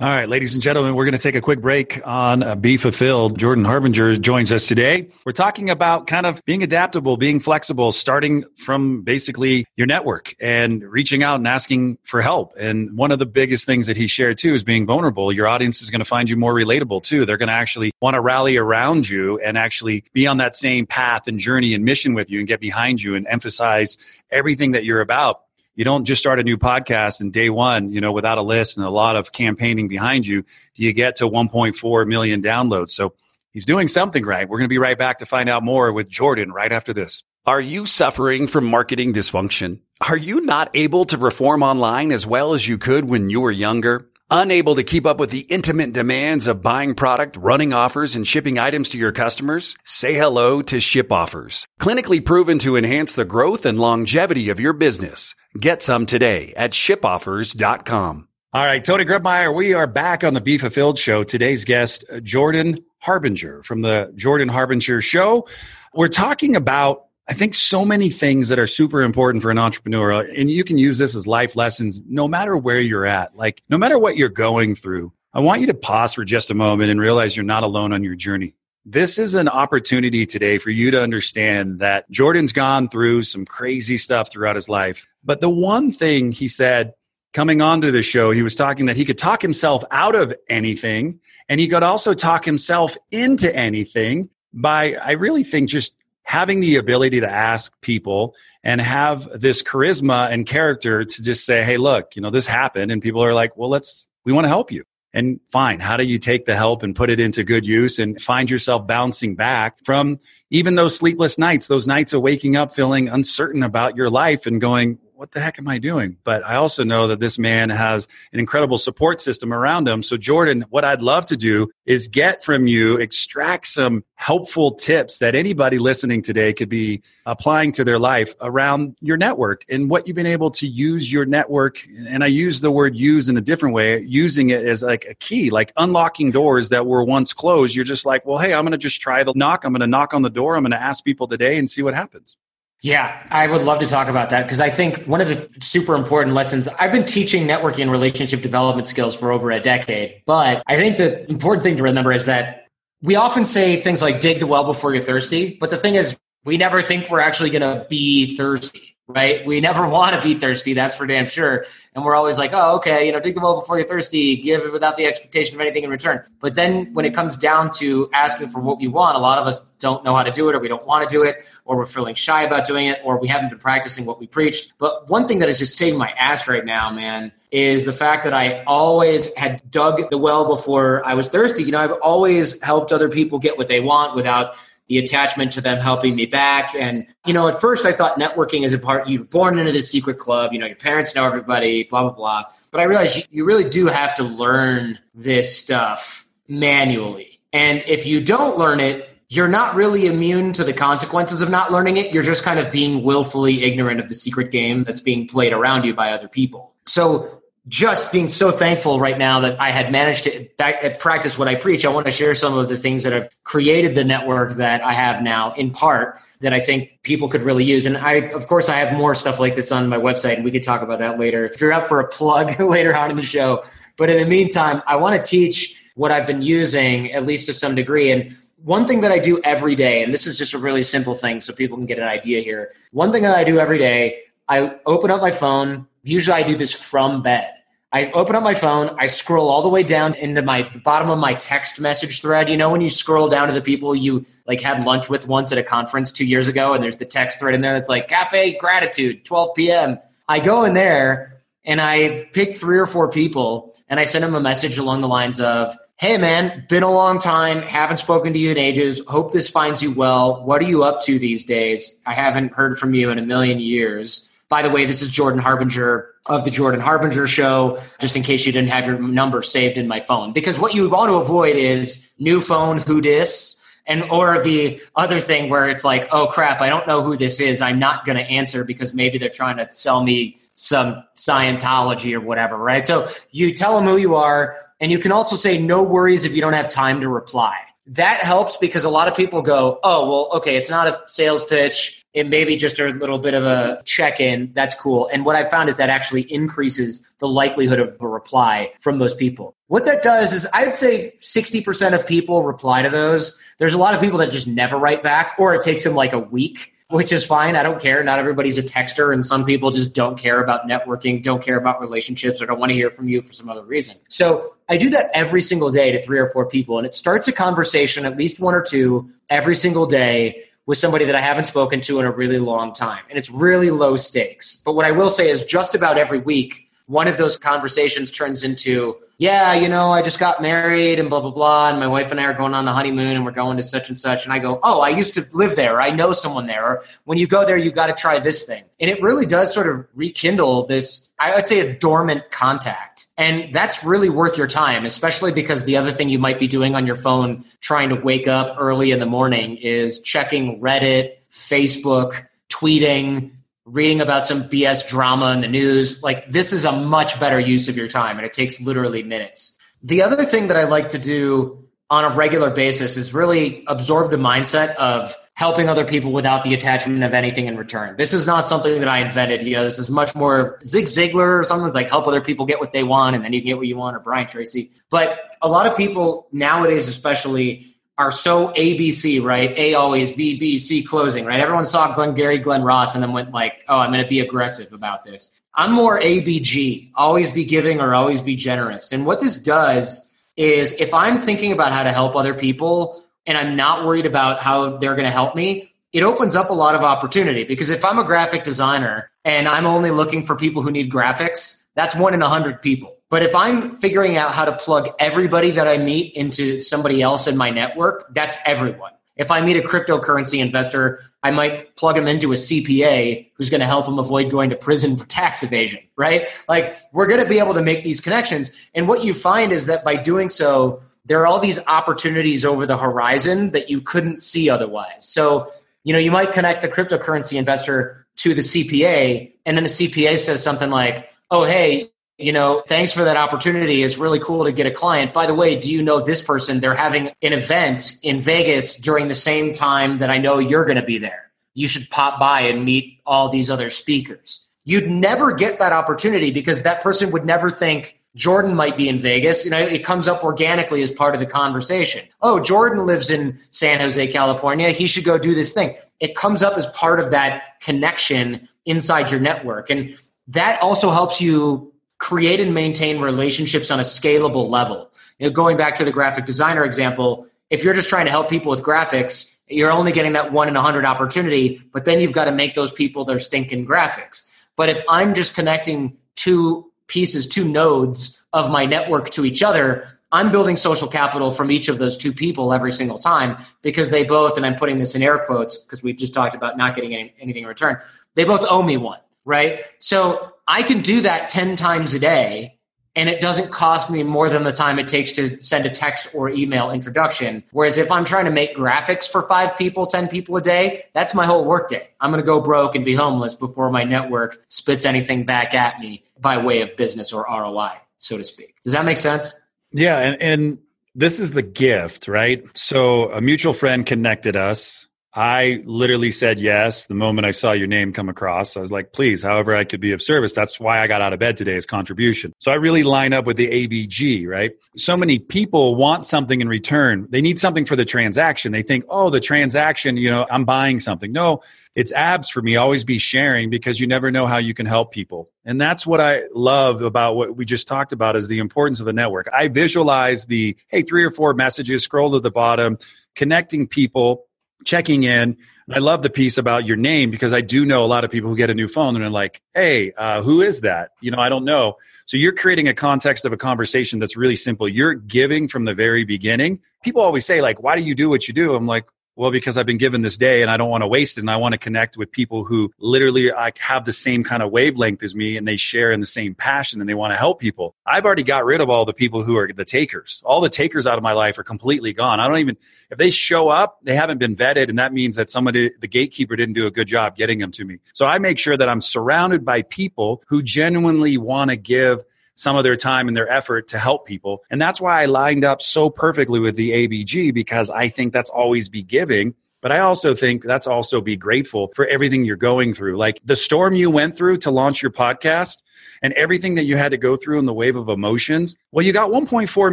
All 0.00 0.08
right, 0.08 0.28
ladies 0.28 0.54
and 0.54 0.62
gentlemen, 0.62 0.96
we're 0.96 1.04
going 1.04 1.12
to 1.12 1.22
take 1.22 1.36
a 1.36 1.40
quick 1.40 1.60
break 1.60 2.00
on 2.04 2.42
uh, 2.42 2.56
Be 2.56 2.76
Fulfilled. 2.76 3.38
Jordan 3.38 3.64
Harbinger 3.64 4.16
joins 4.16 4.50
us 4.50 4.66
today. 4.66 5.08
We're 5.24 5.30
talking 5.30 5.70
about 5.70 6.08
kind 6.08 6.26
of 6.26 6.44
being 6.44 6.64
adaptable, 6.64 7.16
being 7.16 7.38
flexible, 7.38 7.92
starting 7.92 8.44
from 8.56 9.02
basically 9.02 9.64
your 9.76 9.86
network 9.86 10.34
and 10.40 10.82
reaching 10.82 11.22
out 11.22 11.36
and 11.36 11.46
asking 11.46 11.98
for 12.02 12.20
help. 12.20 12.52
And 12.58 12.96
one 12.96 13.12
of 13.12 13.20
the 13.20 13.26
biggest 13.26 13.64
things 13.64 13.86
that 13.86 13.96
he 13.96 14.08
shared 14.08 14.38
too 14.38 14.54
is 14.54 14.64
being 14.64 14.86
vulnerable. 14.86 15.30
Your 15.30 15.46
audience 15.46 15.80
is 15.82 15.90
going 15.90 16.00
to 16.00 16.04
find 16.04 16.28
you 16.28 16.36
more 16.36 16.54
relatable 16.54 17.04
too. 17.04 17.24
They're 17.24 17.36
going 17.36 17.48
to 17.48 17.52
actually 17.54 17.92
want 18.00 18.14
to 18.14 18.20
rally 18.20 18.56
around 18.56 19.08
you 19.08 19.38
and 19.38 19.56
actually 19.56 20.02
be 20.12 20.26
on 20.26 20.38
that 20.38 20.56
same 20.56 20.84
path 20.84 21.28
and 21.28 21.38
journey 21.38 21.74
and 21.74 21.84
mission 21.84 22.14
with 22.14 22.28
you 22.28 22.40
and 22.40 22.48
get 22.48 22.58
behind 22.58 23.00
you 23.02 23.14
and 23.14 23.24
emphasize 23.28 23.98
everything 24.32 24.72
that 24.72 24.84
you're 24.84 25.00
about 25.00 25.42
you 25.74 25.84
don't 25.84 26.04
just 26.04 26.20
start 26.20 26.38
a 26.38 26.42
new 26.42 26.58
podcast 26.58 27.20
and 27.20 27.32
day 27.32 27.50
one, 27.50 27.92
you 27.92 28.00
know, 28.00 28.12
without 28.12 28.38
a 28.38 28.42
list 28.42 28.76
and 28.76 28.86
a 28.86 28.90
lot 28.90 29.16
of 29.16 29.32
campaigning 29.32 29.88
behind 29.88 30.26
you, 30.26 30.42
do 30.42 30.82
you 30.82 30.92
get 30.92 31.16
to 31.16 31.28
1.4 31.28 32.06
million 32.06 32.42
downloads. 32.42 32.90
So 32.90 33.14
he's 33.52 33.64
doing 33.64 33.88
something 33.88 34.24
right. 34.24 34.48
We're 34.48 34.58
going 34.58 34.68
to 34.68 34.72
be 34.72 34.78
right 34.78 34.98
back 34.98 35.18
to 35.18 35.26
find 35.26 35.48
out 35.48 35.62
more 35.62 35.92
with 35.92 36.08
Jordan 36.08 36.52
right 36.52 36.72
after 36.72 36.92
this. 36.92 37.24
Are 37.44 37.60
you 37.60 37.86
suffering 37.86 38.46
from 38.46 38.66
marketing 38.66 39.14
dysfunction? 39.14 39.80
Are 40.08 40.16
you 40.16 40.42
not 40.42 40.70
able 40.74 41.04
to 41.06 41.18
perform 41.18 41.62
online 41.62 42.12
as 42.12 42.26
well 42.26 42.54
as 42.54 42.68
you 42.68 42.78
could 42.78 43.08
when 43.08 43.30
you 43.30 43.40
were 43.40 43.50
younger? 43.50 44.08
Unable 44.34 44.76
to 44.76 44.82
keep 44.82 45.04
up 45.04 45.20
with 45.20 45.28
the 45.28 45.40
intimate 45.50 45.92
demands 45.92 46.46
of 46.46 46.62
buying 46.62 46.94
product, 46.94 47.36
running 47.36 47.74
offers, 47.74 48.16
and 48.16 48.26
shipping 48.26 48.58
items 48.58 48.88
to 48.88 48.96
your 48.96 49.12
customers? 49.12 49.76
Say 49.84 50.14
hello 50.14 50.62
to 50.62 50.80
Ship 50.80 51.12
Offers. 51.12 51.68
Clinically 51.78 52.24
proven 52.24 52.58
to 52.60 52.74
enhance 52.74 53.14
the 53.14 53.26
growth 53.26 53.66
and 53.66 53.78
longevity 53.78 54.48
of 54.48 54.58
your 54.58 54.72
business. 54.72 55.34
Get 55.60 55.82
some 55.82 56.06
today 56.06 56.54
at 56.56 56.70
shipoffers.com. 56.70 58.28
All 58.54 58.64
right, 58.64 58.82
Tony 58.82 59.04
Grebmeier, 59.04 59.54
we 59.54 59.74
are 59.74 59.86
back 59.86 60.24
on 60.24 60.32
the 60.32 60.40
Be 60.40 60.56
Fulfilled 60.56 60.98
show. 60.98 61.24
Today's 61.24 61.66
guest, 61.66 62.02
Jordan 62.22 62.78
Harbinger 63.00 63.62
from 63.64 63.82
the 63.82 64.14
Jordan 64.16 64.48
Harbinger 64.48 65.02
show. 65.02 65.46
We're 65.92 66.08
talking 66.08 66.56
about 66.56 67.04
I 67.28 67.34
think 67.34 67.54
so 67.54 67.84
many 67.84 68.10
things 68.10 68.48
that 68.48 68.58
are 68.58 68.66
super 68.66 69.02
important 69.02 69.42
for 69.42 69.50
an 69.50 69.58
entrepreneur, 69.58 70.12
uh, 70.12 70.24
and 70.36 70.50
you 70.50 70.64
can 70.64 70.76
use 70.76 70.98
this 70.98 71.14
as 71.14 71.26
life 71.26 71.54
lessons 71.54 72.02
no 72.08 72.26
matter 72.26 72.56
where 72.56 72.80
you're 72.80 73.06
at. 73.06 73.36
Like, 73.36 73.62
no 73.68 73.78
matter 73.78 73.98
what 73.98 74.16
you're 74.16 74.28
going 74.28 74.74
through, 74.74 75.12
I 75.32 75.40
want 75.40 75.60
you 75.60 75.68
to 75.68 75.74
pause 75.74 76.14
for 76.14 76.24
just 76.24 76.50
a 76.50 76.54
moment 76.54 76.90
and 76.90 77.00
realize 77.00 77.36
you're 77.36 77.44
not 77.44 77.62
alone 77.62 77.92
on 77.92 78.02
your 78.02 78.16
journey. 78.16 78.54
This 78.84 79.18
is 79.18 79.34
an 79.34 79.48
opportunity 79.48 80.26
today 80.26 80.58
for 80.58 80.70
you 80.70 80.90
to 80.90 81.00
understand 81.00 81.78
that 81.78 82.10
Jordan's 82.10 82.52
gone 82.52 82.88
through 82.88 83.22
some 83.22 83.44
crazy 83.44 83.96
stuff 83.96 84.32
throughout 84.32 84.56
his 84.56 84.68
life. 84.68 85.06
But 85.22 85.40
the 85.40 85.48
one 85.48 85.92
thing 85.92 86.32
he 86.32 86.48
said 86.48 86.92
coming 87.32 87.62
onto 87.62 87.92
the 87.92 88.02
show, 88.02 88.32
he 88.32 88.42
was 88.42 88.56
talking 88.56 88.86
that 88.86 88.96
he 88.96 89.04
could 89.04 89.18
talk 89.18 89.40
himself 89.40 89.84
out 89.92 90.16
of 90.16 90.34
anything 90.48 91.20
and 91.48 91.60
he 91.60 91.68
could 91.68 91.84
also 91.84 92.12
talk 92.12 92.44
himself 92.44 92.96
into 93.12 93.54
anything 93.54 94.28
by, 94.52 94.94
I 94.94 95.12
really 95.12 95.44
think, 95.44 95.70
just 95.70 95.94
having 96.24 96.60
the 96.60 96.76
ability 96.76 97.20
to 97.20 97.30
ask 97.30 97.72
people 97.80 98.34
and 98.62 98.80
have 98.80 99.28
this 99.40 99.62
charisma 99.62 100.30
and 100.30 100.46
character 100.46 101.04
to 101.04 101.22
just 101.22 101.44
say, 101.44 101.62
Hey, 101.62 101.76
look, 101.76 102.14
you 102.16 102.22
know, 102.22 102.30
this 102.30 102.46
happened. 102.46 102.90
And 102.92 103.02
people 103.02 103.22
are 103.22 103.34
like, 103.34 103.56
well, 103.56 103.70
let's, 103.70 104.08
we 104.24 104.32
want 104.32 104.44
to 104.44 104.48
help 104.48 104.70
you. 104.70 104.84
And 105.14 105.40
fine, 105.50 105.78
how 105.80 105.98
do 105.98 106.04
you 106.04 106.18
take 106.18 106.46
the 106.46 106.56
help 106.56 106.82
and 106.82 106.96
put 106.96 107.10
it 107.10 107.20
into 107.20 107.44
good 107.44 107.66
use 107.66 107.98
and 107.98 108.20
find 108.20 108.48
yourself 108.48 108.86
bouncing 108.86 109.34
back 109.34 109.78
from 109.84 110.20
even 110.50 110.74
those 110.74 110.96
sleepless 110.96 111.36
nights, 111.38 111.66
those 111.66 111.86
nights 111.86 112.14
of 112.14 112.22
waking 112.22 112.56
up 112.56 112.72
feeling 112.72 113.08
uncertain 113.08 113.62
about 113.62 113.94
your 113.94 114.08
life 114.08 114.46
and 114.46 114.60
going, 114.60 114.98
what 115.22 115.30
the 115.30 115.38
heck 115.38 115.56
am 115.56 115.68
I 115.68 115.78
doing? 115.78 116.16
But 116.24 116.44
I 116.44 116.56
also 116.56 116.82
know 116.82 117.06
that 117.06 117.20
this 117.20 117.38
man 117.38 117.70
has 117.70 118.08
an 118.32 118.40
incredible 118.40 118.76
support 118.76 119.20
system 119.20 119.52
around 119.52 119.86
him. 119.86 120.02
So, 120.02 120.16
Jordan, 120.16 120.64
what 120.68 120.84
I'd 120.84 121.00
love 121.00 121.26
to 121.26 121.36
do 121.36 121.70
is 121.86 122.08
get 122.08 122.42
from 122.42 122.66
you, 122.66 122.96
extract 122.96 123.68
some 123.68 124.02
helpful 124.16 124.72
tips 124.74 125.20
that 125.20 125.36
anybody 125.36 125.78
listening 125.78 126.22
today 126.22 126.52
could 126.52 126.68
be 126.68 127.02
applying 127.24 127.70
to 127.70 127.84
their 127.84 128.00
life 128.00 128.34
around 128.40 128.96
your 129.00 129.16
network 129.16 129.64
and 129.68 129.88
what 129.88 130.08
you've 130.08 130.16
been 130.16 130.26
able 130.26 130.50
to 130.50 130.66
use 130.66 131.12
your 131.12 131.24
network. 131.24 131.86
And 132.08 132.24
I 132.24 132.26
use 132.26 132.60
the 132.60 132.72
word 132.72 132.96
use 132.96 133.28
in 133.28 133.36
a 133.36 133.40
different 133.40 133.76
way, 133.76 134.00
using 134.00 134.50
it 134.50 134.64
as 134.66 134.82
like 134.82 135.06
a 135.08 135.14
key, 135.14 135.50
like 135.50 135.72
unlocking 135.76 136.32
doors 136.32 136.70
that 136.70 136.84
were 136.84 137.04
once 137.04 137.32
closed. 137.32 137.76
You're 137.76 137.84
just 137.84 138.04
like, 138.04 138.26
well, 138.26 138.38
hey, 138.38 138.54
I'm 138.54 138.64
going 138.64 138.72
to 138.72 138.76
just 138.76 139.00
try 139.00 139.22
the 139.22 139.34
knock. 139.36 139.64
I'm 139.64 139.72
going 139.72 139.82
to 139.82 139.86
knock 139.86 140.14
on 140.14 140.22
the 140.22 140.30
door. 140.30 140.56
I'm 140.56 140.64
going 140.64 140.72
to 140.72 140.82
ask 140.82 141.04
people 141.04 141.28
today 141.28 141.58
and 141.58 141.70
see 141.70 141.82
what 141.82 141.94
happens. 141.94 142.36
Yeah, 142.82 143.24
I 143.30 143.46
would 143.46 143.62
love 143.62 143.78
to 143.78 143.86
talk 143.86 144.08
about 144.08 144.30
that 144.30 144.42
because 144.42 144.60
I 144.60 144.68
think 144.68 145.04
one 145.04 145.20
of 145.20 145.28
the 145.28 145.48
super 145.60 145.94
important 145.94 146.34
lessons 146.34 146.66
I've 146.66 146.90
been 146.90 147.04
teaching 147.04 147.46
networking 147.46 147.82
and 147.82 147.92
relationship 147.92 148.42
development 148.42 148.88
skills 148.88 149.14
for 149.14 149.30
over 149.30 149.52
a 149.52 149.60
decade. 149.60 150.20
But 150.26 150.64
I 150.66 150.76
think 150.76 150.96
the 150.96 151.28
important 151.30 151.62
thing 151.62 151.76
to 151.76 151.84
remember 151.84 152.12
is 152.12 152.26
that 152.26 152.66
we 153.00 153.14
often 153.14 153.44
say 153.46 153.80
things 153.80 154.02
like 154.02 154.20
dig 154.20 154.40
the 154.40 154.48
well 154.48 154.64
before 154.64 154.92
you're 154.92 155.02
thirsty. 155.02 155.56
But 155.60 155.70
the 155.70 155.76
thing 155.76 155.94
is, 155.94 156.18
we 156.44 156.56
never 156.56 156.82
think 156.82 157.08
we're 157.08 157.20
actually 157.20 157.50
going 157.50 157.62
to 157.62 157.86
be 157.88 158.36
thirsty 158.36 158.91
right? 159.08 159.44
We 159.46 159.60
never 159.60 159.88
want 159.88 160.14
to 160.14 160.22
be 160.22 160.34
thirsty, 160.34 160.74
that's 160.74 160.96
for 160.96 161.06
damn 161.06 161.26
sure. 161.26 161.66
And 161.94 162.04
we're 162.04 162.14
always 162.14 162.38
like, 162.38 162.52
oh, 162.54 162.76
okay, 162.76 163.06
you 163.06 163.12
know, 163.12 163.20
dig 163.20 163.34
the 163.34 163.40
well 163.40 163.60
before 163.60 163.78
you're 163.78 163.86
thirsty, 163.86 164.36
give 164.36 164.62
it 164.62 164.72
without 164.72 164.96
the 164.96 165.04
expectation 165.04 165.56
of 165.56 165.60
anything 165.60 165.84
in 165.84 165.90
return. 165.90 166.24
But 166.40 166.54
then 166.54 166.92
when 166.94 167.04
it 167.04 167.14
comes 167.14 167.36
down 167.36 167.70
to 167.72 168.08
asking 168.14 168.48
for 168.48 168.60
what 168.60 168.78
we 168.78 168.88
want, 168.88 169.16
a 169.16 169.20
lot 169.20 169.38
of 169.38 169.46
us 169.46 169.64
don't 169.78 170.02
know 170.04 170.14
how 170.14 170.22
to 170.22 170.30
do 170.30 170.48
it, 170.48 170.54
or 170.54 170.58
we 170.58 170.68
don't 170.68 170.86
want 170.86 171.08
to 171.08 171.14
do 171.14 171.22
it, 171.22 171.44
or 171.64 171.76
we're 171.76 171.84
feeling 171.84 172.14
shy 172.14 172.42
about 172.44 172.66
doing 172.66 172.86
it, 172.86 173.00
or 173.04 173.18
we 173.18 173.28
haven't 173.28 173.50
been 173.50 173.58
practicing 173.58 174.06
what 174.06 174.18
we 174.18 174.26
preached. 174.26 174.72
But 174.78 175.10
one 175.10 175.26
thing 175.26 175.40
that 175.40 175.48
is 175.48 175.58
just 175.58 175.76
saving 175.76 175.98
my 175.98 176.10
ass 176.12 176.48
right 176.48 176.64
now, 176.64 176.90
man, 176.90 177.32
is 177.50 177.84
the 177.84 177.92
fact 177.92 178.24
that 178.24 178.32
I 178.32 178.62
always 178.64 179.34
had 179.36 179.62
dug 179.70 180.08
the 180.08 180.16
well 180.16 180.46
before 180.46 181.04
I 181.04 181.12
was 181.12 181.28
thirsty. 181.28 181.62
You 181.62 181.72
know, 181.72 181.80
I've 181.80 181.92
always 182.02 182.62
helped 182.62 182.92
other 182.92 183.10
people 183.10 183.38
get 183.38 183.58
what 183.58 183.68
they 183.68 183.80
want 183.80 184.14
without 184.14 184.56
the 184.88 184.98
attachment 184.98 185.52
to 185.52 185.60
them 185.60 185.78
helping 185.78 186.14
me 186.14 186.26
back. 186.26 186.74
And, 186.74 187.06
you 187.24 187.32
know, 187.32 187.48
at 187.48 187.60
first 187.60 187.86
I 187.86 187.92
thought 187.92 188.18
networking 188.18 188.64
is 188.64 188.72
a 188.72 188.78
part, 188.78 189.08
you're 189.08 189.24
born 189.24 189.58
into 189.58 189.72
this 189.72 189.90
secret 189.90 190.18
club, 190.18 190.52
you 190.52 190.58
know, 190.58 190.66
your 190.66 190.76
parents 190.76 191.14
know 191.14 191.24
everybody, 191.24 191.84
blah, 191.84 192.02
blah, 192.02 192.12
blah. 192.12 192.44
But 192.70 192.80
I 192.80 192.84
realized 192.84 193.16
you, 193.16 193.22
you 193.30 193.44
really 193.44 193.68
do 193.68 193.86
have 193.86 194.14
to 194.16 194.22
learn 194.22 194.98
this 195.14 195.56
stuff 195.56 196.26
manually. 196.48 197.40
And 197.52 197.82
if 197.86 198.06
you 198.06 198.20
don't 198.22 198.58
learn 198.58 198.80
it, 198.80 199.08
you're 199.28 199.48
not 199.48 199.74
really 199.74 200.06
immune 200.06 200.52
to 200.52 200.64
the 200.64 200.74
consequences 200.74 201.40
of 201.40 201.48
not 201.48 201.72
learning 201.72 201.96
it. 201.96 202.12
You're 202.12 202.22
just 202.22 202.44
kind 202.44 202.58
of 202.58 202.70
being 202.70 203.02
willfully 203.02 203.62
ignorant 203.62 203.98
of 203.98 204.10
the 204.10 204.14
secret 204.14 204.50
game 204.50 204.84
that's 204.84 205.00
being 205.00 205.26
played 205.26 205.54
around 205.54 205.84
you 205.84 205.94
by 205.94 206.12
other 206.12 206.28
people. 206.28 206.74
So 206.86 207.41
just 207.68 208.10
being 208.10 208.26
so 208.26 208.50
thankful 208.50 208.98
right 208.98 209.16
now 209.16 209.40
that 209.40 209.60
I 209.60 209.70
had 209.70 209.92
managed 209.92 210.24
to 210.24 210.48
back, 210.58 210.98
practice 210.98 211.38
what 211.38 211.46
I 211.46 211.54
preach. 211.54 211.84
I 211.86 211.90
want 211.90 212.06
to 212.06 212.12
share 212.12 212.34
some 212.34 212.56
of 212.56 212.68
the 212.68 212.76
things 212.76 213.04
that 213.04 213.12
have 213.12 213.28
created 213.44 213.94
the 213.94 214.04
network 214.04 214.54
that 214.54 214.82
I 214.82 214.92
have 214.94 215.22
now 215.22 215.52
in 215.54 215.70
part 215.70 216.20
that 216.40 216.52
I 216.52 216.58
think 216.58 216.90
people 217.04 217.28
could 217.28 217.42
really 217.42 217.62
use. 217.62 217.86
And 217.86 217.96
I, 217.96 218.14
of 218.14 218.48
course, 218.48 218.68
I 218.68 218.76
have 218.78 218.98
more 218.98 219.14
stuff 219.14 219.38
like 219.38 219.54
this 219.54 219.70
on 219.70 219.88
my 219.88 219.96
website 219.96 220.34
and 220.34 220.44
we 220.44 220.50
could 220.50 220.64
talk 220.64 220.82
about 220.82 220.98
that 220.98 221.20
later 221.20 221.44
if 221.44 221.60
you're 221.60 221.72
up 221.72 221.86
for 221.86 222.00
a 222.00 222.08
plug 222.08 222.58
later 222.60 222.96
on 222.96 223.10
in 223.10 223.16
the 223.16 223.22
show. 223.22 223.62
But 223.96 224.10
in 224.10 224.18
the 224.18 224.28
meantime, 224.28 224.82
I 224.86 224.96
want 224.96 225.16
to 225.16 225.22
teach 225.22 225.80
what 225.94 226.10
I've 226.10 226.26
been 226.26 226.42
using 226.42 227.12
at 227.12 227.24
least 227.24 227.46
to 227.46 227.52
some 227.52 227.76
degree. 227.76 228.10
And 228.10 228.36
one 228.64 228.86
thing 228.86 229.02
that 229.02 229.12
I 229.12 229.18
do 229.18 229.40
every 229.44 229.76
day, 229.76 230.02
and 230.02 230.12
this 230.12 230.26
is 230.26 230.36
just 230.36 230.54
a 230.54 230.58
really 230.58 230.82
simple 230.82 231.14
thing 231.14 231.40
so 231.40 231.52
people 231.52 231.76
can 231.76 231.86
get 231.86 231.98
an 231.98 232.04
idea 232.04 232.40
here. 232.40 232.72
One 232.90 233.12
thing 233.12 233.22
that 233.22 233.36
I 233.36 233.44
do 233.44 233.58
every 233.58 233.78
day, 233.78 234.20
I 234.48 234.78
open 234.86 235.10
up 235.10 235.20
my 235.20 235.30
phone, 235.30 235.86
Usually 236.02 236.36
I 236.36 236.46
do 236.46 236.56
this 236.56 236.72
from 236.72 237.22
bed. 237.22 237.52
I 237.94 238.10
open 238.12 238.34
up 238.34 238.42
my 238.42 238.54
phone, 238.54 238.96
I 238.98 239.04
scroll 239.04 239.50
all 239.50 239.60
the 239.60 239.68
way 239.68 239.82
down 239.82 240.14
into 240.14 240.40
my 240.40 240.62
bottom 240.82 241.10
of 241.10 241.18
my 241.18 241.34
text 241.34 241.78
message 241.78 242.22
thread. 242.22 242.48
You 242.48 242.56
know, 242.56 242.70
when 242.70 242.80
you 242.80 242.88
scroll 242.88 243.28
down 243.28 243.48
to 243.48 243.54
the 243.54 243.60
people 243.60 243.94
you 243.94 244.24
like 244.46 244.62
had 244.62 244.84
lunch 244.84 245.10
with 245.10 245.28
once 245.28 245.52
at 245.52 245.58
a 245.58 245.62
conference 245.62 246.10
two 246.10 246.24
years 246.24 246.48
ago, 246.48 246.72
and 246.72 246.82
there's 246.82 246.96
the 246.96 247.04
text 247.04 247.38
thread 247.38 247.54
in 247.54 247.60
there 247.60 247.74
that's 247.74 247.90
like 247.90 248.08
cafe 248.08 248.56
gratitude, 248.56 249.26
12 249.26 249.54
p.m. 249.54 249.98
I 250.26 250.40
go 250.40 250.64
in 250.64 250.72
there 250.72 251.36
and 251.66 251.82
I've 251.82 252.32
picked 252.32 252.56
three 252.56 252.78
or 252.78 252.86
four 252.86 253.10
people 253.10 253.74
and 253.90 254.00
I 254.00 254.04
send 254.04 254.24
them 254.24 254.34
a 254.34 254.40
message 254.40 254.78
along 254.78 255.02
the 255.02 255.08
lines 255.08 255.38
of, 255.38 255.76
Hey 255.96 256.16
man, 256.16 256.64
been 256.70 256.82
a 256.82 256.90
long 256.90 257.18
time, 257.18 257.60
haven't 257.60 257.98
spoken 257.98 258.32
to 258.32 258.38
you 258.38 258.50
in 258.50 258.58
ages. 258.58 259.02
Hope 259.06 259.32
this 259.32 259.50
finds 259.50 259.82
you 259.82 259.92
well. 259.92 260.42
What 260.44 260.62
are 260.62 260.66
you 260.66 260.82
up 260.82 261.02
to 261.02 261.18
these 261.18 261.44
days? 261.44 262.00
I 262.06 262.14
haven't 262.14 262.54
heard 262.54 262.78
from 262.78 262.94
you 262.94 263.10
in 263.10 263.18
a 263.18 263.22
million 263.22 263.60
years. 263.60 264.30
By 264.52 264.60
the 264.60 264.68
way, 264.68 264.84
this 264.84 265.00
is 265.00 265.08
Jordan 265.08 265.40
Harbinger 265.40 266.10
of 266.26 266.44
the 266.44 266.50
Jordan 266.50 266.82
Harbinger 266.82 267.26
show, 267.26 267.78
just 268.00 268.16
in 268.16 268.22
case 268.22 268.44
you 268.44 268.52
didn't 268.52 268.68
have 268.68 268.86
your 268.86 268.98
number 268.98 269.40
saved 269.40 269.78
in 269.78 269.88
my 269.88 269.98
phone. 269.98 270.34
Because 270.34 270.58
what 270.58 270.74
you 270.74 270.90
want 270.90 271.08
to 271.08 271.16
avoid 271.16 271.56
is 271.56 272.06
new 272.18 272.38
phone, 272.38 272.76
who 272.76 273.00
dis, 273.00 273.58
and 273.86 274.02
or 274.10 274.42
the 274.42 274.78
other 274.94 275.20
thing 275.20 275.48
where 275.48 275.66
it's 275.66 275.84
like, 275.84 276.06
oh 276.12 276.26
crap, 276.26 276.60
I 276.60 276.68
don't 276.68 276.86
know 276.86 277.00
who 277.00 277.16
this 277.16 277.40
is. 277.40 277.62
I'm 277.62 277.78
not 277.78 278.04
going 278.04 278.18
to 278.18 278.24
answer 278.24 278.62
because 278.62 278.92
maybe 278.92 279.16
they're 279.16 279.30
trying 279.30 279.56
to 279.56 279.72
sell 279.72 280.04
me 280.04 280.36
some 280.54 281.02
Scientology 281.16 282.12
or 282.12 282.20
whatever, 282.20 282.58
right? 282.58 282.84
So 282.84 283.08
you 283.30 283.54
tell 283.54 283.80
them 283.80 283.88
who 283.88 283.96
you 283.96 284.16
are, 284.16 284.58
and 284.80 284.92
you 284.92 284.98
can 284.98 285.12
also 285.12 285.34
say 285.34 285.56
no 285.56 285.82
worries 285.82 286.26
if 286.26 286.34
you 286.34 286.42
don't 286.42 286.52
have 286.52 286.68
time 286.68 287.00
to 287.00 287.08
reply. 287.08 287.56
That 287.86 288.20
helps 288.22 288.58
because 288.58 288.84
a 288.84 288.90
lot 288.90 289.08
of 289.08 289.16
people 289.16 289.40
go, 289.40 289.80
oh 289.82 290.06
well, 290.06 290.28
okay, 290.36 290.56
it's 290.56 290.68
not 290.68 290.88
a 290.88 291.00
sales 291.06 291.42
pitch 291.42 292.01
it 292.14 292.28
may 292.28 292.44
be 292.44 292.56
just 292.56 292.78
a 292.78 292.88
little 292.88 293.18
bit 293.18 293.34
of 293.34 293.44
a 293.44 293.82
check 293.84 294.20
in. 294.20 294.52
That's 294.54 294.74
cool. 294.74 295.08
And 295.12 295.24
what 295.24 295.34
I 295.34 295.44
found 295.44 295.68
is 295.68 295.78
that 295.78 295.88
actually 295.88 296.22
increases 296.22 297.06
the 297.18 297.28
likelihood 297.28 297.80
of 297.80 297.96
a 298.00 298.06
reply 298.06 298.72
from 298.80 298.98
those 298.98 299.14
people. 299.14 299.54
What 299.68 299.86
that 299.86 300.02
does 300.02 300.32
is 300.32 300.46
I'd 300.52 300.74
say 300.74 301.14
60% 301.18 301.94
of 301.94 302.06
people 302.06 302.42
reply 302.42 302.82
to 302.82 302.90
those. 302.90 303.38
There's 303.58 303.74
a 303.74 303.78
lot 303.78 303.94
of 303.94 304.00
people 304.00 304.18
that 304.18 304.30
just 304.30 304.46
never 304.46 304.76
write 304.76 305.02
back, 305.02 305.36
or 305.38 305.54
it 305.54 305.62
takes 305.62 305.84
them 305.84 305.94
like 305.94 306.12
a 306.12 306.18
week, 306.18 306.74
which 306.88 307.10
is 307.10 307.24
fine. 307.24 307.56
I 307.56 307.62
don't 307.62 307.80
care. 307.80 308.04
Not 308.04 308.18
everybody's 308.18 308.58
a 308.58 308.62
texter, 308.62 309.14
and 309.14 309.24
some 309.24 309.46
people 309.46 309.70
just 309.70 309.94
don't 309.94 310.18
care 310.18 310.42
about 310.42 310.68
networking, 310.68 311.22
don't 311.22 311.42
care 311.42 311.56
about 311.56 311.80
relationships, 311.80 312.42
or 312.42 312.46
don't 312.46 312.60
want 312.60 312.68
to 312.68 312.74
hear 312.74 312.90
from 312.90 313.08
you 313.08 313.22
for 313.22 313.32
some 313.32 313.48
other 313.48 313.64
reason. 313.64 313.96
So 314.10 314.44
I 314.68 314.76
do 314.76 314.90
that 314.90 315.06
every 315.14 315.40
single 315.40 315.70
day 315.70 315.90
to 315.92 316.02
three 316.02 316.18
or 316.18 316.26
four 316.26 316.44
people, 316.44 316.76
and 316.76 316.86
it 316.86 316.94
starts 316.94 317.26
a 317.26 317.32
conversation, 317.32 318.04
at 318.04 318.18
least 318.18 318.40
one 318.40 318.54
or 318.54 318.60
two, 318.60 319.10
every 319.30 319.54
single 319.54 319.86
day 319.86 320.44
with 320.66 320.78
somebody 320.78 321.04
that 321.04 321.14
I 321.14 321.20
haven't 321.20 321.46
spoken 321.46 321.80
to 321.82 321.98
in 322.00 322.06
a 322.06 322.10
really 322.10 322.38
long 322.38 322.72
time. 322.72 323.02
And 323.08 323.18
it's 323.18 323.30
really 323.30 323.70
low 323.70 323.96
stakes. 323.96 324.56
But 324.64 324.74
what 324.74 324.84
I 324.84 324.92
will 324.92 325.08
say 325.08 325.28
is 325.28 325.44
just 325.44 325.74
about 325.74 325.98
every 325.98 326.20
week, 326.20 326.68
one 326.86 327.08
of 327.08 327.16
those 327.16 327.36
conversations 327.36 328.10
turns 328.10 328.42
into, 328.42 328.96
yeah, 329.22 329.54
you 329.54 329.68
know, 329.68 329.92
I 329.92 330.02
just 330.02 330.18
got 330.18 330.42
married 330.42 330.98
and 330.98 331.08
blah, 331.08 331.20
blah, 331.20 331.30
blah. 331.30 331.68
And 331.68 331.78
my 331.78 331.86
wife 331.86 332.10
and 332.10 332.18
I 332.18 332.24
are 332.24 332.34
going 332.34 332.54
on 332.54 332.64
the 332.64 332.72
honeymoon 332.72 333.14
and 333.14 333.24
we're 333.24 333.30
going 333.30 333.56
to 333.56 333.62
such 333.62 333.88
and 333.88 333.96
such. 333.96 334.24
And 334.24 334.32
I 334.32 334.40
go, 334.40 334.58
oh, 334.64 334.80
I 334.80 334.88
used 334.88 335.14
to 335.14 335.24
live 335.30 335.54
there. 335.54 335.80
I 335.80 335.90
know 335.90 336.10
someone 336.10 336.48
there. 336.48 336.64
Or 336.64 336.84
when 337.04 337.18
you 337.18 337.28
go 337.28 337.46
there, 337.46 337.56
you 337.56 337.70
got 337.70 337.86
to 337.86 337.92
try 337.92 338.18
this 338.18 338.44
thing. 338.46 338.64
And 338.80 338.90
it 338.90 339.00
really 339.00 339.24
does 339.24 339.54
sort 339.54 339.68
of 339.68 339.86
rekindle 339.94 340.66
this, 340.66 341.08
I 341.20 341.36
would 341.36 341.46
say, 341.46 341.60
a 341.60 341.72
dormant 341.72 342.32
contact. 342.32 343.06
And 343.16 343.54
that's 343.54 343.84
really 343.84 344.08
worth 344.08 344.36
your 344.36 344.48
time, 344.48 344.84
especially 344.84 345.30
because 345.30 345.66
the 345.66 345.76
other 345.76 345.92
thing 345.92 346.08
you 346.08 346.18
might 346.18 346.40
be 346.40 346.48
doing 346.48 346.74
on 346.74 346.84
your 346.84 346.96
phone 346.96 347.44
trying 347.60 347.90
to 347.90 347.94
wake 347.94 348.26
up 348.26 348.56
early 348.58 348.90
in 348.90 348.98
the 348.98 349.06
morning 349.06 349.56
is 349.56 350.00
checking 350.00 350.60
Reddit, 350.60 351.18
Facebook, 351.30 352.26
tweeting, 352.50 353.30
reading 353.64 354.00
about 354.00 354.26
some 354.26 354.44
BS 354.44 354.88
drama 354.88 355.32
in 355.32 355.40
the 355.40 355.48
news. 355.48 356.02
Like, 356.02 356.30
this 356.30 356.52
is 356.52 356.64
a 356.64 356.72
much 356.72 357.18
better 357.20 357.38
use 357.38 357.68
of 357.68 357.76
your 357.76 357.88
time, 357.88 358.16
and 358.16 358.26
it 358.26 358.32
takes 358.32 358.60
literally 358.60 359.02
minutes. 359.02 359.58
The 359.82 360.02
other 360.02 360.24
thing 360.24 360.48
that 360.48 360.56
I 360.56 360.64
like 360.64 360.90
to 360.90 360.98
do 360.98 361.68
on 361.90 362.04
a 362.04 362.08
regular 362.08 362.50
basis 362.50 362.96
is 362.96 363.12
really 363.12 363.64
absorb 363.66 364.10
the 364.10 364.16
mindset 364.16 364.74
of 364.76 365.14
helping 365.34 365.68
other 365.68 365.84
people 365.84 366.12
without 366.12 366.44
the 366.44 366.54
attachment 366.54 367.02
of 367.02 367.14
anything 367.14 367.46
in 367.46 367.56
return. 367.56 367.96
This 367.96 368.12
is 368.12 368.26
not 368.26 368.46
something 368.46 368.80
that 368.80 368.88
I 368.88 368.98
invented. 368.98 369.42
You 369.42 369.56
know, 369.56 369.64
this 369.64 369.78
is 369.78 369.90
much 369.90 370.14
more 370.14 370.58
Zig 370.64 370.86
Ziglar 370.86 371.40
or 371.40 371.44
something 371.44 371.64
that's 371.64 371.74
like 371.74 371.88
help 371.88 372.06
other 372.06 372.20
people 372.20 372.46
get 372.46 372.60
what 372.60 372.72
they 372.72 372.82
want 372.84 373.16
and 373.16 373.24
then 373.24 373.32
you 373.32 373.40
can 373.40 373.46
get 373.46 373.56
what 373.56 373.66
you 373.66 373.76
want 373.76 373.96
or 373.96 374.00
Brian 374.00 374.26
Tracy. 374.26 374.70
But 374.90 375.18
a 375.40 375.48
lot 375.48 375.66
of 375.66 375.76
people 375.76 376.28
nowadays, 376.32 376.88
especially, 376.88 377.71
are 378.02 378.10
so 378.10 378.48
ABC, 378.48 379.22
right? 379.22 379.56
A 379.56 379.74
always 379.74 380.10
B, 380.10 380.36
B, 380.36 380.58
C 380.58 380.82
closing, 380.82 381.24
right? 381.24 381.38
Everyone 381.38 381.64
saw 381.64 381.94
Glengarry 381.94 382.38
Glen 382.38 382.62
Ross, 382.62 382.94
and 382.94 383.02
then 383.02 383.12
went 383.12 383.30
like, 383.30 383.62
oh, 383.68 383.78
I'm 383.78 383.92
going 383.92 384.02
to 384.02 384.08
be 384.08 384.18
aggressive 384.18 384.72
about 384.72 385.04
this. 385.04 385.30
I'm 385.54 385.72
more 385.72 386.00
ABG, 386.00 386.90
always 386.96 387.30
be 387.30 387.44
giving 387.44 387.80
or 387.80 387.94
always 387.94 388.20
be 388.20 388.34
generous. 388.34 388.90
And 388.90 389.06
what 389.06 389.20
this 389.20 389.40
does 389.40 390.10
is 390.36 390.72
if 390.74 390.92
I'm 390.92 391.20
thinking 391.20 391.52
about 391.52 391.72
how 391.72 391.84
to 391.84 391.92
help 391.92 392.16
other 392.16 392.34
people 392.34 393.04
and 393.26 393.38
I'm 393.38 393.54
not 393.54 393.86
worried 393.86 394.06
about 394.06 394.40
how 394.40 394.78
they're 394.78 394.96
going 394.96 395.06
to 395.06 395.12
help 395.12 395.36
me, 395.36 395.72
it 395.92 396.02
opens 396.02 396.34
up 396.34 396.50
a 396.50 396.54
lot 396.54 396.74
of 396.74 396.82
opportunity 396.82 397.44
because 397.44 397.70
if 397.70 397.84
I'm 397.84 397.98
a 397.98 398.04
graphic 398.04 398.42
designer 398.42 399.10
and 399.24 399.46
I'm 399.46 399.66
only 399.66 399.90
looking 399.90 400.24
for 400.24 400.34
people 400.34 400.62
who 400.62 400.70
need 400.70 400.90
graphics, 400.90 401.62
that's 401.74 401.94
one 401.94 402.14
in 402.14 402.22
a 402.22 402.28
hundred 402.28 402.62
people. 402.62 402.96
But 403.12 403.22
if 403.22 403.34
I'm 403.34 403.72
figuring 403.72 404.16
out 404.16 404.32
how 404.32 404.46
to 404.46 404.56
plug 404.56 404.88
everybody 404.98 405.50
that 405.50 405.68
I 405.68 405.76
meet 405.76 406.14
into 406.14 406.62
somebody 406.62 407.02
else 407.02 407.26
in 407.26 407.36
my 407.36 407.50
network, 407.50 408.06
that's 408.14 408.38
everyone. 408.46 408.92
If 409.16 409.30
I 409.30 409.42
meet 409.42 409.58
a 409.58 409.60
cryptocurrency 409.60 410.38
investor, 410.38 411.02
I 411.22 411.30
might 411.30 411.76
plug 411.76 411.98
him 411.98 412.08
into 412.08 412.32
a 412.32 412.36
CPA 412.36 413.30
who's 413.34 413.50
going 413.50 413.60
to 413.60 413.66
help 413.66 413.86
him 413.86 413.98
avoid 413.98 414.30
going 414.30 414.48
to 414.48 414.56
prison 414.56 414.96
for 414.96 415.06
tax 415.08 415.42
evasion, 415.42 415.80
right? 415.94 416.26
Like 416.48 416.74
we're 416.94 417.06
going 417.06 417.22
to 417.22 417.28
be 417.28 417.38
able 417.38 417.52
to 417.52 417.60
make 417.60 417.84
these 417.84 418.00
connections. 418.00 418.50
And 418.74 418.88
what 418.88 419.04
you 419.04 419.12
find 419.12 419.52
is 419.52 419.66
that 419.66 419.84
by 419.84 419.96
doing 419.96 420.30
so, 420.30 420.82
there 421.04 421.20
are 421.20 421.26
all 421.26 421.38
these 421.38 421.60
opportunities 421.66 422.46
over 422.46 422.64
the 422.64 422.78
horizon 422.78 423.50
that 423.50 423.68
you 423.68 423.82
couldn't 423.82 424.22
see 424.22 424.48
otherwise. 424.48 425.06
So, 425.06 425.52
you 425.84 425.92
know, 425.92 425.98
you 425.98 426.10
might 426.10 426.32
connect 426.32 426.62
the 426.62 426.68
cryptocurrency 426.68 427.38
investor 427.38 428.06
to 428.16 428.32
the 428.32 428.40
CPA, 428.40 429.34
and 429.44 429.58
then 429.58 429.64
the 429.64 429.70
CPA 429.70 430.16
says 430.16 430.42
something 430.42 430.70
like, 430.70 431.10
oh, 431.30 431.44
hey, 431.44 431.91
you 432.22 432.32
know, 432.32 432.62
thanks 432.66 432.92
for 432.92 433.04
that 433.04 433.16
opportunity. 433.16 433.82
It's 433.82 433.98
really 433.98 434.20
cool 434.20 434.44
to 434.44 434.52
get 434.52 434.66
a 434.66 434.70
client. 434.70 435.12
By 435.12 435.26
the 435.26 435.34
way, 435.34 435.58
do 435.58 435.70
you 435.70 435.82
know 435.82 436.00
this 436.00 436.22
person? 436.22 436.60
They're 436.60 436.74
having 436.74 437.08
an 437.22 437.32
event 437.32 437.94
in 438.02 438.20
Vegas 438.20 438.76
during 438.76 439.08
the 439.08 439.14
same 439.14 439.52
time 439.52 439.98
that 439.98 440.10
I 440.10 440.18
know 440.18 440.38
you're 440.38 440.64
going 440.64 440.76
to 440.76 440.82
be 440.84 440.98
there. 440.98 441.30
You 441.54 441.68
should 441.68 441.90
pop 441.90 442.18
by 442.18 442.42
and 442.42 442.64
meet 442.64 443.00
all 443.04 443.28
these 443.28 443.50
other 443.50 443.68
speakers. 443.68 444.46
You'd 444.64 444.88
never 444.88 445.32
get 445.34 445.58
that 445.58 445.72
opportunity 445.72 446.30
because 446.30 446.62
that 446.62 446.82
person 446.82 447.10
would 447.10 447.26
never 447.26 447.50
think, 447.50 447.98
Jordan 448.14 448.54
might 448.54 448.76
be 448.76 448.88
in 448.88 448.98
Vegas. 448.98 449.44
You 449.44 449.50
know, 449.50 449.58
it 449.58 449.84
comes 449.84 450.06
up 450.06 450.22
organically 450.22 450.82
as 450.82 450.90
part 450.90 451.14
of 451.14 451.20
the 451.20 451.26
conversation. 451.26 452.06
Oh, 452.20 452.40
Jordan 452.40 452.84
lives 452.84 453.08
in 453.08 453.40
San 453.50 453.80
Jose, 453.80 454.06
California. 454.08 454.68
He 454.70 454.86
should 454.86 455.04
go 455.04 455.18
do 455.18 455.34
this 455.34 455.52
thing. 455.52 455.74
It 455.98 456.14
comes 456.14 456.42
up 456.42 456.58
as 456.58 456.66
part 456.68 457.00
of 457.00 457.10
that 457.10 457.58
connection 457.60 458.48
inside 458.66 459.10
your 459.10 459.20
network. 459.20 459.70
And 459.70 459.96
that 460.28 460.60
also 460.62 460.90
helps 460.90 461.20
you 461.20 461.71
create 462.02 462.40
and 462.40 462.52
maintain 462.52 463.00
relationships 463.00 463.70
on 463.70 463.78
a 463.78 463.84
scalable 463.84 464.50
level. 464.50 464.90
You 465.20 465.26
know, 465.28 465.32
going 465.32 465.56
back 465.56 465.76
to 465.76 465.84
the 465.84 465.92
graphic 465.92 466.26
designer 466.26 466.64
example, 466.64 467.28
if 467.48 467.62
you're 467.62 467.74
just 467.74 467.88
trying 467.88 468.06
to 468.06 468.10
help 468.10 468.28
people 468.28 468.50
with 468.50 468.60
graphics, 468.60 469.32
you're 469.46 469.70
only 469.70 469.92
getting 469.92 470.14
that 470.14 470.32
one 470.32 470.48
in 470.48 470.56
a 470.56 470.60
hundred 470.60 470.84
opportunity, 470.84 471.62
but 471.72 471.84
then 471.84 472.00
you've 472.00 472.12
got 472.12 472.24
to 472.24 472.32
make 472.32 472.56
those 472.56 472.72
people 472.72 473.04
their 473.04 473.20
stinking 473.20 473.68
graphics. 473.68 474.28
But 474.56 474.68
if 474.68 474.82
I'm 474.88 475.14
just 475.14 475.36
connecting 475.36 475.96
two 476.16 476.72
pieces, 476.88 477.24
two 477.24 477.46
nodes 477.46 478.20
of 478.32 478.50
my 478.50 478.66
network 478.66 479.10
to 479.10 479.24
each 479.24 479.40
other, 479.40 479.86
I'm 480.10 480.32
building 480.32 480.56
social 480.56 480.88
capital 480.88 481.30
from 481.30 481.52
each 481.52 481.68
of 481.68 481.78
those 481.78 481.96
two 481.96 482.12
people 482.12 482.52
every 482.52 482.72
single 482.72 482.98
time 482.98 483.36
because 483.62 483.90
they 483.90 484.02
both, 484.02 484.36
and 484.36 484.44
I'm 484.44 484.56
putting 484.56 484.80
this 484.80 484.96
in 484.96 485.04
air 485.04 485.18
quotes 485.18 485.56
because 485.56 485.84
we 485.84 485.92
just 485.92 486.12
talked 486.12 486.34
about 486.34 486.56
not 486.56 486.74
getting 486.74 486.94
any, 486.94 487.14
anything 487.20 487.44
in 487.44 487.48
return, 487.48 487.78
they 488.16 488.24
both 488.24 488.44
owe 488.50 488.62
me 488.62 488.76
one, 488.76 488.98
right? 489.24 489.60
So 489.78 490.31
I 490.46 490.62
can 490.62 490.80
do 490.80 491.02
that 491.02 491.28
10 491.28 491.56
times 491.56 491.94
a 491.94 491.98
day 491.98 492.58
and 492.94 493.08
it 493.08 493.20
doesn't 493.20 493.50
cost 493.50 493.90
me 493.90 494.02
more 494.02 494.28
than 494.28 494.44
the 494.44 494.52
time 494.52 494.78
it 494.78 494.86
takes 494.86 495.12
to 495.12 495.40
send 495.40 495.64
a 495.64 495.70
text 495.70 496.14
or 496.14 496.28
email 496.28 496.70
introduction. 496.70 497.42
Whereas 497.52 497.78
if 497.78 497.90
I'm 497.90 498.04
trying 498.04 498.26
to 498.26 498.30
make 498.30 498.54
graphics 498.54 499.10
for 499.10 499.22
five 499.22 499.56
people, 499.56 499.86
10 499.86 500.08
people 500.08 500.36
a 500.36 500.42
day, 500.42 500.84
that's 500.92 501.14
my 501.14 501.24
whole 501.24 501.46
workday. 501.46 501.88
I'm 502.00 502.10
going 502.10 502.20
to 502.20 502.26
go 502.26 502.40
broke 502.40 502.74
and 502.74 502.84
be 502.84 502.94
homeless 502.94 503.34
before 503.34 503.70
my 503.70 503.84
network 503.84 504.44
spits 504.48 504.84
anything 504.84 505.24
back 505.24 505.54
at 505.54 505.80
me 505.80 506.04
by 506.20 506.36
way 506.38 506.60
of 506.60 506.76
business 506.76 507.12
or 507.12 507.24
ROI, 507.28 507.72
so 507.98 508.18
to 508.18 508.24
speak. 508.24 508.56
Does 508.62 508.74
that 508.74 508.84
make 508.84 508.98
sense? 508.98 509.34
Yeah. 509.72 509.98
And, 509.98 510.20
and 510.20 510.58
this 510.94 511.18
is 511.18 511.32
the 511.32 511.42
gift, 511.42 512.08
right? 512.08 512.44
So 512.56 513.10
a 513.12 513.22
mutual 513.22 513.54
friend 513.54 513.86
connected 513.86 514.36
us 514.36 514.86
I 515.14 515.62
literally 515.66 516.10
said 516.10 516.40
yes 516.40 516.86
the 516.86 516.94
moment 516.94 517.26
I 517.26 517.32
saw 517.32 517.52
your 517.52 517.66
name 517.66 517.92
come 517.92 518.08
across. 518.08 518.56
I 518.56 518.60
was 518.60 518.72
like, 518.72 518.94
please, 518.94 519.22
however 519.22 519.54
I 519.54 519.64
could 519.64 519.80
be 519.80 519.92
of 519.92 520.00
service. 520.00 520.34
That's 520.34 520.58
why 520.58 520.80
I 520.80 520.86
got 520.86 521.02
out 521.02 521.12
of 521.12 521.18
bed 521.18 521.36
today 521.36 521.54
is 521.54 521.66
contribution. 521.66 522.32
So 522.38 522.50
I 522.50 522.54
really 522.54 522.82
line 522.82 523.12
up 523.12 523.26
with 523.26 523.36
the 523.36 523.66
ABG, 523.68 524.26
right? 524.26 524.52
So 524.76 524.96
many 524.96 525.18
people 525.18 525.74
want 525.76 526.06
something 526.06 526.40
in 526.40 526.48
return. 526.48 527.06
They 527.10 527.20
need 527.20 527.38
something 527.38 527.66
for 527.66 527.76
the 527.76 527.84
transaction. 527.84 528.52
They 528.52 528.62
think, 528.62 528.84
oh, 528.88 529.10
the 529.10 529.20
transaction, 529.20 529.98
you 529.98 530.10
know, 530.10 530.26
I'm 530.30 530.46
buying 530.46 530.80
something. 530.80 531.12
No, 531.12 531.42
it's 531.74 531.92
abs 531.92 532.30
for 532.30 532.40
me. 532.40 532.56
Always 532.56 532.82
be 532.82 532.96
sharing 532.96 533.50
because 533.50 533.80
you 533.80 533.86
never 533.86 534.10
know 534.10 534.26
how 534.26 534.38
you 534.38 534.54
can 534.54 534.64
help 534.64 534.92
people. 534.92 535.28
And 535.44 535.60
that's 535.60 535.86
what 535.86 536.00
I 536.00 536.22
love 536.34 536.80
about 536.80 537.16
what 537.16 537.36
we 537.36 537.44
just 537.44 537.68
talked 537.68 537.92
about 537.92 538.16
is 538.16 538.28
the 538.28 538.38
importance 538.38 538.80
of 538.80 538.86
a 538.86 538.94
network. 538.94 539.28
I 539.30 539.48
visualize 539.48 540.24
the, 540.24 540.56
hey, 540.68 540.80
three 540.80 541.04
or 541.04 541.10
four 541.10 541.34
messages, 541.34 541.84
scroll 541.84 542.12
to 542.12 542.20
the 542.20 542.30
bottom, 542.30 542.78
connecting 543.14 543.66
people 543.66 544.24
checking 544.64 545.04
in. 545.04 545.36
I 545.70 545.78
love 545.78 546.02
the 546.02 546.10
piece 546.10 546.38
about 546.38 546.66
your 546.66 546.76
name 546.76 547.10
because 547.10 547.32
I 547.32 547.40
do 547.40 547.64
know 547.64 547.84
a 547.84 547.86
lot 547.86 548.04
of 548.04 548.10
people 548.10 548.28
who 548.28 548.36
get 548.36 548.50
a 548.50 548.54
new 548.54 548.68
phone 548.68 548.96
and 548.96 549.04
are 549.04 549.10
like, 549.10 549.40
hey, 549.54 549.92
uh, 549.92 550.22
who 550.22 550.42
is 550.42 550.60
that? 550.62 550.90
You 551.00 551.10
know, 551.10 551.18
I 551.18 551.28
don't 551.28 551.44
know. 551.44 551.76
So 552.06 552.16
you're 552.16 552.34
creating 552.34 552.68
a 552.68 552.74
context 552.74 553.24
of 553.24 553.32
a 553.32 553.36
conversation 553.36 553.98
that's 553.98 554.16
really 554.16 554.36
simple. 554.36 554.68
You're 554.68 554.94
giving 554.94 555.48
from 555.48 555.64
the 555.64 555.74
very 555.74 556.04
beginning. 556.04 556.60
People 556.82 557.00
always 557.00 557.24
say, 557.24 557.40
like, 557.40 557.62
why 557.62 557.76
do 557.76 557.82
you 557.82 557.94
do 557.94 558.10
what 558.10 558.28
you 558.28 558.34
do? 558.34 558.54
I'm 558.54 558.66
like, 558.66 558.84
well, 559.14 559.30
because 559.30 559.58
I've 559.58 559.66
been 559.66 559.78
given 559.78 560.02
this 560.02 560.16
day 560.16 560.42
and 560.42 560.50
I 560.50 560.56
don't 560.56 560.70
want 560.70 560.82
to 560.82 560.88
waste 560.88 561.18
it. 561.18 561.20
And 561.20 561.30
I 561.30 561.36
want 561.36 561.52
to 561.52 561.58
connect 561.58 561.96
with 561.96 562.10
people 562.10 562.44
who 562.44 562.72
literally 562.78 563.30
like 563.30 563.58
have 563.58 563.84
the 563.84 563.92
same 563.92 564.24
kind 564.24 564.42
of 564.42 564.50
wavelength 564.50 565.02
as 565.02 565.14
me 565.14 565.36
and 565.36 565.46
they 565.46 565.56
share 565.56 565.92
in 565.92 566.00
the 566.00 566.06
same 566.06 566.34
passion 566.34 566.80
and 566.80 566.88
they 566.88 566.94
want 566.94 567.12
to 567.12 567.16
help 567.16 567.38
people. 567.38 567.74
I've 567.84 568.04
already 568.04 568.22
got 568.22 568.44
rid 568.44 568.60
of 568.60 568.70
all 568.70 568.84
the 568.84 568.94
people 568.94 569.22
who 569.22 569.36
are 569.36 569.52
the 569.52 569.64
takers. 569.64 570.22
All 570.24 570.40
the 570.40 570.48
takers 570.48 570.86
out 570.86 570.96
of 570.96 571.02
my 571.02 571.12
life 571.12 571.38
are 571.38 571.44
completely 571.44 571.92
gone. 571.92 572.20
I 572.20 572.28
don't 572.28 572.38
even, 572.38 572.56
if 572.90 572.98
they 572.98 573.10
show 573.10 573.48
up, 573.48 573.78
they 573.82 573.94
haven't 573.94 574.18
been 574.18 574.34
vetted. 574.34 574.68
And 574.68 574.78
that 574.78 574.92
means 574.92 575.16
that 575.16 575.28
somebody, 575.28 575.70
the 575.80 575.88
gatekeeper 575.88 576.36
didn't 576.36 576.54
do 576.54 576.66
a 576.66 576.70
good 576.70 576.86
job 576.86 577.16
getting 577.16 577.38
them 577.38 577.50
to 577.52 577.64
me. 577.64 577.78
So 577.92 578.06
I 578.06 578.18
make 578.18 578.38
sure 578.38 578.56
that 578.56 578.68
I'm 578.68 578.80
surrounded 578.80 579.44
by 579.44 579.62
people 579.62 580.22
who 580.28 580.42
genuinely 580.42 581.18
want 581.18 581.50
to 581.50 581.56
give 581.56 582.02
some 582.34 582.56
of 582.56 582.64
their 582.64 582.76
time 582.76 583.08
and 583.08 583.16
their 583.16 583.28
effort 583.28 583.68
to 583.68 583.78
help 583.78 584.06
people. 584.06 584.42
And 584.50 584.60
that's 584.60 584.80
why 584.80 585.02
I 585.02 585.06
lined 585.06 585.44
up 585.44 585.62
so 585.62 585.90
perfectly 585.90 586.40
with 586.40 586.56
the 586.56 586.70
ABG 586.70 587.34
because 587.34 587.70
I 587.70 587.88
think 587.88 588.12
that's 588.12 588.30
always 588.30 588.68
be 588.68 588.82
giving. 588.82 589.34
But 589.62 589.72
I 589.72 589.78
also 589.78 590.14
think 590.14 590.44
that's 590.44 590.66
also 590.66 591.00
be 591.00 591.16
grateful 591.16 591.72
for 591.74 591.86
everything 591.86 592.24
you're 592.24 592.36
going 592.36 592.74
through. 592.74 592.96
Like 592.98 593.20
the 593.24 593.36
storm 593.36 593.74
you 593.74 593.90
went 593.90 594.16
through 594.16 594.38
to 594.38 594.50
launch 594.50 594.82
your 594.82 594.90
podcast 594.90 595.62
and 596.02 596.12
everything 596.14 596.56
that 596.56 596.64
you 596.64 596.76
had 596.76 596.90
to 596.90 596.96
go 596.96 597.16
through 597.16 597.38
in 597.38 597.46
the 597.46 597.52
wave 597.52 597.76
of 597.76 597.88
emotions. 597.88 598.56
Well, 598.72 598.84
you 598.84 598.92
got 598.92 599.10
1.4 599.10 599.72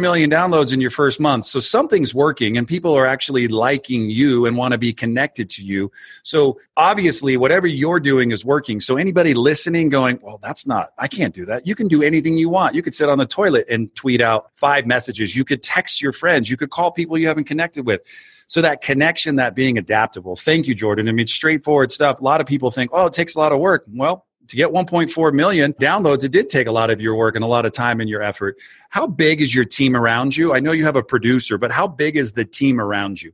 million 0.00 0.30
downloads 0.30 0.72
in 0.72 0.80
your 0.80 0.90
first 0.90 1.18
month. 1.18 1.44
So 1.46 1.58
something's 1.58 2.14
working 2.14 2.56
and 2.56 2.68
people 2.68 2.94
are 2.94 3.04
actually 3.04 3.48
liking 3.48 4.10
you 4.10 4.46
and 4.46 4.56
want 4.56 4.72
to 4.72 4.78
be 4.78 4.92
connected 4.92 5.50
to 5.50 5.64
you. 5.64 5.90
So 6.22 6.60
obviously, 6.76 7.36
whatever 7.36 7.66
you're 7.66 8.00
doing 8.00 8.30
is 8.30 8.44
working. 8.44 8.80
So 8.80 8.96
anybody 8.96 9.34
listening 9.34 9.88
going, 9.88 10.20
well, 10.22 10.38
that's 10.40 10.66
not, 10.66 10.90
I 10.98 11.08
can't 11.08 11.34
do 11.34 11.44
that. 11.46 11.66
You 11.66 11.74
can 11.74 11.88
do 11.88 12.02
anything 12.02 12.38
you 12.38 12.48
want. 12.48 12.76
You 12.76 12.82
could 12.82 12.94
sit 12.94 13.08
on 13.08 13.18
the 13.18 13.26
toilet 13.26 13.66
and 13.68 13.92
tweet 13.96 14.20
out 14.20 14.52
five 14.54 14.86
messages. 14.86 15.34
You 15.34 15.44
could 15.44 15.62
text 15.64 16.00
your 16.00 16.12
friends. 16.12 16.48
You 16.48 16.56
could 16.56 16.70
call 16.70 16.92
people 16.92 17.18
you 17.18 17.26
haven't 17.26 17.44
connected 17.44 17.84
with. 17.84 18.02
So 18.50 18.60
that 18.62 18.80
connection, 18.80 19.36
that 19.36 19.54
being 19.54 19.78
adaptable. 19.78 20.34
Thank 20.34 20.66
you, 20.66 20.74
Jordan. 20.74 21.08
I 21.08 21.12
mean, 21.12 21.28
straightforward 21.28 21.92
stuff. 21.92 22.18
A 22.18 22.24
lot 22.24 22.40
of 22.40 22.48
people 22.48 22.72
think, 22.72 22.90
oh, 22.92 23.06
it 23.06 23.12
takes 23.12 23.36
a 23.36 23.38
lot 23.38 23.52
of 23.52 23.60
work. 23.60 23.84
Well, 23.86 24.26
to 24.48 24.56
get 24.56 24.70
1.4 24.70 25.32
million 25.32 25.72
downloads, 25.74 26.24
it 26.24 26.32
did 26.32 26.48
take 26.48 26.66
a 26.66 26.72
lot 26.72 26.90
of 26.90 27.00
your 27.00 27.14
work 27.14 27.36
and 27.36 27.44
a 27.44 27.46
lot 27.46 27.64
of 27.64 27.70
time 27.70 28.00
and 28.00 28.10
your 28.10 28.22
effort. 28.22 28.58
How 28.88 29.06
big 29.06 29.40
is 29.40 29.54
your 29.54 29.64
team 29.64 29.94
around 29.94 30.36
you? 30.36 30.52
I 30.52 30.58
know 30.58 30.72
you 30.72 30.84
have 30.84 30.96
a 30.96 31.02
producer, 31.04 31.58
but 31.58 31.70
how 31.70 31.86
big 31.86 32.16
is 32.16 32.32
the 32.32 32.44
team 32.44 32.80
around 32.80 33.22
you? 33.22 33.32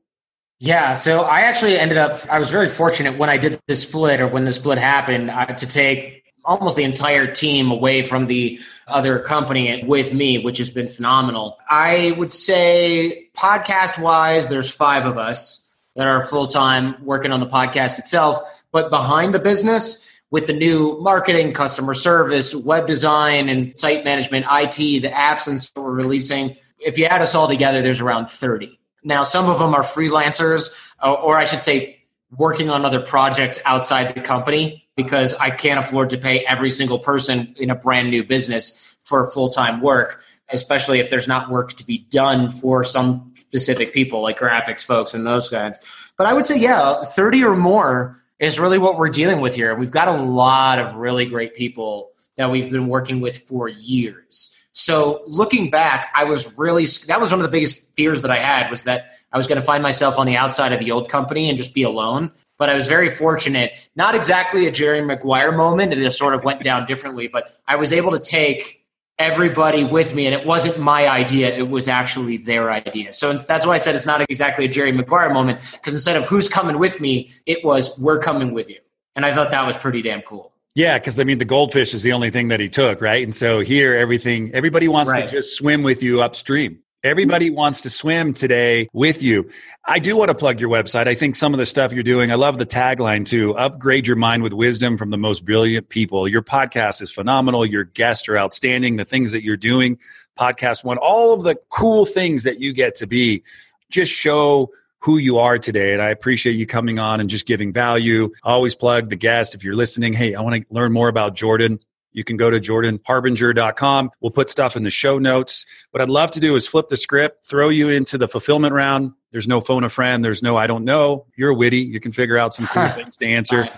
Yeah, 0.59 0.93
so 0.93 1.23
I 1.23 1.41
actually 1.41 1.79
ended 1.79 1.97
up, 1.97 2.19
I 2.31 2.39
was 2.39 2.51
very 2.51 2.69
fortunate 2.69 3.17
when 3.17 3.31
I 3.31 3.39
did 3.39 3.59
the 3.69 3.75
split 3.75 4.21
or 4.21 4.29
when 4.29 4.45
the 4.45 4.53
split 4.53 4.77
happened 4.77 5.31
uh, 5.31 5.47
to 5.47 5.67
take 5.67 6.26
almost 6.47 6.77
the 6.77 6.85
entire 6.85 7.33
team 7.33 7.71
away 7.71 8.03
from 8.03 8.27
the 8.27 8.59
other 8.87 9.19
company 9.19 9.85
with 9.85 10.15
me, 10.15 10.39
which 10.39 10.59
has 10.59 10.71
been 10.71 10.89
phenomenal. 10.89 11.59
I 11.69 12.15
would 12.17 12.31
say, 12.31 13.29
podcast 13.37 14.01
wise, 14.01 14.49
there's 14.49 14.71
five 14.71 15.05
of 15.05 15.19
us 15.19 15.69
that 15.97 16.07
are 16.07 16.23
full 16.23 16.47
time 16.47 16.97
working 17.05 17.33
on 17.33 17.41
the 17.41 17.47
podcast 17.47 17.99
itself. 17.99 18.39
But 18.71 18.91
behind 18.91 19.35
the 19.35 19.39
business, 19.39 20.03
with 20.31 20.47
the 20.47 20.53
new 20.53 20.99
marketing, 21.01 21.53
customer 21.53 21.95
service, 21.95 22.55
web 22.55 22.87
design, 22.87 23.49
and 23.49 23.77
site 23.77 24.05
management, 24.05 24.47
IT, 24.51 24.77
the 24.77 25.09
apps 25.09 25.47
and 25.47 25.61
stuff 25.61 25.83
we're 25.83 25.93
releasing, 25.93 26.57
if 26.79 26.99
you 26.99 27.07
add 27.07 27.23
us 27.23 27.35
all 27.35 27.49
together, 27.49 27.83
there's 27.83 28.01
around 28.01 28.27
30. 28.27 28.79
Now, 29.03 29.23
some 29.23 29.49
of 29.49 29.59
them 29.59 29.75
are 29.75 29.83
freelancers, 29.83 30.75
or 31.03 31.37
I 31.37 31.45
should 31.45 31.61
say, 31.61 32.05
working 32.37 32.71
on 32.71 32.85
other 32.85 33.01
projects 33.01 33.61
outside 33.65 34.15
the 34.15 34.21
company 34.21 34.86
because 34.97 35.35
I 35.35 35.51
can't 35.51 35.79
afford 35.79 36.11
to 36.11 36.19
pay 36.19 36.45
every 36.47 36.71
single 36.71 36.99
person 36.99 37.55
in 37.59 37.71
a 37.71 37.75
brand 37.75 38.11
new 38.11 38.25
business 38.25 38.97
for 39.01 39.31
full 39.31 39.51
time 39.51 39.81
work, 39.81 40.23
especially 40.51 41.01
if 41.01 41.11
there's 41.11 41.29
not 41.29 41.51
work 41.51 41.75
to 41.75 41.87
be 41.87 41.99
done 42.11 42.51
for 42.51 42.83
some 42.83 43.33
specific 43.37 43.93
people 43.93 44.23
like 44.23 44.39
graphics 44.39 44.85
folks 44.85 45.15
and 45.15 45.27
those 45.27 45.51
kinds. 45.51 45.79
But 46.17 46.27
I 46.27 46.33
would 46.33 46.47
say, 46.47 46.59
yeah, 46.59 47.03
30 47.03 47.45
or 47.45 47.57
more 47.57 48.23
is 48.39 48.59
really 48.59 48.79
what 48.79 48.99
we're 48.99 49.11
dealing 49.11 49.41
with 49.41 49.55
here. 49.55 49.75
We've 49.75 49.91
got 49.91 50.09
a 50.09 50.23
lot 50.23 50.79
of 50.79 50.97
really 50.97 51.27
great 51.27 51.55
people 51.55 52.11
that 52.37 52.51
we've 52.51 52.71
been 52.71 52.89
working 52.89 53.21
with 53.21 53.39
for 53.39 53.69
years. 53.69 54.57
So 54.73 55.23
looking 55.27 55.71
back, 55.71 56.13
I 56.15 56.25
was 56.25 56.59
really 56.59 56.85
that 57.07 57.19
was 57.19 57.31
one 57.31 57.41
of 57.41 57.45
the 57.45 57.51
biggest 57.51 57.95
fears 57.95 58.23
that 58.23 58.31
I 58.31 58.37
had 58.37 58.69
was 58.71 58.83
that 58.83 59.07
I 59.33 59.39
was 59.39 59.47
going 59.47 59.61
to 59.61 59.65
find 59.65 59.83
myself 59.83 60.19
on 60.19 60.27
the 60.27 60.37
outside 60.37 60.73
of 60.73 60.81
the 60.81 60.91
old 60.91 61.09
company 61.09 61.49
and 61.49 61.57
just 61.57 61.75
be 61.75 61.83
alone. 61.83 62.31
But 62.59 62.71
I 62.71 62.75
was 62.75 62.87
very 62.87 63.11
fortunate, 63.11 63.73
not 63.97 64.15
exactly 64.15 64.67
a 64.67 64.71
Jerry 64.71 65.03
Maguire 65.03 65.53
moment, 65.53 65.93
it 65.93 65.97
just 65.97 66.19
sort 66.19 66.35
of 66.35 66.45
went 66.45 66.63
down 66.63 66.87
differently, 66.87 67.29
but 67.29 67.51
I 67.69 67.77
was 67.77 67.93
able 67.93 68.13
to 68.13 68.19
take 68.19 68.85
everybody 69.19 69.85
with 69.85 70.15
me 70.15 70.27
and 70.27 70.35
it 70.35 70.47
wasn't 70.47 70.79
my 70.79 71.09
idea 71.09 71.49
it 71.49 71.71
was 71.71 71.89
actually 71.89 72.37
their 72.37 72.71
idea 72.71 73.11
so 73.11 73.33
that's 73.33 73.65
why 73.65 73.73
i 73.73 73.79
said 73.79 73.95
it's 73.95 74.05
not 74.05 74.21
exactly 74.29 74.67
a 74.67 74.69
jerry 74.69 74.93
maguire 74.93 75.33
moment 75.33 75.59
because 75.73 75.95
instead 75.95 76.17
of 76.17 76.27
who's 76.27 76.51
coming 76.51 76.79
with 76.79 77.01
me 77.01 77.31
it 77.47 77.65
was 77.65 77.99
we're 77.99 78.19
coming 78.19 78.53
with 78.53 78.69
you 78.69 78.77
and 79.15 79.25
i 79.25 79.33
thought 79.33 79.51
that 79.51 79.67
was 79.67 79.75
pretty 79.75 80.03
damn 80.03 80.21
cool 80.21 80.53
yeah, 80.77 80.99
because 80.99 81.19
I 81.19 81.25
mean, 81.25 81.39
the 81.39 81.47
goldfish 81.47 81.95
is 81.95 82.03
the 82.03 82.13
only 82.13 82.29
thing 82.29 82.49
that 82.49 82.61
he 82.61 82.69
took, 82.69 83.01
right? 83.01 83.25
And 83.25 83.35
so 83.35 83.61
here, 83.61 83.95
everything, 83.95 84.51
everybody 84.53 84.89
wants 84.89 85.11
right. 85.11 85.25
to 85.25 85.33
just 85.33 85.57
swim 85.57 85.83
with 85.83 86.03
you 86.03 86.21
upstream. 86.21 86.81
Everybody 87.07 87.51
wants 87.51 87.83
to 87.83 87.91
swim 87.91 88.35
today 88.35 88.89
with 88.93 89.23
you. 89.23 89.49
I 89.85 90.01
do 90.01 90.17
want 90.17 90.31
to 90.31 90.35
plug 90.35 90.59
your 90.59 90.69
website. 90.69 91.07
I 91.07 91.15
think 91.15 91.37
some 91.37 91.55
of 91.55 91.59
the 91.59 91.65
stuff 91.65 91.93
you're 91.93 92.03
doing, 92.03 92.33
I 92.33 92.35
love 92.35 92.59
the 92.59 92.67
tagline 92.67 93.25
to 93.27 93.57
upgrade 93.57 94.09
your 94.09 94.17
mind 94.17 94.43
with 94.43 94.53
wisdom 94.53 94.99
from 94.99 95.11
the 95.11 95.17
most 95.17 95.45
brilliant 95.45 95.89
people. 95.89 96.27
Your 96.27 96.43
podcast 96.43 97.01
is 97.01 97.13
phenomenal. 97.13 97.65
Your 97.65 97.85
guests 97.85 98.29
are 98.29 98.37
outstanding. 98.37 98.97
The 98.97 99.05
things 99.05 99.31
that 99.31 99.45
you're 99.45 99.57
doing, 99.57 100.01
podcast 100.37 100.83
one, 100.83 100.99
all 100.99 101.33
of 101.33 101.45
the 101.45 101.55
cool 101.69 102.07
things 102.07 102.43
that 102.43 102.59
you 102.59 102.73
get 102.73 102.97
to 102.97 103.07
be 103.07 103.45
just 103.89 104.13
show 104.13 104.73
who 104.99 105.19
you 105.19 105.39
are 105.39 105.61
today. 105.61 105.93
And 105.93 106.03
I 106.03 106.09
appreciate 106.09 106.55
you 106.55 106.67
coming 106.67 106.99
on 106.99 107.21
and 107.21 107.31
just 107.31 107.47
giving 107.47 107.73
value. 107.73 108.33
always 108.43 108.75
plug 108.75 109.11
the 109.11 109.17
guest. 109.17 109.55
If 109.55 109.63
you're 109.63 109.77
listening, 109.77 110.13
hey, 110.13 110.35
I 110.35 110.41
want 110.41 110.57
to 110.57 110.75
learn 110.75 110.93
more 110.93 111.07
about 111.07 111.37
Jordan 111.37 111.79
you 112.17 112.25
can 112.25 112.39
go 112.39 112.49
to 112.49 112.59
jordanharbinger.com. 112.59 114.11
We'll 114.21 114.31
put 114.31 114.49
stuff 114.49 114.75
in 114.75 114.85
the 114.85 114.91
show 114.91 115.19
notes. 115.19 115.67
What 115.91 116.01
I'd 116.01 116.09
love 116.09 116.31
to 116.33 116.41
do 116.41 116.57
is 116.57 116.67
flip 116.67 116.89
the 116.89 116.97
script, 116.97 117.47
throw 117.47 117.69
you 117.69 117.91
into 117.91 118.17
the 118.17 118.27
fulfillment 118.27 118.73
round. 118.73 119.13
There's 119.33 119.47
no 119.47 119.61
phone 119.61 119.85
a 119.85 119.91
friend. 119.91 120.25
There's 120.25 120.43
no 120.43 120.57
I 120.57 120.67
don't 120.67 120.85
know. 120.85 121.27
You're 121.37 121.53
witty. 121.53 121.81
You 121.81 122.01
can 122.01 122.13
figure 122.13 122.39
out 122.39 122.55
some 122.55 122.67
cool 122.69 122.89
things 122.89 123.19
to 123.19 123.27
answer. 123.27 123.69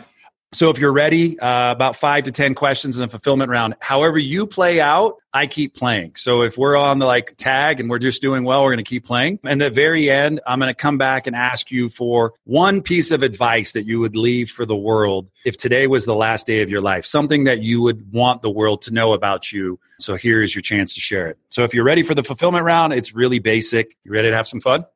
So 0.53 0.71
if 0.71 0.79
you're 0.79 0.95
ready, 0.95 1.39
uh, 1.39 1.73
about 1.73 1.95
five 1.95 2.25
to 2.25 2.33
10 2.33 2.55
questions 2.55 2.99
in 2.99 3.03
the 3.03 3.11
fulfillment 3.11 3.51
round. 3.51 3.75
However 3.81 4.17
you 4.17 4.47
play 4.47 4.81
out, 4.81 5.17
I 5.35 5.47
keep 5.47 5.75
playing. 5.75 6.13
So 6.17 6.41
if 6.41 6.57
we're 6.57 6.75
on 6.75 7.01
the 7.01 7.07
like 7.07 7.37
tag 7.37 7.81
and 7.81 7.91
we're 7.91 7.99
just 7.99 8.23
doing 8.23 8.45
well, 8.45 8.63
we're 8.63 8.71
going 8.71 8.83
to 8.83 8.89
keep 8.89 9.05
playing. 9.05 9.41
And 9.45 9.61
the 9.61 9.69
very 9.69 10.09
end, 10.09 10.41
I'm 10.47 10.59
going 10.59 10.71
to 10.71 10.75
come 10.75 10.97
back 10.97 11.27
and 11.27 11.37
ask 11.37 11.71
you 11.71 11.91
for 11.91 12.33
one 12.45 12.81
piece 12.81 13.11
of 13.11 13.23
advice 13.23 13.75
that 13.75 13.85
you 13.85 14.01
would 14.01 14.17
leave 14.17 14.51
for 14.51 14.65
the 14.65 14.75
world 14.75 15.29
if 15.45 15.59
today 15.59 15.87
was 15.87 16.07
the 16.07 16.15
last 16.15 16.47
day 16.47 16.63
of 16.63 16.71
your 16.71 16.81
life, 16.81 17.05
something 17.05 17.45
that 17.45 17.63
you 17.63 17.83
would 17.83 18.11
want 18.11 18.41
the 18.41 18.51
world 18.51 18.81
to 18.83 18.95
know 18.95 19.13
about 19.13 19.53
you. 19.53 19.79
So 20.01 20.15
here 20.15 20.43
is 20.43 20.55
your 20.55 20.63
chance 20.63 20.95
to 20.95 21.01
share 21.01 21.27
it. 21.27 21.37
So 21.49 21.63
if 21.65 21.75
you're 21.75 21.85
ready 21.85 22.03
for 22.03 22.15
the 22.15 22.25
fulfillment 22.25 22.65
round, 22.65 22.95
it's 22.95 23.15
really 23.15 23.39
basic. 23.39 23.99
You 24.03 24.13
ready 24.13 24.31
to 24.31 24.37
have 24.37 24.49
some 24.49 24.63
fun? 24.63 24.87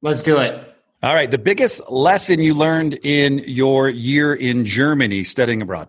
Let's 0.00 0.22
do 0.22 0.38
it. 0.38 0.71
All 1.02 1.14
right. 1.14 1.28
The 1.28 1.38
biggest 1.38 1.90
lesson 1.90 2.38
you 2.38 2.54
learned 2.54 2.94
in 3.02 3.38
your 3.38 3.88
year 3.88 4.32
in 4.32 4.64
Germany 4.64 5.24
studying 5.24 5.60
abroad? 5.60 5.88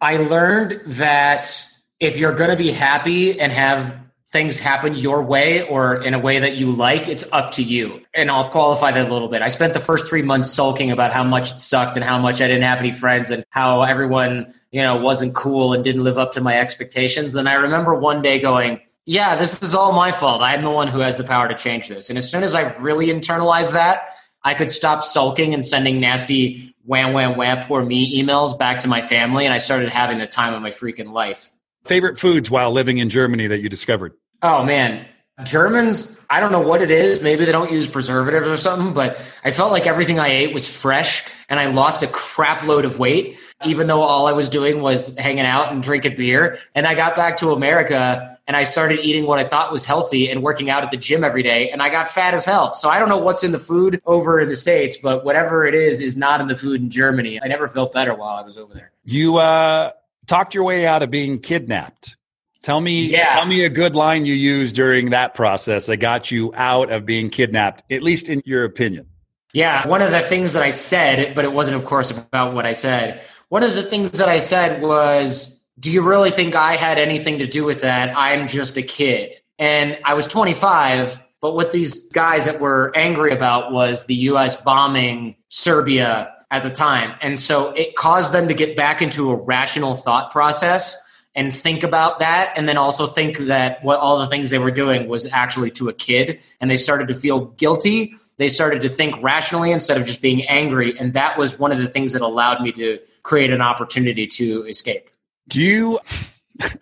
I 0.00 0.16
learned 0.16 0.80
that 0.86 1.64
if 2.00 2.18
you're 2.18 2.34
going 2.34 2.50
to 2.50 2.56
be 2.56 2.72
happy 2.72 3.38
and 3.38 3.52
have 3.52 3.96
things 4.30 4.58
happen 4.58 4.96
your 4.96 5.22
way 5.22 5.62
or 5.68 6.02
in 6.02 6.12
a 6.12 6.18
way 6.18 6.40
that 6.40 6.56
you 6.56 6.72
like, 6.72 7.08
it's 7.08 7.24
up 7.30 7.52
to 7.52 7.62
you. 7.62 8.02
And 8.14 8.32
I'll 8.32 8.50
qualify 8.50 8.90
that 8.90 9.08
a 9.08 9.12
little 9.12 9.28
bit. 9.28 9.42
I 9.42 9.48
spent 9.48 9.74
the 9.74 9.80
first 9.80 10.08
three 10.08 10.22
months 10.22 10.50
sulking 10.50 10.90
about 10.90 11.12
how 11.12 11.22
much 11.22 11.52
it 11.52 11.60
sucked 11.60 11.94
and 11.94 12.04
how 12.04 12.18
much 12.18 12.42
I 12.42 12.48
didn't 12.48 12.64
have 12.64 12.80
any 12.80 12.90
friends 12.90 13.30
and 13.30 13.44
how 13.50 13.82
everyone, 13.82 14.52
you 14.72 14.82
know, 14.82 14.96
wasn't 14.96 15.36
cool 15.36 15.72
and 15.72 15.84
didn't 15.84 16.02
live 16.02 16.18
up 16.18 16.32
to 16.32 16.40
my 16.40 16.58
expectations. 16.58 17.36
And 17.36 17.48
I 17.48 17.54
remember 17.54 17.94
one 17.94 18.22
day 18.22 18.40
going, 18.40 18.80
yeah, 19.06 19.36
this 19.36 19.62
is 19.62 19.74
all 19.74 19.92
my 19.92 20.10
fault. 20.10 20.42
I'm 20.42 20.62
the 20.62 20.70
one 20.70 20.88
who 20.88 20.98
has 20.98 21.16
the 21.16 21.24
power 21.24 21.48
to 21.48 21.54
change 21.54 21.88
this. 21.88 22.08
And 22.10 22.18
as 22.18 22.28
soon 22.28 22.42
as 22.42 22.56
I 22.56 22.76
really 22.82 23.06
internalized 23.06 23.72
that, 23.72 24.16
I 24.48 24.54
could 24.54 24.70
stop 24.70 25.04
sulking 25.04 25.52
and 25.52 25.64
sending 25.64 26.00
nasty 26.00 26.74
wham, 26.86 27.12
wham, 27.12 27.36
wham, 27.36 27.62
poor 27.64 27.84
me 27.84 28.20
emails 28.22 28.58
back 28.58 28.78
to 28.78 28.88
my 28.88 29.02
family. 29.02 29.44
And 29.44 29.52
I 29.52 29.58
started 29.58 29.90
having 29.90 30.16
the 30.16 30.26
time 30.26 30.54
of 30.54 30.62
my 30.62 30.70
freaking 30.70 31.12
life. 31.12 31.50
Favorite 31.84 32.18
foods 32.18 32.50
while 32.50 32.72
living 32.72 32.96
in 32.96 33.10
Germany 33.10 33.46
that 33.46 33.58
you 33.58 33.68
discovered? 33.68 34.14
Oh 34.40 34.64
man, 34.64 35.04
Germans, 35.44 36.18
I 36.30 36.40
don't 36.40 36.50
know 36.50 36.62
what 36.62 36.80
it 36.80 36.90
is. 36.90 37.22
Maybe 37.22 37.44
they 37.44 37.52
don't 37.52 37.70
use 37.70 37.86
preservatives 37.86 38.48
or 38.48 38.56
something, 38.56 38.94
but 38.94 39.20
I 39.44 39.50
felt 39.50 39.70
like 39.70 39.86
everything 39.86 40.18
I 40.18 40.28
ate 40.28 40.54
was 40.54 40.74
fresh 40.74 41.26
and 41.50 41.60
I 41.60 41.66
lost 41.66 42.02
a 42.02 42.06
crap 42.06 42.62
load 42.62 42.86
of 42.86 42.98
weight, 42.98 43.38
even 43.66 43.86
though 43.86 44.00
all 44.00 44.26
I 44.26 44.32
was 44.32 44.48
doing 44.48 44.80
was 44.80 45.14
hanging 45.18 45.44
out 45.44 45.72
and 45.72 45.82
drinking 45.82 46.16
beer. 46.16 46.58
And 46.74 46.86
I 46.86 46.94
got 46.94 47.14
back 47.14 47.36
to 47.38 47.52
America 47.52 48.37
and 48.48 48.56
I 48.56 48.62
started 48.62 49.00
eating 49.04 49.26
what 49.26 49.38
I 49.38 49.44
thought 49.44 49.70
was 49.70 49.84
healthy 49.84 50.30
and 50.30 50.42
working 50.42 50.70
out 50.70 50.82
at 50.82 50.90
the 50.90 50.96
gym 50.96 51.22
every 51.22 51.42
day. 51.42 51.70
And 51.70 51.82
I 51.82 51.90
got 51.90 52.08
fat 52.08 52.32
as 52.32 52.46
hell. 52.46 52.72
So 52.72 52.88
I 52.88 52.98
don't 52.98 53.10
know 53.10 53.18
what's 53.18 53.44
in 53.44 53.52
the 53.52 53.58
food 53.58 54.00
over 54.06 54.40
in 54.40 54.48
the 54.48 54.56
States, 54.56 54.96
but 54.96 55.22
whatever 55.22 55.66
it 55.66 55.74
is, 55.74 56.00
is 56.00 56.16
not 56.16 56.40
in 56.40 56.46
the 56.48 56.56
food 56.56 56.80
in 56.80 56.88
Germany. 56.88 57.38
I 57.42 57.46
never 57.46 57.68
felt 57.68 57.92
better 57.92 58.14
while 58.14 58.36
I 58.36 58.42
was 58.42 58.56
over 58.56 58.72
there. 58.72 58.90
You, 59.04 59.36
uh, 59.36 59.92
talked 60.26 60.54
your 60.54 60.64
way 60.64 60.86
out 60.86 61.02
of 61.02 61.10
being 61.10 61.38
kidnapped. 61.38 62.16
Tell 62.62 62.80
me, 62.80 63.02
yeah. 63.02 63.28
tell 63.28 63.46
me 63.46 63.64
a 63.64 63.70
good 63.70 63.94
line 63.94 64.26
you 64.26 64.34
used 64.34 64.74
during 64.74 65.10
that 65.10 65.34
process 65.34 65.86
that 65.86 65.98
got 65.98 66.30
you 66.30 66.52
out 66.54 66.90
of 66.90 67.06
being 67.06 67.30
kidnapped, 67.30 67.90
at 67.92 68.02
least 68.02 68.28
in 68.28 68.42
your 68.44 68.64
opinion. 68.64 69.06
Yeah, 69.52 69.86
one 69.86 70.02
of 70.02 70.10
the 70.10 70.20
things 70.20 70.54
that 70.54 70.62
I 70.62 70.70
said, 70.70 71.34
but 71.34 71.44
it 71.44 71.52
wasn't, 71.52 71.76
of 71.76 71.84
course, 71.84 72.10
about 72.10 72.54
what 72.54 72.66
I 72.66 72.72
said. 72.72 73.22
One 73.48 73.62
of 73.62 73.74
the 73.74 73.82
things 73.82 74.10
that 74.12 74.28
I 74.28 74.40
said 74.40 74.82
was, 74.82 75.57
"Do 75.78 75.90
you 75.90 76.02
really 76.02 76.30
think 76.30 76.56
I 76.56 76.76
had 76.76 76.98
anything 76.98 77.38
to 77.38 77.46
do 77.46 77.64
with 77.64 77.82
that? 77.82 78.16
I'm 78.16 78.48
just 78.48 78.76
a 78.76 78.82
kid." 78.82 79.32
And 79.58 79.98
I 80.04 80.14
was 80.14 80.26
25, 80.26 81.22
but 81.40 81.54
what 81.54 81.72
these 81.72 82.08
guys 82.10 82.44
that 82.46 82.60
were 82.60 82.92
angry 82.94 83.32
about 83.32 83.72
was 83.72 84.06
the 84.06 84.14
U.S. 84.14 84.60
bombing 84.60 85.36
Serbia 85.48 86.32
at 86.50 86.62
the 86.62 86.70
time. 86.70 87.16
And 87.20 87.38
so 87.38 87.70
it 87.70 87.94
caused 87.96 88.32
them 88.32 88.48
to 88.48 88.54
get 88.54 88.76
back 88.76 89.02
into 89.02 89.30
a 89.30 89.36
rational 89.36 89.94
thought 89.94 90.30
process 90.30 90.96
and 91.34 91.54
think 91.54 91.82
about 91.82 92.20
that. 92.20 92.52
And 92.56 92.68
then 92.68 92.76
also 92.76 93.06
think 93.06 93.38
that 93.38 93.82
what 93.84 94.00
all 94.00 94.18
the 94.18 94.26
things 94.26 94.50
they 94.50 94.58
were 94.58 94.70
doing 94.70 95.08
was 95.08 95.30
actually 95.30 95.70
to 95.72 95.88
a 95.88 95.92
kid. 95.92 96.40
And 96.60 96.70
they 96.70 96.76
started 96.76 97.08
to 97.08 97.14
feel 97.14 97.46
guilty. 97.46 98.14
They 98.38 98.48
started 98.48 98.82
to 98.82 98.88
think 98.88 99.22
rationally 99.22 99.72
instead 99.72 99.98
of 99.98 100.06
just 100.06 100.22
being 100.22 100.46
angry. 100.48 100.98
And 100.98 101.12
that 101.12 101.36
was 101.38 101.58
one 101.58 101.70
of 101.70 101.78
the 101.78 101.88
things 101.88 102.12
that 102.12 102.22
allowed 102.22 102.62
me 102.62 102.72
to 102.72 102.98
create 103.22 103.52
an 103.52 103.60
opportunity 103.60 104.26
to 104.26 104.64
escape. 104.64 105.10
Do 105.48 105.62
you 105.62 105.98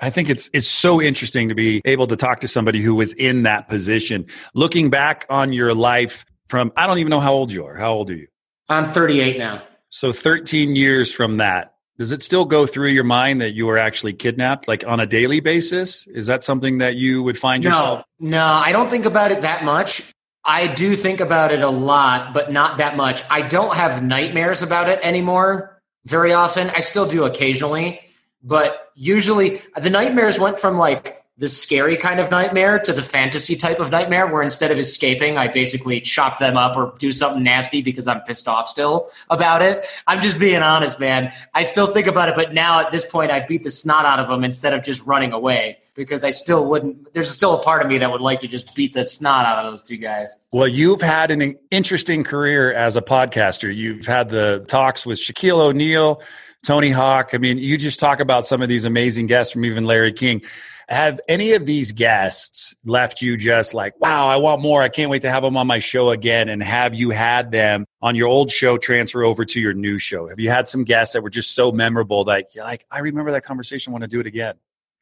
I 0.00 0.10
think 0.10 0.30
it's 0.30 0.48
it's 0.52 0.68
so 0.68 1.02
interesting 1.02 1.48
to 1.48 1.54
be 1.54 1.82
able 1.84 2.06
to 2.06 2.16
talk 2.16 2.40
to 2.40 2.48
somebody 2.48 2.80
who 2.80 2.94
was 2.94 3.12
in 3.14 3.42
that 3.42 3.68
position. 3.68 4.26
Looking 4.54 4.90
back 4.90 5.26
on 5.28 5.52
your 5.52 5.74
life 5.74 6.24
from 6.48 6.72
I 6.76 6.86
don't 6.86 6.98
even 6.98 7.10
know 7.10 7.20
how 7.20 7.32
old 7.32 7.52
you 7.52 7.66
are. 7.66 7.76
How 7.76 7.92
old 7.92 8.10
are 8.10 8.14
you? 8.14 8.28
I'm 8.68 8.86
38 8.86 9.38
now. 9.38 9.62
So 9.90 10.12
13 10.12 10.76
years 10.76 11.12
from 11.12 11.36
that, 11.36 11.74
does 11.98 12.10
it 12.10 12.22
still 12.22 12.44
go 12.44 12.66
through 12.66 12.90
your 12.90 13.04
mind 13.04 13.40
that 13.40 13.52
you 13.52 13.66
were 13.66 13.78
actually 13.78 14.12
kidnapped 14.12 14.66
like 14.66 14.84
on 14.86 15.00
a 15.00 15.06
daily 15.06 15.40
basis? 15.40 16.06
Is 16.08 16.26
that 16.26 16.42
something 16.42 16.78
that 16.78 16.96
you 16.96 17.22
would 17.22 17.38
find 17.38 17.62
no, 17.62 17.70
yourself? 17.70 18.04
No, 18.18 18.44
I 18.44 18.72
don't 18.72 18.90
think 18.90 19.04
about 19.04 19.30
it 19.30 19.42
that 19.42 19.64
much. 19.64 20.12
I 20.44 20.68
do 20.68 20.94
think 20.94 21.20
about 21.20 21.52
it 21.52 21.60
a 21.60 21.68
lot, 21.68 22.32
but 22.32 22.52
not 22.52 22.78
that 22.78 22.96
much. 22.96 23.22
I 23.30 23.42
don't 23.42 23.74
have 23.74 24.02
nightmares 24.02 24.62
about 24.62 24.88
it 24.88 25.00
anymore 25.02 25.80
very 26.04 26.32
often. 26.32 26.70
I 26.70 26.80
still 26.80 27.06
do 27.06 27.24
occasionally, 27.24 28.00
but 28.42 28.90
usually 28.94 29.62
the 29.76 29.90
nightmares 29.90 30.38
went 30.38 30.58
from 30.58 30.78
like 30.78 31.22
the 31.38 31.48
scary 31.48 31.96
kind 31.96 32.18
of 32.18 32.30
nightmare 32.30 32.78
to 32.78 32.94
the 32.94 33.02
fantasy 33.02 33.56
type 33.56 33.78
of 33.78 33.90
nightmare 33.90 34.26
where 34.26 34.42
instead 34.42 34.70
of 34.70 34.78
escaping, 34.78 35.36
I 35.36 35.48
basically 35.48 36.00
chop 36.00 36.38
them 36.38 36.56
up 36.56 36.76
or 36.76 36.94
do 36.98 37.12
something 37.12 37.42
nasty 37.42 37.82
because 37.82 38.08
I'm 38.08 38.22
pissed 38.22 38.48
off 38.48 38.68
still 38.68 39.08
about 39.28 39.60
it. 39.60 39.84
I'm 40.06 40.22
just 40.22 40.38
being 40.38 40.62
honest, 40.62 40.98
man. 40.98 41.32
I 41.52 41.64
still 41.64 41.88
think 41.88 42.06
about 42.06 42.30
it, 42.30 42.36
but 42.36 42.54
now 42.54 42.80
at 42.80 42.90
this 42.90 43.04
point, 43.04 43.30
I 43.30 43.40
beat 43.40 43.64
the 43.64 43.70
snot 43.70 44.06
out 44.06 44.18
of 44.18 44.28
them 44.28 44.44
instead 44.44 44.72
of 44.72 44.82
just 44.82 45.04
running 45.04 45.32
away 45.32 45.78
because 45.94 46.24
I 46.24 46.30
still 46.30 46.64
wouldn't. 46.66 47.12
There's 47.12 47.30
still 47.30 47.54
a 47.54 47.62
part 47.62 47.82
of 47.82 47.88
me 47.88 47.98
that 47.98 48.10
would 48.10 48.22
like 48.22 48.40
to 48.40 48.48
just 48.48 48.74
beat 48.74 48.94
the 48.94 49.04
snot 49.04 49.44
out 49.44 49.64
of 49.64 49.70
those 49.70 49.82
two 49.82 49.98
guys. 49.98 50.34
Well, 50.52 50.68
you've 50.68 51.02
had 51.02 51.30
an 51.30 51.56
interesting 51.70 52.24
career 52.24 52.72
as 52.72 52.96
a 52.96 53.02
podcaster. 53.02 53.74
You've 53.74 54.06
had 54.06 54.30
the 54.30 54.64
talks 54.68 55.04
with 55.04 55.18
Shaquille 55.18 55.58
O'Neal, 55.58 56.22
Tony 56.66 56.90
Hawk. 56.90 57.30
I 57.32 57.38
mean, 57.38 57.58
you 57.58 57.78
just 57.78 58.00
talk 58.00 58.18
about 58.18 58.44
some 58.44 58.60
of 58.60 58.68
these 58.68 58.84
amazing 58.84 59.28
guests 59.28 59.52
from 59.52 59.64
even 59.64 59.84
Larry 59.84 60.12
King. 60.12 60.42
Have 60.88 61.20
any 61.28 61.52
of 61.52 61.64
these 61.64 61.92
guests 61.92 62.74
left 62.84 63.22
you 63.22 63.36
just 63.36 63.72
like, 63.72 63.94
wow, 64.00 64.26
I 64.26 64.36
want 64.38 64.62
more. 64.62 64.82
I 64.82 64.88
can't 64.88 65.08
wait 65.08 65.22
to 65.22 65.30
have 65.30 65.44
them 65.44 65.56
on 65.56 65.68
my 65.68 65.78
show 65.78 66.10
again. 66.10 66.48
And 66.48 66.60
have 66.60 66.92
you 66.92 67.10
had 67.10 67.52
them 67.52 67.86
on 68.02 68.16
your 68.16 68.26
old 68.26 68.50
show 68.50 68.78
transfer 68.78 69.22
over 69.22 69.44
to 69.44 69.60
your 69.60 69.74
new 69.74 70.00
show? 70.00 70.28
Have 70.28 70.40
you 70.40 70.50
had 70.50 70.66
some 70.66 70.82
guests 70.82 71.14
that 71.14 71.22
were 71.22 71.30
just 71.30 71.54
so 71.54 71.70
memorable 71.70 72.24
that 72.24 72.48
you're 72.52 72.64
like, 72.64 72.84
I 72.90 72.98
remember 72.98 73.30
that 73.30 73.44
conversation, 73.44 73.92
want 73.92 74.02
to 74.02 74.08
do 74.08 74.18
it 74.18 74.26
again? 74.26 74.56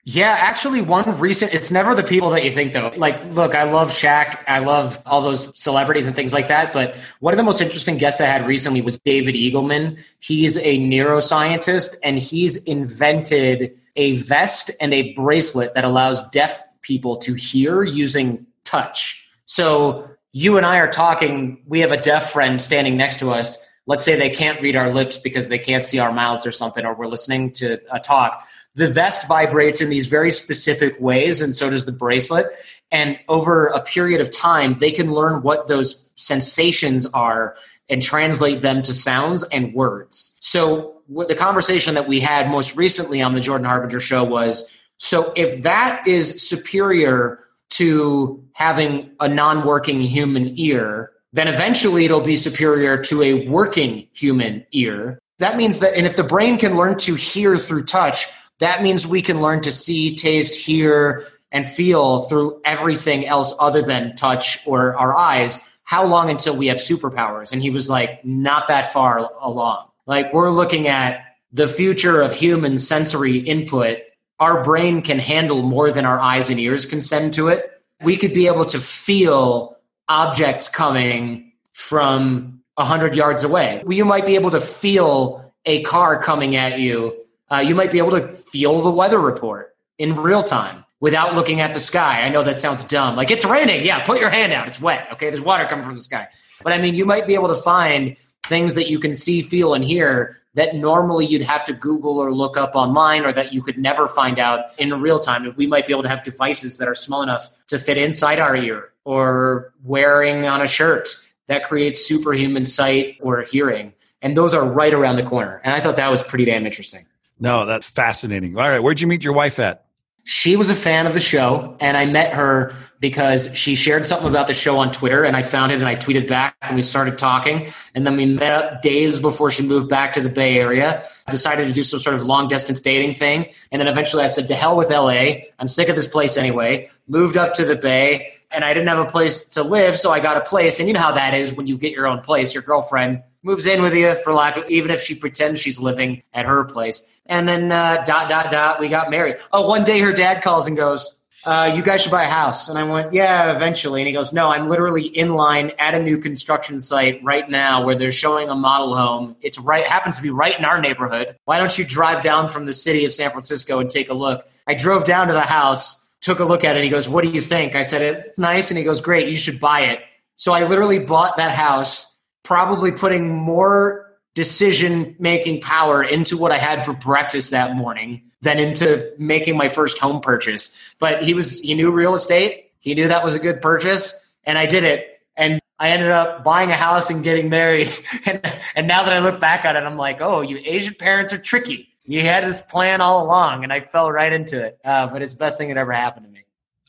Yeah, 0.07 0.37
actually, 0.39 0.83
one 0.83 1.19
recent, 1.19 1.55
it's 1.55 1.71
never 1.71 1.95
the 1.95 2.03
people 2.03 2.29
that 2.31 2.45
you 2.45 2.53
think, 2.53 2.75
though. 2.75 2.93
Like, 2.95 3.25
look, 3.31 3.55
I 3.55 3.63
love 3.63 3.89
Shaq. 3.91 4.39
I 4.47 4.59
love 4.59 5.01
all 5.07 5.23
those 5.23 5.59
celebrities 5.59 6.07
and 6.07 6.15
things 6.15 6.35
like 6.35 6.49
that. 6.49 6.75
But 6.75 6.99
one 7.21 7.33
of 7.33 7.39
the 7.39 7.43
most 7.43 7.63
interesting 7.63 7.97
guests 7.97 8.21
I 8.21 8.27
had 8.27 8.47
recently 8.47 8.83
was 8.83 8.99
David 8.99 9.35
Eagleman. 9.35 9.99
He's 10.21 10.59
a 10.59 10.79
neuroscientist 10.79 11.97
and 12.03 12.19
he's 12.19 12.63
invented 12.65 13.79
a 13.97 14.17
vest 14.17 14.71
and 14.79 14.93
a 14.93 15.15
bracelet 15.15 15.73
that 15.75 15.85
allows 15.85 16.21
deaf 16.29 16.63
people 16.83 17.17
to 17.17 17.33
hear 17.33 17.83
using 17.83 18.47
touch. 18.65 19.27
So 19.47 20.11
you 20.33 20.59
and 20.59 20.67
I 20.67 20.81
are 20.81 20.91
talking, 20.91 21.63
we 21.67 21.81
have 21.81 21.93
a 21.93 22.01
deaf 22.01 22.31
friend 22.31 22.61
standing 22.61 22.99
next 22.99 23.21
to 23.21 23.31
us. 23.31 23.57
Let's 23.87 24.05
say 24.05 24.17
they 24.17 24.31
can't 24.31 24.61
read 24.63 24.77
our 24.77 24.93
lips 24.93 25.19
because 25.19 25.49
they 25.49 25.59
can't 25.59 25.85
see 25.85 25.99
our 25.99 26.13
mouths 26.13 26.47
or 26.47 26.53
something, 26.53 26.85
or 26.85 26.95
we're 26.95 27.07
listening 27.07 27.53
to 27.53 27.81
a 27.93 28.01
talk. 28.01 28.47
The 28.75 28.89
vest 28.89 29.29
vibrates 29.29 29.81
in 29.81 29.91
these 29.91 30.07
very 30.07 30.31
specific 30.31 30.99
ways, 31.01 31.43
and 31.43 31.55
so 31.55 31.71
does 31.71 31.87
the 31.87 31.93
bracelet. 31.93 32.47
And 32.91 33.19
over 33.29 33.67
a 33.67 33.81
period 33.81 34.21
of 34.21 34.31
time, 34.31 34.79
they 34.79 34.91
can 34.91 35.13
learn 35.13 35.43
what 35.43 35.69
those 35.69 36.13
sensations 36.17 37.07
are 37.07 37.57
and 37.89 38.03
translate 38.03 38.63
them 38.63 38.83
to 38.83 38.95
sounds 38.95 39.45
and 39.45 39.75
words. 39.75 40.37
So 40.41 41.03
the 41.09 41.35
conversation 41.35 41.95
that 41.95 42.09
we 42.09 42.21
had 42.21 42.51
most 42.51 42.77
recently 42.77 43.21
on 43.21 43.35
the 43.35 43.41
Jordan 43.41 43.67
Harbinger 43.67 44.01
show 44.01 44.25
was 44.25 44.75
so 44.97 45.33
if 45.37 45.63
that 45.63 46.07
is 46.07 46.49
superior 46.49 47.41
to 47.71 48.43
having 48.53 49.11
a 49.21 49.29
non-working 49.29 50.01
human 50.01 50.59
ear, 50.59 51.11
then 51.35 51.49
eventually 51.49 52.07
it'll 52.07 52.21
be 52.21 52.37
superior 52.37 53.03
to 53.05 53.23
a 53.23 53.47
working 53.49 54.09
human 54.15 54.65
ear. 54.73 55.19
That 55.39 55.57
means 55.57 55.81
that 55.81 55.95
and 55.95 56.07
if 56.07 56.17
the 56.17 56.25
brain 56.25 56.57
can 56.57 56.77
learn 56.77 56.97
to 56.99 57.15
hear 57.15 57.57
through 57.57 57.85
touch, 57.85 58.27
that 58.61 58.83
means 58.83 59.07
we 59.07 59.21
can 59.21 59.43
learn 59.43 59.61
to 59.63 59.73
see, 59.73 60.17
taste, 60.17 60.57
hear 60.57 61.27
and 61.53 61.67
feel 61.67 62.23
through 62.23 62.61
everything 62.65 63.27
else 63.27 63.55
other 63.61 63.83
than 63.83 64.17
touch 64.17 64.67
or 64.67 64.97
our 64.97 65.15
eyes 65.15 65.61
how 65.85 66.05
long 66.05 66.31
until 66.31 66.57
we 66.57 66.67
have 66.69 66.79
superpowers? 66.79 67.53
And 67.53 67.63
he 67.63 67.71
was 67.71 67.89
like, 67.89 68.25
not 68.25 68.69
that 68.69 68.93
far 68.93 69.31
along. 69.41 69.89
Like, 70.07 70.33
we're 70.33 70.51
looking 70.51 70.89
at 70.89 71.21
the 71.53 71.69
future 71.69 72.21
of 72.21 72.35
human 72.35 72.79
sensory 72.79 73.39
input. 73.39 73.99
Our 74.41 74.65
brain 74.65 75.03
can 75.03 75.19
handle 75.19 75.63
more 75.63 75.93
than 75.93 76.05
our 76.05 76.19
eyes 76.19 76.51
and 76.51 76.59
ears 76.59 76.87
can 76.87 77.01
send 77.01 77.35
to 77.35 77.49
it. 77.49 77.71
We 78.03 78.17
could 78.17 78.33
be 78.33 78.49
able 78.49 78.65
to 78.67 78.81
feel 78.81 79.74
objects 80.09 80.69
coming 80.69 81.53
from 81.73 82.61
100 82.77 83.15
yards 83.15 83.45
away. 83.45 83.83
You 83.89 84.05
might 84.05 84.27
be 84.27 84.35
able 84.35 84.51
to 84.51 84.61
feel 84.61 85.53
a 85.65 85.83
car 85.83 86.21
coming 86.21 86.57
at 86.57 86.79
you. 86.79 87.17
Uh, 87.51 87.59
you 87.59 87.75
might 87.75 87.91
be 87.91 87.99
able 87.99 88.11
to 88.13 88.33
feel 88.33 88.83
the 88.83 88.91
weather 88.91 89.21
report 89.21 89.75
in 89.99 90.17
real 90.17 90.43
time 90.43 90.85
without 91.01 91.35
looking 91.35 91.61
at 91.61 91.75
the 91.75 91.81
sky. 91.81 92.23
I 92.23 92.29
know 92.29 92.43
that 92.43 92.61
sounds 92.61 92.85
dumb. 92.85 93.17
Like 93.17 93.31
it's 93.31 93.45
raining. 93.45 93.85
Yeah, 93.85 94.03
put 94.05 94.21
your 94.21 94.31
hand 94.31 94.53
out. 94.53 94.69
It's 94.69 94.81
wet. 94.81 95.09
Okay, 95.13 95.31
there's 95.31 95.43
water 95.43 95.67
coming 95.67 95.85
from 95.85 95.95
the 95.95 96.01
sky. 96.01 96.29
But 96.63 96.73
I 96.73 96.79
mean, 96.79 96.95
you 96.95 97.05
might 97.05 97.27
be 97.27 97.35
able 97.35 97.49
to 97.49 97.61
find 97.63 98.17
things 98.47 98.75
that 98.75 98.89
you 98.89 98.99
can 98.99 99.15
see, 99.15 99.41
feel, 99.41 99.75
and 99.75 99.85
hear 99.85 100.41
that 100.55 100.75
normally 100.75 101.27
you'd 101.27 101.43
have 101.43 101.65
to 101.67 101.73
Google 101.73 102.19
or 102.19 102.33
look 102.33 102.57
up 102.57 102.75
online 102.75 103.25
or 103.25 103.33
that 103.33 103.53
you 103.53 103.63
could 103.63 103.79
never 103.79 104.09
find 104.09 104.39
out 104.39 104.79
in 104.79 105.01
real 105.01 105.19
time. 105.19 105.53
We 105.57 105.67
might 105.67 105.87
be 105.87 105.93
able 105.93 106.05
to 106.05 106.09
have 106.09 106.25
devices 106.25 106.79
that 106.79 106.89
are 106.89 106.95
small 106.95 107.23
enough 107.23 107.49
to 107.69 107.79
fit 107.79 107.99
inside 107.99 108.39
our 108.39 108.55
ear 108.57 108.93
or 109.05 109.73
wearing 109.83 110.47
on 110.47 110.61
a 110.61 110.67
shirt 110.67 111.09
that 111.49 111.65
creates 111.65 112.05
superhuman 112.05 112.67
sight 112.67 113.19
or 113.21 113.43
hearing. 113.43 113.93
And 114.23 114.37
those 114.37 114.55
are 114.55 114.65
right 114.65 114.95
around 114.95 115.17
the 115.17 115.23
corner. 115.23 115.61
And 115.65 115.75
I 115.75 115.81
thought 115.81 115.97
that 115.97 116.11
was 116.11 116.23
pretty 116.23 116.47
damn 116.47 116.65
interesting. 116.65 117.05
No, 117.39 117.67
that's 117.67 117.89
fascinating. 117.89 118.57
All 118.57 118.69
right, 118.69 118.79
where'd 118.79 119.01
you 119.01 119.07
meet 119.07 119.25
your 119.25 119.35
wife 119.35 119.59
at? 119.59 119.84
She 120.25 120.57
was 120.57 120.71
a 120.71 120.75
fan 120.75 121.07
of 121.07 121.13
the 121.13 121.21
show, 121.21 121.77
and 121.81 121.97
I 121.97 122.07
met 122.07 122.33
her 122.33 122.75
because 122.99 123.55
she 123.55 123.75
shared 123.75 124.07
something 124.07 124.29
about 124.29 124.47
the 124.47 124.55
show 124.55 124.79
on 124.79 124.91
Twitter, 124.91 125.23
and 125.23 125.37
I 125.37 125.43
found 125.43 125.71
it 125.71 125.79
and 125.79 125.87
I 125.87 125.97
tweeted 125.97 126.27
back, 126.27 126.57
and 126.63 126.75
we 126.75 126.81
started 126.81 127.19
talking. 127.19 127.67
And 127.95 128.07
then 128.07 128.17
we 128.17 128.25
met 128.25 128.53
up 128.53 128.81
days 128.81 129.19
before 129.19 129.51
she 129.51 129.63
moved 129.67 129.91
back 129.91 130.15
to 130.15 130.23
the 130.23 130.31
Bay 130.31 130.59
Area. 130.59 131.03
I 131.27 131.31
decided 131.31 131.69
to 131.69 131.73
do 131.75 131.83
some 131.83 132.01
sort 132.01 132.17
of 132.17 132.25
long 132.25 132.49
distance 132.49 132.81
dating 132.81 133.15
thing, 133.15 133.47
and 133.71 133.81
then 133.81 133.87
eventually 133.87 134.25
I 134.25 134.29
said, 134.29 134.49
"To 134.49 134.55
hell 134.55 134.79
with 134.79 134.91
LA! 134.91 135.45
I'm 135.59 135.69
sick 135.69 135.91
of 135.91 135.97
this 135.97 136.09
place 136.09 136.39
anyway." 136.39 136.89
Moved 137.07 137.37
up 137.37 137.53
to 137.55 137.67
the 137.67 137.77
Bay, 137.77 138.33
and 138.51 138.65
I 138.65 138.73
didn't 138.73 138.89
have 138.89 138.99
a 138.99 139.11
place 139.11 139.47
to 139.49 139.63
live, 139.63 139.99
so 139.99 140.11
I 140.11 140.21
got 140.21 140.39
a 140.39 140.41
place. 140.41 140.79
And 140.79 140.89
you 140.89 140.95
know 140.95 141.01
how 141.01 141.13
that 141.13 141.35
is 141.35 141.53
when 141.53 141.67
you 141.67 141.77
get 141.77 141.93
your 141.93 142.07
own 142.07 142.21
place. 142.21 142.55
Your 142.55 142.63
girlfriend 142.63 143.23
moves 143.45 143.67
in 143.67 143.83
with 143.83 143.95
you 143.95 144.15
for 144.25 144.33
lack 144.33 144.57
of, 144.57 144.69
even 144.69 144.91
if 144.91 145.01
she 145.01 145.15
pretends 145.15 145.61
she's 145.61 145.79
living 145.79 146.23
at 146.33 146.47
her 146.47 146.65
place. 146.65 147.15
And 147.27 147.49
then 147.49 147.71
uh, 147.71 148.03
dot 148.05 148.29
dot 148.29 148.51
dot, 148.51 148.81
we 148.81 148.89
got 148.89 149.11
married. 149.11 149.37
Oh, 149.53 149.69
one 149.69 149.85
day 149.85 150.01
her 150.01 150.13
dad 150.13 150.43
calls 150.43 150.67
and 150.67 150.77
goes, 150.77 151.19
uh, 151.47 151.73
"You 151.75 151.83
guys 151.83 152.03
should 152.03 152.11
buy 152.11 152.25
a 152.25 152.29
house." 152.29 152.69
And 152.69 152.79
I 152.79 152.85
went, 152.85 153.13
"Yeah, 153.13 153.55
eventually." 153.55 154.01
And 154.01 154.09
he 154.09 154.13
goes, 154.13 154.33
"No, 154.33 154.49
I'm 154.51 154.69
literally 154.69 155.05
in 155.05 155.35
line 155.35 155.73
at 155.79 155.95
a 155.95 156.03
new 156.03 156.19
construction 156.19 156.81
site 156.81 157.23
right 157.23 157.49
now 157.49 157.85
where 157.85 157.95
they're 157.95 158.13
showing 158.13 158.49
a 158.49 158.55
model 158.55 158.97
home. 158.97 159.37
It's 159.43 159.59
right 159.59 159.87
happens 159.87 160.17
to 160.17 160.23
be 160.23 160.31
right 160.31 160.59
in 160.59 160.65
our 160.65 160.81
neighborhood. 160.81 161.37
Why 161.45 161.59
don't 161.59 161.77
you 161.79 161.85
drive 161.85 162.23
down 162.23 162.49
from 162.49 162.67
the 162.67 162.73
city 162.73 163.05
of 163.05 163.13
San 163.13 163.31
Francisco 163.31 163.79
and 163.79 163.91
take 163.91 164.09
a 164.09 164.15
look?" 164.15 164.47
I 164.67 164.75
drove 164.75 165.05
down 165.05 165.27
to 165.27 165.35
the 165.35 165.43
house, 165.43 166.03
took 166.23 166.41
a 166.41 166.45
look 166.45 166.65
at 166.65 166.77
it. 166.77 166.79
and 166.79 166.85
He 166.85 166.91
goes, 166.91 167.09
"What 167.09 167.25
do 167.25 167.31
you 167.31 167.43
think?" 167.43 167.75
I 167.77 167.83
said, 167.83 168.01
"It's 168.01 168.39
nice." 168.39 168.71
And 168.71 168.79
he 168.79 168.85
goes, 168.85 169.01
"Great, 169.03 169.29
you 169.29 169.37
should 169.37 169.61
buy 169.61 169.81
it." 169.83 170.01
So 170.37 170.53
I 170.53 170.65
literally 170.65 170.99
bought 170.99 171.37
that 171.37 171.53
house 171.53 172.14
probably 172.45 172.93
putting 172.93 173.35
more 173.35 174.13
decision 174.35 175.17
making 175.19 175.61
power 175.61 176.03
into 176.03 176.37
what 176.37 176.53
I 176.53 176.59
had 176.59 176.85
for 176.85 176.93
breakfast 176.93 177.51
that 177.51 177.75
morning 177.75 178.23
than 178.43 178.59
into 178.59 179.13
making 179.19 179.57
my 179.57 179.69
first 179.69 179.99
home 179.99 180.21
purchase. 180.21 180.77
But 180.99 181.23
he 181.23 181.35
was 181.35 181.61
he 181.61 181.75
knew 181.75 181.91
real 181.91 182.15
estate. 182.15 182.71
He 182.79 182.95
knew 182.95 183.09
that 183.09 183.25
was 183.25 183.35
a 183.35 183.39
good 183.39 183.63
purchase 183.63 184.25
and 184.45 184.59
I 184.59 184.67
did 184.67 184.85
it. 184.85 185.21
And 185.37 185.61
I 185.79 185.91
ended 185.91 186.11
up 186.11 186.45
buying 186.45 186.71
a 186.71 186.77
house 186.77 187.11
and 187.11 187.25
getting 187.25 187.49
married. 187.49 187.91
and, 188.27 188.41
and 188.77 188.87
now 188.87 189.03
that 189.05 189.13
I 189.13 189.19
look 189.19 189.41
back 189.41 189.65
on 189.65 189.77
it, 189.77 189.81
I'm 189.81 189.97
like, 189.97 190.21
oh, 190.21 190.41
you 190.41 190.61
Asian 190.65 190.95
parents 190.95 191.33
are 191.33 191.39
tricky. 191.39 191.89
You 192.05 192.21
had 192.21 192.45
this 192.45 192.61
plan 192.61 193.01
all 193.01 193.25
along, 193.25 193.65
and 193.65 193.73
I 193.73 193.81
fell 193.81 194.13
right 194.13 194.31
into 194.31 194.63
it. 194.63 194.79
Uh, 194.85 195.07
but 195.07 195.23
it's 195.23 195.33
the 195.33 195.39
best 195.39 195.59
thing 195.59 195.69
that 195.69 195.79
ever 195.79 195.93
happened 195.93 196.27
to 196.27 196.33
me. 196.33 196.34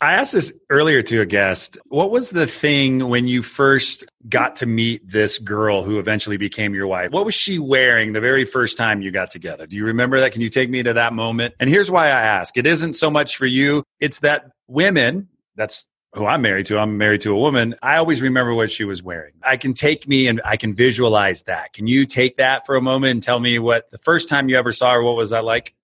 I 0.00 0.12
asked 0.12 0.34
this 0.34 0.52
earlier 0.68 1.02
to 1.04 1.22
a 1.22 1.26
guest. 1.26 1.78
What 1.86 2.10
was 2.10 2.30
the 2.30 2.46
thing 2.46 3.08
when 3.08 3.26
you 3.26 3.40
first 3.40 4.04
got 4.28 4.56
to 4.56 4.66
meet 4.66 5.08
this 5.08 5.38
girl 5.38 5.84
who 5.84 5.98
eventually 5.98 6.36
became 6.36 6.74
your 6.74 6.86
wife? 6.86 7.12
What 7.12 7.24
was 7.24 7.32
she 7.32 7.58
wearing 7.58 8.12
the 8.12 8.20
very 8.20 8.44
first 8.44 8.76
time 8.76 9.00
you 9.00 9.10
got 9.10 9.30
together? 9.30 9.66
Do 9.66 9.74
you 9.74 9.86
remember 9.86 10.20
that? 10.20 10.32
Can 10.32 10.42
you 10.42 10.50
take 10.50 10.68
me 10.68 10.82
to 10.82 10.92
that 10.92 11.14
moment? 11.14 11.54
And 11.58 11.70
here's 11.70 11.90
why 11.90 12.08
I 12.08 12.20
ask 12.20 12.58
it 12.58 12.66
isn't 12.66 12.92
so 12.92 13.10
much 13.10 13.38
for 13.38 13.46
you, 13.46 13.84
it's 13.98 14.20
that 14.20 14.50
women, 14.68 15.28
that's 15.54 15.88
who 16.12 16.26
I'm 16.26 16.42
married 16.42 16.66
to, 16.66 16.78
I'm 16.78 16.98
married 16.98 17.22
to 17.22 17.32
a 17.32 17.38
woman. 17.38 17.74
I 17.82 17.96
always 17.96 18.20
remember 18.20 18.52
what 18.52 18.70
she 18.70 18.84
was 18.84 19.02
wearing. 19.02 19.32
I 19.42 19.56
can 19.56 19.72
take 19.72 20.06
me 20.06 20.28
and 20.28 20.42
I 20.44 20.58
can 20.58 20.74
visualize 20.74 21.44
that. 21.44 21.72
Can 21.72 21.86
you 21.86 22.04
take 22.04 22.36
that 22.36 22.66
for 22.66 22.76
a 22.76 22.82
moment 22.82 23.12
and 23.12 23.22
tell 23.22 23.40
me 23.40 23.58
what 23.58 23.90
the 23.90 23.98
first 23.98 24.28
time 24.28 24.50
you 24.50 24.58
ever 24.58 24.72
saw 24.72 24.92
her, 24.92 25.02
what 25.02 25.16
was 25.16 25.30
that 25.30 25.44
like? 25.44 25.74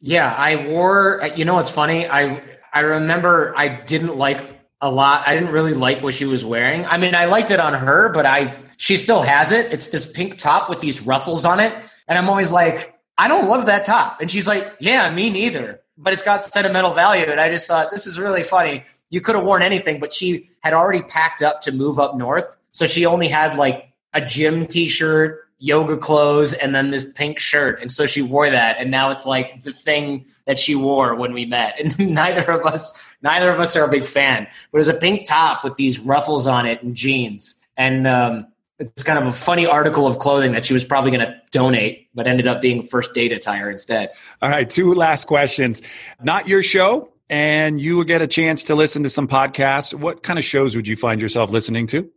Yeah, 0.00 0.30
I 0.30 0.66
wore, 0.66 1.26
you 1.36 1.46
know 1.46 1.54
what's 1.54 1.70
funny? 1.70 2.06
I 2.06 2.42
I 2.76 2.80
remember 2.80 3.54
I 3.56 3.68
didn't 3.68 4.18
like 4.18 4.38
a 4.82 4.90
lot. 4.90 5.26
I 5.26 5.32
didn't 5.32 5.50
really 5.50 5.72
like 5.72 6.02
what 6.02 6.12
she 6.12 6.26
was 6.26 6.44
wearing. 6.44 6.84
I 6.84 6.98
mean, 6.98 7.14
I 7.14 7.24
liked 7.24 7.50
it 7.50 7.58
on 7.58 7.72
her, 7.72 8.10
but 8.10 8.26
I 8.26 8.54
she 8.76 8.98
still 8.98 9.22
has 9.22 9.50
it. 9.50 9.72
It's 9.72 9.88
this 9.88 10.04
pink 10.12 10.36
top 10.36 10.68
with 10.68 10.82
these 10.82 11.00
ruffles 11.00 11.46
on 11.46 11.58
it, 11.58 11.74
and 12.06 12.18
I'm 12.18 12.28
always 12.28 12.52
like, 12.52 12.94
I 13.16 13.28
don't 13.28 13.48
love 13.48 13.64
that 13.64 13.86
top. 13.86 14.20
And 14.20 14.30
she's 14.30 14.46
like, 14.46 14.76
Yeah, 14.78 15.10
me 15.10 15.30
neither. 15.30 15.80
But 15.96 16.12
it's 16.12 16.22
got 16.22 16.44
sentimental 16.44 16.92
value, 16.92 17.24
and 17.24 17.40
I 17.40 17.48
just 17.48 17.66
thought 17.66 17.90
this 17.90 18.06
is 18.06 18.20
really 18.20 18.42
funny. 18.42 18.84
You 19.08 19.22
could 19.22 19.36
have 19.36 19.44
worn 19.46 19.62
anything, 19.62 19.98
but 19.98 20.12
she 20.12 20.50
had 20.60 20.74
already 20.74 21.00
packed 21.00 21.40
up 21.40 21.62
to 21.62 21.72
move 21.72 21.98
up 21.98 22.14
north, 22.14 22.58
so 22.72 22.86
she 22.86 23.06
only 23.06 23.28
had 23.28 23.56
like 23.56 23.88
a 24.12 24.20
gym 24.20 24.66
t-shirt 24.66 25.45
yoga 25.58 25.96
clothes 25.96 26.52
and 26.52 26.74
then 26.74 26.90
this 26.90 27.10
pink 27.12 27.38
shirt. 27.38 27.80
And 27.80 27.90
so 27.90 28.06
she 28.06 28.22
wore 28.22 28.50
that. 28.50 28.76
And 28.78 28.90
now 28.90 29.10
it's 29.10 29.26
like 29.26 29.62
the 29.62 29.72
thing 29.72 30.26
that 30.44 30.58
she 30.58 30.74
wore 30.74 31.14
when 31.14 31.32
we 31.32 31.44
met. 31.44 31.78
And 31.80 32.14
neither 32.14 32.50
of 32.50 32.66
us, 32.66 33.00
neither 33.22 33.50
of 33.50 33.60
us 33.60 33.76
are 33.76 33.84
a 33.84 33.90
big 33.90 34.04
fan. 34.04 34.46
But 34.70 34.78
it 34.78 34.80
was 34.80 34.88
a 34.88 34.94
pink 34.94 35.26
top 35.26 35.64
with 35.64 35.76
these 35.76 35.98
ruffles 35.98 36.46
on 36.46 36.66
it 36.66 36.82
and 36.82 36.94
jeans. 36.94 37.64
And 37.76 38.06
um, 38.06 38.46
it's 38.78 39.02
kind 39.02 39.18
of 39.18 39.26
a 39.26 39.32
funny 39.32 39.66
article 39.66 40.06
of 40.06 40.18
clothing 40.18 40.52
that 40.52 40.64
she 40.64 40.74
was 40.74 40.84
probably 40.84 41.10
going 41.10 41.26
to 41.26 41.40
donate, 41.50 42.08
but 42.14 42.26
ended 42.26 42.46
up 42.46 42.60
being 42.60 42.82
first 42.82 43.14
date 43.14 43.32
attire 43.32 43.70
instead. 43.70 44.10
All 44.42 44.50
right. 44.50 44.68
Two 44.68 44.94
last 44.94 45.26
questions. 45.26 45.80
Not 46.22 46.48
your 46.48 46.62
show. 46.62 47.12
And 47.28 47.80
you 47.80 47.96
will 47.96 48.04
get 48.04 48.22
a 48.22 48.28
chance 48.28 48.64
to 48.64 48.74
listen 48.76 49.02
to 49.02 49.10
some 49.10 49.26
podcasts. 49.26 49.92
What 49.92 50.22
kind 50.22 50.38
of 50.38 50.44
shows 50.44 50.76
would 50.76 50.86
you 50.86 50.96
find 50.96 51.20
yourself 51.20 51.50
listening 51.50 51.88
to? 51.88 52.08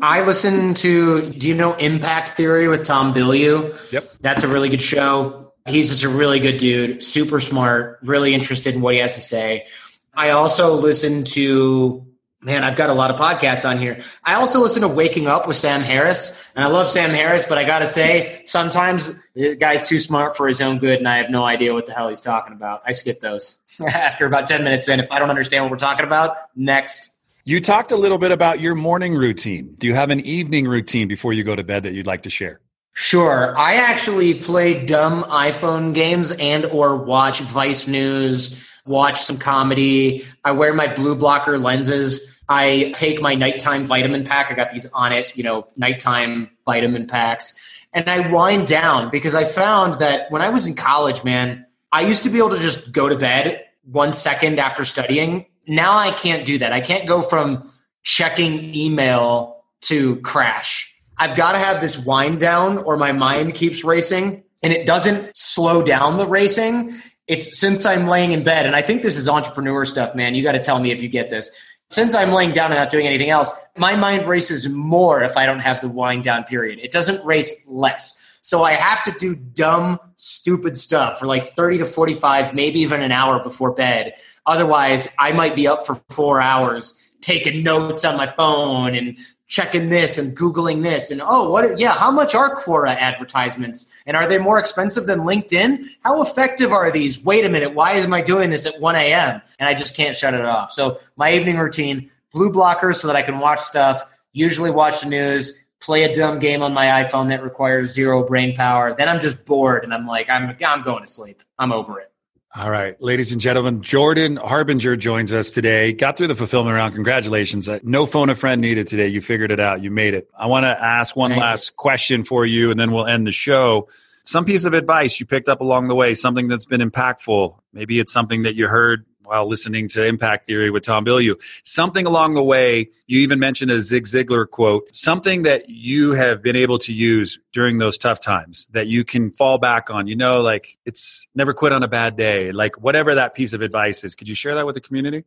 I 0.00 0.24
listen 0.24 0.74
to, 0.74 1.30
do 1.30 1.48
you 1.48 1.54
know 1.54 1.74
Impact 1.74 2.30
Theory 2.30 2.68
with 2.68 2.84
Tom 2.84 3.14
Bilyeu? 3.14 3.92
Yep. 3.92 4.12
That's 4.20 4.42
a 4.42 4.48
really 4.48 4.68
good 4.68 4.82
show. 4.82 5.52
He's 5.66 5.88
just 5.88 6.02
a 6.02 6.08
really 6.08 6.40
good 6.40 6.58
dude, 6.58 7.02
super 7.02 7.40
smart, 7.40 8.00
really 8.02 8.34
interested 8.34 8.74
in 8.74 8.80
what 8.80 8.94
he 8.94 9.00
has 9.00 9.14
to 9.14 9.20
say. 9.20 9.66
I 10.12 10.30
also 10.30 10.74
listen 10.74 11.24
to, 11.24 12.04
man, 12.42 12.64
I've 12.64 12.76
got 12.76 12.90
a 12.90 12.92
lot 12.92 13.10
of 13.10 13.18
podcasts 13.18 13.68
on 13.68 13.78
here. 13.78 14.02
I 14.22 14.34
also 14.34 14.60
listen 14.60 14.82
to 14.82 14.88
Waking 14.88 15.26
Up 15.26 15.48
with 15.48 15.56
Sam 15.56 15.80
Harris, 15.82 16.38
and 16.54 16.64
I 16.64 16.68
love 16.68 16.90
Sam 16.90 17.10
Harris, 17.10 17.46
but 17.48 17.56
I 17.56 17.64
got 17.64 17.78
to 17.78 17.86
say, 17.86 18.42
sometimes 18.44 19.14
the 19.34 19.56
guy's 19.56 19.88
too 19.88 19.98
smart 19.98 20.36
for 20.36 20.46
his 20.46 20.60
own 20.60 20.78
good, 20.78 20.98
and 20.98 21.08
I 21.08 21.16
have 21.16 21.30
no 21.30 21.44
idea 21.44 21.72
what 21.72 21.86
the 21.86 21.94
hell 21.94 22.08
he's 22.08 22.20
talking 22.20 22.52
about. 22.52 22.82
I 22.84 22.92
skip 22.92 23.20
those 23.20 23.56
after 23.80 24.26
about 24.26 24.46
10 24.46 24.64
minutes 24.64 24.88
in. 24.88 25.00
If 25.00 25.10
I 25.10 25.18
don't 25.18 25.30
understand 25.30 25.64
what 25.64 25.70
we're 25.70 25.78
talking 25.78 26.04
about, 26.04 26.36
next. 26.54 27.10
You 27.46 27.60
talked 27.60 27.92
a 27.92 27.96
little 27.96 28.16
bit 28.16 28.32
about 28.32 28.60
your 28.60 28.74
morning 28.74 29.14
routine. 29.14 29.74
Do 29.78 29.86
you 29.86 29.94
have 29.94 30.08
an 30.08 30.20
evening 30.20 30.66
routine 30.66 31.08
before 31.08 31.34
you 31.34 31.44
go 31.44 31.54
to 31.54 31.62
bed 31.62 31.82
that 31.82 31.92
you'd 31.92 32.06
like 32.06 32.22
to 32.22 32.30
share? 32.30 32.62
Sure. 32.94 33.54
I 33.58 33.74
actually 33.74 34.32
play 34.32 34.86
dumb 34.86 35.24
iPhone 35.24 35.92
games 35.92 36.30
and 36.30 36.64
or 36.64 36.96
watch 36.96 37.40
Vice 37.40 37.86
News, 37.86 38.66
watch 38.86 39.20
some 39.20 39.36
comedy. 39.36 40.24
I 40.42 40.52
wear 40.52 40.72
my 40.72 40.86
blue 40.94 41.14
blocker 41.14 41.58
lenses. 41.58 42.34
I 42.48 42.92
take 42.94 43.20
my 43.20 43.34
nighttime 43.34 43.84
vitamin 43.84 44.24
pack. 44.24 44.50
I 44.50 44.54
got 44.54 44.70
these 44.70 44.90
on 44.92 45.12
it, 45.12 45.36
you 45.36 45.42
know, 45.42 45.66
nighttime 45.76 46.48
vitamin 46.64 47.06
packs. 47.06 47.52
And 47.92 48.08
I 48.08 48.26
wind 48.30 48.68
down 48.68 49.10
because 49.10 49.34
I 49.34 49.44
found 49.44 50.00
that 50.00 50.30
when 50.30 50.40
I 50.40 50.48
was 50.48 50.66
in 50.66 50.76
college, 50.76 51.24
man, 51.24 51.66
I 51.92 52.06
used 52.06 52.22
to 52.22 52.30
be 52.30 52.38
able 52.38 52.50
to 52.50 52.58
just 52.58 52.90
go 52.90 53.06
to 53.06 53.18
bed 53.18 53.66
one 53.82 54.14
second 54.14 54.58
after 54.58 54.82
studying 54.86 55.44
now 55.66 55.96
I 55.96 56.10
can't 56.10 56.44
do 56.44 56.58
that. 56.58 56.72
I 56.72 56.80
can't 56.80 57.06
go 57.06 57.22
from 57.22 57.70
checking 58.02 58.74
email 58.74 59.64
to 59.82 60.16
crash. 60.16 60.94
I've 61.16 61.36
got 61.36 61.52
to 61.52 61.58
have 61.58 61.80
this 61.80 61.98
wind 61.98 62.40
down 62.40 62.78
or 62.78 62.96
my 62.96 63.12
mind 63.12 63.54
keeps 63.54 63.84
racing 63.84 64.44
and 64.62 64.72
it 64.72 64.86
doesn't 64.86 65.36
slow 65.36 65.82
down 65.82 66.16
the 66.16 66.26
racing. 66.26 66.94
It's 67.26 67.58
since 67.58 67.86
I'm 67.86 68.06
laying 68.06 68.32
in 68.32 68.42
bed, 68.42 68.66
and 68.66 68.74
I 68.74 68.82
think 68.82 69.02
this 69.02 69.16
is 69.16 69.28
entrepreneur 69.28 69.84
stuff, 69.84 70.14
man. 70.14 70.34
You 70.34 70.42
got 70.42 70.52
to 70.52 70.58
tell 70.58 70.78
me 70.78 70.90
if 70.90 71.02
you 71.02 71.08
get 71.08 71.30
this. 71.30 71.50
Since 71.90 72.14
I'm 72.14 72.32
laying 72.32 72.52
down 72.52 72.70
and 72.70 72.78
not 72.78 72.90
doing 72.90 73.06
anything 73.06 73.30
else, 73.30 73.52
my 73.76 73.94
mind 73.94 74.26
races 74.26 74.68
more 74.68 75.22
if 75.22 75.36
I 75.36 75.46
don't 75.46 75.60
have 75.60 75.80
the 75.80 75.88
wind 75.88 76.24
down 76.24 76.44
period. 76.44 76.80
It 76.80 76.92
doesn't 76.92 77.24
race 77.24 77.64
less. 77.66 78.20
So 78.40 78.64
I 78.64 78.72
have 78.72 79.02
to 79.04 79.12
do 79.12 79.34
dumb, 79.36 79.98
stupid 80.16 80.76
stuff 80.76 81.18
for 81.18 81.26
like 81.26 81.44
30 81.44 81.78
to 81.78 81.84
45, 81.84 82.54
maybe 82.54 82.80
even 82.80 83.02
an 83.02 83.12
hour 83.12 83.42
before 83.42 83.72
bed 83.72 84.14
Otherwise, 84.46 85.14
I 85.18 85.32
might 85.32 85.56
be 85.56 85.66
up 85.66 85.86
for 85.86 85.94
four 86.10 86.40
hours 86.40 87.00
taking 87.20 87.62
notes 87.62 88.04
on 88.04 88.16
my 88.16 88.26
phone 88.26 88.94
and 88.94 89.16
checking 89.46 89.88
this 89.88 90.16
and 90.16 90.36
googling 90.36 90.82
this 90.82 91.10
and 91.10 91.20
oh 91.22 91.50
what 91.50 91.78
yeah 91.78 91.92
how 91.92 92.10
much 92.10 92.34
are 92.34 92.56
quora 92.56 92.96
advertisements? 92.96 93.90
And 94.06 94.16
are 94.16 94.26
they 94.26 94.38
more 94.38 94.58
expensive 94.58 95.06
than 95.06 95.20
linkedin? 95.20 95.84
How 96.02 96.22
effective 96.22 96.72
are 96.72 96.90
these? 96.90 97.22
Wait 97.22 97.44
a 97.44 97.48
minute 97.48 97.74
why 97.74 97.92
am 97.92 98.14
i 98.14 98.22
doing 98.22 98.50
this 98.50 98.64
at 98.64 98.80
1 98.80 98.96
a.m 98.96 99.42
and 99.58 99.68
i 99.68 99.74
just 99.74 99.96
can't 99.96 100.14
shut 100.14 100.34
it 100.34 100.44
off. 100.44 100.72
So 100.72 100.98
my 101.16 101.34
evening 101.34 101.58
routine 101.58 102.10
blue 102.32 102.50
blockers 102.50 102.96
so 102.96 103.06
that 103.06 103.16
i 103.16 103.22
can 103.22 103.38
watch 103.38 103.60
stuff 103.60 104.02
usually 104.32 104.70
watch 104.70 105.02
the 105.02 105.08
news 105.08 105.58
play 105.78 106.04
a 106.04 106.14
dumb 106.14 106.38
game 106.38 106.62
on 106.62 106.72
my 106.72 107.04
iphone 107.04 107.28
that 107.28 107.42
requires 107.42 107.92
zero 107.92 108.24
brain 108.24 108.56
power. 108.56 108.94
Then 108.96 109.10
i'm 109.10 109.20
just 109.20 109.44
bored 109.44 109.84
and 109.84 109.92
i'm 109.92 110.06
like 110.06 110.30
i'm, 110.30 110.56
I'm 110.66 110.82
going 110.82 111.04
to 111.04 111.10
sleep. 111.10 111.42
I'm 111.58 111.70
over 111.70 112.00
it 112.00 112.13
all 112.56 112.70
right, 112.70 113.00
ladies 113.02 113.32
and 113.32 113.40
gentlemen, 113.40 113.82
Jordan 113.82 114.36
Harbinger 114.36 114.94
joins 114.94 115.32
us 115.32 115.50
today. 115.50 115.92
Got 115.92 116.16
through 116.16 116.28
the 116.28 116.36
fulfillment 116.36 116.76
round. 116.76 116.94
Congratulations. 116.94 117.68
Uh, 117.68 117.80
no 117.82 118.06
phone 118.06 118.30
a 118.30 118.36
friend 118.36 118.60
needed 118.60 118.86
today. 118.86 119.08
You 119.08 119.20
figured 119.20 119.50
it 119.50 119.58
out. 119.58 119.82
You 119.82 119.90
made 119.90 120.14
it. 120.14 120.30
I 120.38 120.46
want 120.46 120.62
to 120.62 120.84
ask 120.84 121.16
one 121.16 121.32
Thank 121.32 121.40
last 121.40 121.70
you. 121.70 121.74
question 121.76 122.22
for 122.22 122.46
you, 122.46 122.70
and 122.70 122.78
then 122.78 122.92
we'll 122.92 123.06
end 123.06 123.26
the 123.26 123.32
show. 123.32 123.88
Some 124.22 124.44
piece 124.44 124.64
of 124.66 124.72
advice 124.72 125.18
you 125.18 125.26
picked 125.26 125.48
up 125.48 125.60
along 125.60 125.88
the 125.88 125.96
way, 125.96 126.14
something 126.14 126.46
that's 126.46 126.64
been 126.64 126.80
impactful. 126.80 127.58
Maybe 127.72 127.98
it's 127.98 128.12
something 128.12 128.44
that 128.44 128.54
you 128.54 128.68
heard 128.68 129.04
while 129.24 129.46
listening 129.46 129.88
to 129.88 130.04
Impact 130.04 130.44
Theory 130.44 130.70
with 130.70 130.82
Tom 130.82 131.04
Bilyeu. 131.04 131.40
Something 131.64 132.06
along 132.06 132.34
the 132.34 132.42
way, 132.42 132.90
you 133.06 133.20
even 133.20 133.38
mentioned 133.38 133.70
a 133.70 133.80
Zig 133.80 134.04
Ziglar 134.04 134.48
quote, 134.48 134.94
something 134.94 135.42
that 135.42 135.68
you 135.68 136.12
have 136.12 136.42
been 136.42 136.56
able 136.56 136.78
to 136.78 136.92
use 136.92 137.38
during 137.52 137.78
those 137.78 137.98
tough 137.98 138.20
times 138.20 138.66
that 138.72 138.86
you 138.86 139.04
can 139.04 139.30
fall 139.30 139.58
back 139.58 139.90
on. 139.90 140.06
You 140.06 140.16
know, 140.16 140.40
like 140.40 140.78
it's 140.84 141.26
never 141.34 141.52
quit 141.52 141.72
on 141.72 141.82
a 141.82 141.88
bad 141.88 142.16
day, 142.16 142.52
like 142.52 142.80
whatever 142.80 143.14
that 143.14 143.34
piece 143.34 143.52
of 143.52 143.62
advice 143.62 144.04
is. 144.04 144.14
Could 144.14 144.28
you 144.28 144.34
share 144.34 144.54
that 144.54 144.66
with 144.66 144.74
the 144.74 144.80
community? 144.80 145.24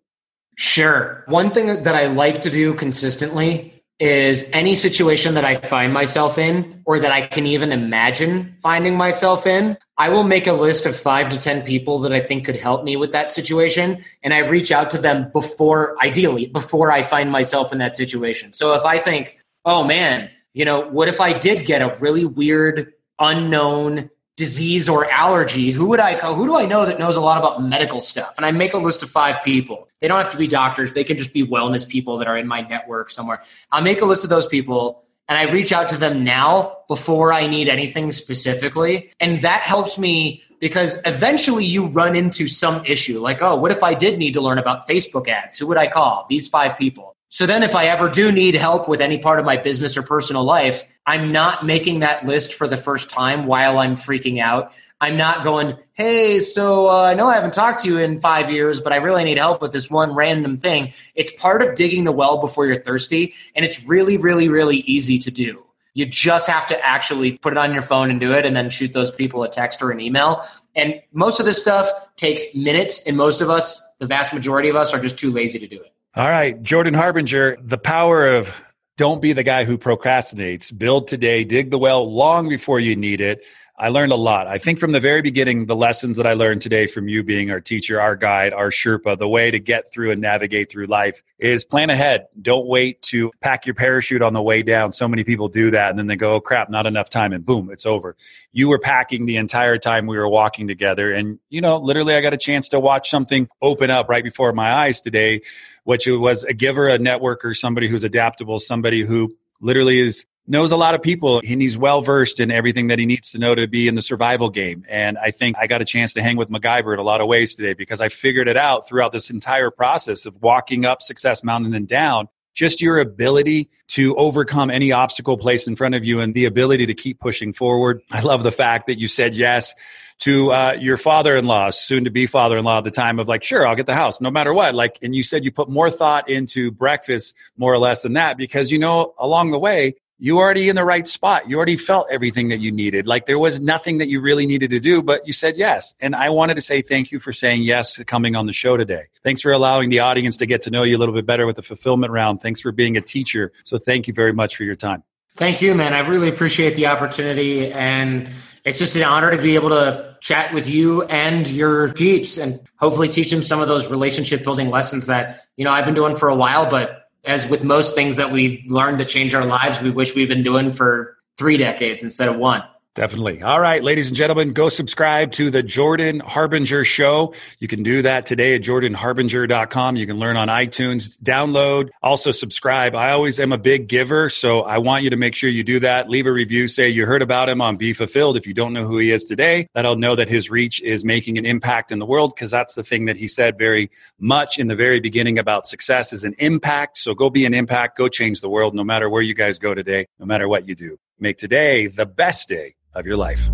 Sure. 0.56 1.24
One 1.28 1.52
thing 1.52 1.84
that 1.84 1.96
I 1.96 2.08
like 2.08 2.42
to 2.42 2.50
do 2.50 2.74
consistently 2.74 3.77
is 4.00 4.48
any 4.54 4.76
situation 4.76 5.34
that 5.34 5.46
I 5.46 5.56
find 5.56 5.92
myself 5.92 6.38
in 6.38 6.84
or 6.86 7.00
that 7.00 7.12
I 7.12 7.26
can 7.26 7.48
even 7.48 7.72
imagine 7.72 8.56
finding 8.62 8.96
myself 8.96 9.48
in, 9.48 9.78
I 9.98 10.10
will 10.10 10.24
make 10.24 10.46
a 10.46 10.54
list 10.54 10.86
of 10.86 10.96
five 10.96 11.30
to 11.30 11.38
10 11.40 11.64
people 11.64 12.00
that 12.00 12.14
I 12.14 12.20
think 12.20 12.46
could 12.46 12.56
help 12.56 12.84
me 12.84 12.96
with 12.96 13.12
that 13.14 13.32
situation. 13.32 14.04
And 14.22 14.34
I 14.34 14.40
reach 14.40 14.72
out 14.72 14.92
to 14.92 15.00
them 15.00 15.32
before, 15.34 15.96
ideally, 16.04 16.46
before 16.48 16.92
I 16.92 17.02
find 17.02 17.32
myself 17.32 17.72
in 17.72 17.80
that 17.80 17.96
situation. 17.96 18.54
So 18.54 18.74
if 18.74 18.86
I 18.86 19.00
think, 19.00 19.40
oh 19.66 19.84
man, 19.84 20.30
you 20.54 20.66
know, 20.66 20.82
what 20.82 21.08
if 21.08 21.20
I 21.20 21.38
did 21.38 21.66
get 21.66 21.82
a 21.82 21.98
really 22.00 22.26
weird, 22.26 22.94
unknown 23.20 24.12
disease 24.38 24.88
or 24.88 25.10
allergy, 25.12 25.72
who 25.72 25.88
would 25.88 26.00
I 26.00 26.18
call? 26.18 26.36
Who 26.36 26.46
do 26.46 26.56
I 26.56 26.66
know 26.66 26.86
that 26.86 27.00
knows 27.00 27.16
a 27.16 27.22
lot 27.22 27.40
about 27.40 27.62
medical 27.62 28.00
stuff? 28.00 28.36
And 28.38 28.46
I 28.46 28.52
make 28.52 28.74
a 28.74 28.78
list 28.78 29.04
of 29.04 29.10
five 29.10 29.44
people. 29.44 29.90
They 30.00 30.08
don't 30.08 30.22
have 30.22 30.32
to 30.32 30.38
be 30.38 30.48
doctors. 30.48 30.94
They 30.94 31.04
can 31.04 31.18
just 31.18 31.34
be 31.34 31.46
wellness 31.46 31.88
people 31.88 32.18
that 32.20 32.28
are 32.28 32.38
in 32.38 32.48
my 32.48 32.62
network 32.62 33.10
somewhere. 33.10 33.42
I'll 33.72 33.82
make 33.82 34.02
a 34.02 34.06
list 34.06 34.24
of 34.24 34.30
those 34.30 34.48
people 34.48 35.04
and 35.28 35.38
I 35.38 35.52
reach 35.52 35.74
out 35.74 35.90
to 35.90 35.98
them 35.98 36.24
now 36.24 36.78
before 36.88 37.34
I 37.34 37.48
need 37.48 37.68
anything 37.68 38.12
specifically. 38.12 39.12
And 39.20 39.42
that 39.42 39.62
helps 39.62 39.98
me 39.98 40.44
because 40.60 41.02
eventually 41.06 41.66
you 41.66 41.88
run 41.88 42.16
into 42.16 42.48
some 42.48 42.86
issue 42.86 43.20
like, 43.20 43.42
oh, 43.42 43.56
what 43.56 43.72
if 43.72 43.84
I 43.84 43.94
did 43.94 44.18
need 44.18 44.34
to 44.34 44.42
learn 44.42 44.58
about 44.58 44.88
Facebook 44.88 45.28
ads? 45.28 45.60
Who 45.60 45.68
would 45.68 45.78
I 45.78 45.88
call? 45.88 46.26
These 46.30 46.48
five 46.48 46.78
people. 46.78 47.16
So 47.30 47.46
then, 47.46 47.62
if 47.62 47.76
I 47.76 47.88
ever 47.88 48.08
do 48.08 48.32
need 48.32 48.56
help 48.56 48.88
with 48.88 49.02
any 49.02 49.18
part 49.18 49.38
of 49.38 49.46
my 49.46 49.58
business 49.58 49.98
or 49.98 50.02
personal 50.02 50.46
life, 50.46 50.84
I'm 51.08 51.32
not 51.32 51.66
making 51.66 52.02
that 52.02 52.26
list 52.26 52.54
for 52.54 52.68
the 52.68 52.78
first 52.78 53.10
time 53.10 53.46
while 53.46 53.80
I'm 53.80 53.96
freaking 53.96 54.40
out. 54.40 54.74
I'm 55.00 55.16
not 55.16 55.44
going, 55.44 55.78
hey, 55.94 56.40
so 56.40 56.90
uh, 56.90 57.04
I 57.04 57.14
know 57.14 57.28
I 57.28 57.36
haven't 57.36 57.54
talked 57.54 57.84
to 57.84 57.90
you 57.90 57.98
in 57.98 58.20
five 58.20 58.52
years, 58.52 58.82
but 58.82 58.92
I 58.92 58.98
really 58.98 59.24
need 59.24 59.38
help 59.38 59.62
with 59.62 59.72
this 59.72 59.90
one 59.90 60.14
random 60.14 60.58
thing. 60.58 60.92
It's 61.16 61.32
part 61.32 61.62
of 61.62 61.76
digging 61.76 62.04
the 62.04 62.12
well 62.12 62.42
before 62.42 62.66
you're 62.66 62.82
thirsty, 62.82 63.34
and 63.56 63.64
it's 63.64 63.88
really, 63.88 64.18
really, 64.18 64.50
really 64.50 64.78
easy 64.78 65.18
to 65.20 65.32
do. 65.32 65.64
You 65.94 66.06
just 66.06 66.50
have 66.50 66.68
to 66.68 66.86
actually 66.86 67.38
put 67.38 67.54
it 67.54 67.58
on 67.58 67.74
your 67.74 67.82
phone 67.82 68.12
and 68.12 68.20
do 68.20 68.34
it, 68.34 68.46
and 68.46 68.56
then 68.56 68.70
shoot 68.70 68.92
those 68.92 69.12
people 69.12 69.44
a 69.44 69.50
text 69.50 69.82
or 69.82 69.92
an 69.92 70.02
email. 70.02 70.44
And 70.76 71.02
most 71.14 71.40
of 71.40 71.46
this 71.46 71.62
stuff 71.62 71.90
takes 72.18 72.54
minutes, 72.54 73.08
and 73.08 73.16
most 73.16 73.40
of 73.40 73.50
us, 73.50 73.82
the 74.00 74.08
vast 74.08 74.34
majority 74.34 74.68
of 74.68 74.76
us, 74.76 74.94
are 74.94 75.00
just 75.00 75.18
too 75.18 75.32
lazy 75.32 75.60
to 75.60 75.68
do 75.68 75.80
it. 75.80 75.94
All 76.16 76.28
right, 76.28 76.62
Jordan 76.64 76.96
Harbinger, 76.96 77.58
the 77.62 77.78
power 77.78 78.28
of 78.28 78.52
don't 78.98 79.22
be 79.22 79.32
the 79.34 79.44
guy 79.44 79.64
who 79.64 79.78
procrastinates. 79.78 80.76
Build 80.76 81.08
today, 81.08 81.44
dig 81.44 81.72
the 81.72 81.78
well 81.78 82.12
long 82.12 82.50
before 82.50 82.80
you 82.80 82.96
need 82.96 83.22
it. 83.22 83.46
I 83.80 83.90
learned 83.90 84.12
a 84.12 84.16
lot. 84.16 84.48
I 84.48 84.58
think 84.58 84.80
from 84.80 84.92
the 84.92 85.00
very 85.00 85.22
beginning, 85.22 85.68
the 85.68 85.76
lessons 85.76 86.18
that 86.18 86.26
I 86.26 86.34
learned 86.34 86.64
today 86.64 86.88
from 86.88 87.08
you 87.08 87.22
being 87.22 87.52
our 87.52 87.62
teacher, 87.62 88.02
our 88.02 88.16
guide, 88.16 88.52
our 88.52 88.72
Sherpa, 88.72 89.20
the 89.20 89.30
way 89.30 89.52
to 89.52 89.60
get 89.60 89.92
through 89.92 90.10
and 90.10 90.20
navigate 90.20 90.72
through 90.72 90.88
life 90.88 91.22
is 91.38 91.64
plan 91.64 91.92
ahead. 91.92 92.26
Don't 92.42 92.66
wait 92.66 93.00
to 93.04 93.32
pack 93.40 93.68
your 93.68 93.76
parachute 93.76 94.24
on 94.24 94.34
the 94.34 94.42
way 94.42 94.64
down. 94.64 94.94
So 94.94 95.08
many 95.08 95.24
people 95.24 95.48
do 95.48 95.70
that 95.72 95.92
and 95.92 96.00
then 96.00 96.08
they 96.08 96.16
go, 96.16 96.34
oh 96.34 96.40
crap, 96.40 96.72
not 96.72 96.88
enough 96.88 97.10
time 97.10 97.34
and 97.34 97.46
boom, 97.46 97.70
it's 97.70 97.86
over. 97.86 98.16
You 98.52 98.68
were 98.68 98.80
packing 98.80 99.28
the 99.28 99.38
entire 99.38 99.78
time 99.78 100.08
we 100.08 100.18
were 100.18 100.28
walking 100.28 100.68
together. 100.68 101.14
And, 101.14 101.38
you 101.50 101.62
know, 101.62 101.78
literally 101.78 102.16
I 102.16 102.22
got 102.22 102.34
a 102.34 102.38
chance 102.38 102.70
to 102.70 102.80
watch 102.80 103.12
something 103.12 103.48
open 103.62 103.92
up 103.92 104.10
right 104.10 104.24
before 104.24 104.54
my 104.54 104.74
eyes 104.74 105.02
today, 105.02 105.42
which 105.84 106.08
was 106.08 106.44
a 106.46 106.54
giver, 106.56 106.88
a 106.88 106.98
networker, 106.98 107.56
somebody 107.56 107.88
who's 107.88 108.04
adaptable, 108.04 108.58
somebody 108.58 109.02
who 109.04 109.38
literally 109.62 110.00
is 110.00 110.26
knows 110.48 110.72
a 110.72 110.78
lot 110.78 110.96
of 110.96 111.02
people 111.02 111.42
and 111.48 111.62
he's 111.62 111.78
well 111.78 112.02
versed 112.02 112.40
in 112.40 112.52
everything 112.52 112.88
that 112.88 113.00
he 113.00 113.06
needs 113.06 113.32
to 113.32 113.38
know 113.38 113.54
to 113.54 113.68
be 113.68 113.88
in 113.88 113.96
the 113.96 114.02
survival 114.02 114.50
game. 114.50 114.86
And 114.88 115.18
I 115.18 115.32
think 115.32 115.58
I 115.60 115.68
got 115.68 115.82
a 115.82 115.86
chance 115.86 116.14
to 116.14 116.22
hang 116.22 116.38
with 116.38 116.50
MacGyver 116.50 116.94
in 116.94 117.00
a 117.00 117.04
lot 117.04 117.22
of 117.22 117.28
ways 117.28 117.56
today 117.56 117.74
because 117.74 118.00
I 118.00 118.10
figured 118.10 118.48
it 118.48 118.58
out 118.58 118.88
throughout 118.88 119.12
this 119.12 119.30
entire 119.30 119.70
process 119.70 120.26
of 120.26 120.42
walking 120.42 120.86
up 120.86 121.02
Success 121.02 121.44
Mountain 121.44 121.74
and 121.74 121.88
down. 121.88 122.30
Just 122.54 122.82
your 122.82 122.98
ability 122.98 123.70
to 123.90 124.16
overcome 124.16 124.72
any 124.72 124.92
obstacle 124.92 125.38
placed 125.38 125.68
in 125.68 125.76
front 125.76 125.94
of 125.94 126.04
you 126.04 126.22
and 126.22 126.34
the 126.34 126.46
ability 126.46 126.88
to 126.88 126.96
keep 126.96 127.20
pushing 127.20 127.54
forward. 127.54 128.02
I 128.12 128.22
love 128.22 128.42
the 128.42 128.52
fact 128.52 128.88
that 128.88 128.98
you 128.98 129.08
said 129.08 129.36
yes 129.36 129.76
to 130.20 130.52
uh, 130.52 130.76
your 130.80 130.98
father-in-law, 130.98 131.70
soon 131.70 132.06
to 132.06 132.10
be 132.10 132.26
father-in-law 132.26 132.80
at 132.80 132.84
the 132.84 132.90
time 132.90 133.20
of 133.20 133.28
like, 133.28 133.44
sure, 133.44 133.68
I'll 133.68 133.76
get 133.76 133.86
the 133.86 133.94
house 133.94 134.22
no 134.22 134.32
matter 134.32 134.52
what. 134.52 134.74
Like, 134.74 134.98
and 135.04 135.16
you 135.16 135.22
said 135.22 135.46
you 135.46 135.52
put 135.52 135.70
more 135.70 135.92
thought 135.92 136.30
into 136.30 136.72
breakfast 136.72 137.36
more 137.58 137.72
or 137.72 137.78
less 137.78 138.02
than 138.02 138.14
that 138.14 138.38
because 138.38 138.72
you 138.72 138.80
know 138.80 139.14
along 139.20 139.52
the 139.52 139.60
way 139.60 139.94
you 140.20 140.38
already 140.38 140.70
in 140.70 140.76
the 140.76 140.84
right 140.84 141.08
spot. 141.08 141.50
You 141.50 141.58
already 141.58 141.78
felt 141.78 142.08
everything 142.12 142.50
that 142.50 142.60
you 142.60 142.72
needed. 142.72 143.06
Like 143.06 143.26
there 143.26 143.38
was 143.38 143.62
nothing 143.62 144.00
that 144.00 144.08
you 144.08 144.20
really 144.20 144.46
needed 144.46 144.72
to 144.72 144.80
do, 144.80 145.02
but 145.02 145.26
you 145.28 145.34
said 145.34 145.58
yes. 145.58 145.94
And 146.00 146.16
I 146.16 146.30
wanted 146.30 146.56
to 146.56 146.62
say 146.62 146.82
thank 146.82 147.12
you 147.12 147.20
for 147.20 147.32
saying 147.32 147.64
yes 147.64 147.96
to 147.96 148.06
coming 148.06 148.36
on 148.36 148.48
the 148.48 148.54
show 148.54 148.78
today. 148.78 149.06
Thanks 149.24 149.42
for 149.42 149.52
allowing 149.52 149.90
the 149.90 150.00
audience 150.00 150.38
to 150.38 150.46
get 150.46 150.64
to 150.64 150.72
know 150.72 150.84
you 150.84 150.98
a 150.98 151.00
little 151.00 151.14
bit 151.14 151.26
better 151.26 151.46
with 151.46 151.56
the 151.56 151.64
fulfillment 151.64 152.12
round. 152.12 152.42
Thanks 152.42 152.62
for 152.62 152.72
being 152.72 152.98
a 152.98 153.02
teacher. 153.02 153.52
So 153.64 153.78
thank 153.78 154.08
you 154.08 154.14
very 154.14 154.34
much 154.34 154.56
for 154.56 154.64
your 154.64 154.76
time. 154.76 155.04
Thank 155.36 155.62
you, 155.62 155.76
man. 155.76 155.94
I 155.94 156.00
really 156.00 156.30
appreciate 156.30 156.74
the 156.74 156.88
opportunity. 156.88 157.72
And 157.72 158.30
it's 158.66 158.80
just 158.80 158.96
an 158.96 159.04
honor 159.04 159.30
to 159.30 159.38
be 159.38 159.54
able 159.54 159.70
to 159.70 160.18
chat 160.20 160.52
with 160.52 160.68
you 160.68 161.04
and 161.04 161.48
your 161.48 161.94
peeps 161.94 162.40
and 162.40 162.60
hopefully 162.78 163.08
teach 163.08 163.30
them 163.30 163.44
some 163.44 163.62
of 163.62 163.68
those 163.68 163.88
relationship 163.88 164.44
building 164.44 164.72
lessons 164.72 165.06
that, 165.06 165.46
you 165.56 165.64
know, 165.64 165.72
I've 165.72 165.86
been 165.86 165.94
doing 165.94 166.16
for 166.16 166.28
a 166.28 166.36
while, 166.36 166.68
but 166.68 166.97
as 167.28 167.48
with 167.48 167.64
most 167.64 167.94
things 167.94 168.16
that 168.16 168.32
we 168.32 168.64
learn 168.68 168.98
to 168.98 169.06
change 169.06 169.36
our 169.36 169.46
lives, 169.46 169.82
we 169.82 169.92
wish 169.92 170.16
we've 170.16 170.30
been 170.30 170.44
doing 170.44 170.72
for 170.72 171.18
three 171.38 171.58
decades 171.58 172.02
instead 172.02 172.30
of 172.30 172.38
one. 172.38 172.64
Definitely. 172.98 173.44
All 173.44 173.60
right, 173.60 173.84
ladies 173.84 174.08
and 174.08 174.18
gentlemen, 174.18 174.54
go 174.54 174.70
subscribe 174.70 175.32
to 175.34 175.52
the 175.52 175.62
Jordan 175.62 176.20
Harbinger 176.20 176.84
Show. 176.84 177.36
You 177.60 177.68
can 177.68 177.84
do 177.84 178.02
that 178.02 178.26
today 178.26 178.56
at 178.56 178.64
jordanharbinger.com. 178.64 179.98
You 179.98 180.08
can 180.08 180.18
learn 180.18 180.36
on 180.36 180.48
iTunes, 180.48 181.16
download, 181.20 181.90
also 182.02 182.32
subscribe. 182.32 182.96
I 182.96 183.12
always 183.12 183.40
am 183.40 183.52
a 183.52 183.58
big 183.60 183.88
giver, 183.88 184.32
so 184.32 184.64
I 184.64 184.80
want 184.80 185.04
you 185.04 185.12
to 185.12 185.16
make 185.16 185.36
sure 185.36 185.48
you 185.48 185.64
do 185.64 185.80
that. 185.82 186.10
Leave 186.10 186.26
a 186.26 186.32
review, 186.32 186.68
say 186.68 186.90
you 186.90 187.06
heard 187.06 187.22
about 187.22 187.50
him 187.50 187.62
on 187.62 187.78
Be 187.78 187.94
Fulfilled. 187.94 188.36
If 188.36 188.48
you 188.48 188.56
don't 188.56 188.74
know 188.74 188.88
who 188.88 188.98
he 188.98 189.12
is 189.12 189.24
today, 189.24 189.68
that'll 189.76 189.98
know 189.98 190.16
that 190.16 190.28
his 190.28 190.50
reach 190.50 190.82
is 190.82 191.06
making 191.06 191.38
an 191.38 191.46
impact 191.46 191.92
in 191.92 192.00
the 192.00 192.06
world 192.08 192.34
because 192.34 192.50
that's 192.50 192.74
the 192.74 192.84
thing 192.84 193.06
that 193.06 193.16
he 193.16 193.28
said 193.28 193.60
very 193.60 193.92
much 194.18 194.58
in 194.58 194.70
the 194.70 194.76
very 194.76 195.00
beginning 195.00 195.38
about 195.38 195.68
success 195.68 196.14
is 196.14 196.24
an 196.24 196.34
impact. 196.40 196.98
So 196.98 197.14
go 197.14 197.30
be 197.30 197.46
an 197.46 197.54
impact, 197.54 197.96
go 197.96 198.08
change 198.08 198.42
the 198.42 198.50
world 198.50 198.74
no 198.74 198.84
matter 198.84 199.08
where 199.08 199.22
you 199.22 199.36
guys 199.36 199.60
go 199.60 199.76
today, 199.76 200.08
no 200.18 200.26
matter 200.26 200.48
what 200.48 200.68
you 200.68 200.74
do. 200.74 200.98
Make 201.20 201.38
today 201.38 201.88
the 201.88 202.06
best 202.06 202.48
day 202.48 202.76
of 202.94 203.08
your 203.08 203.18
life. 203.18 203.50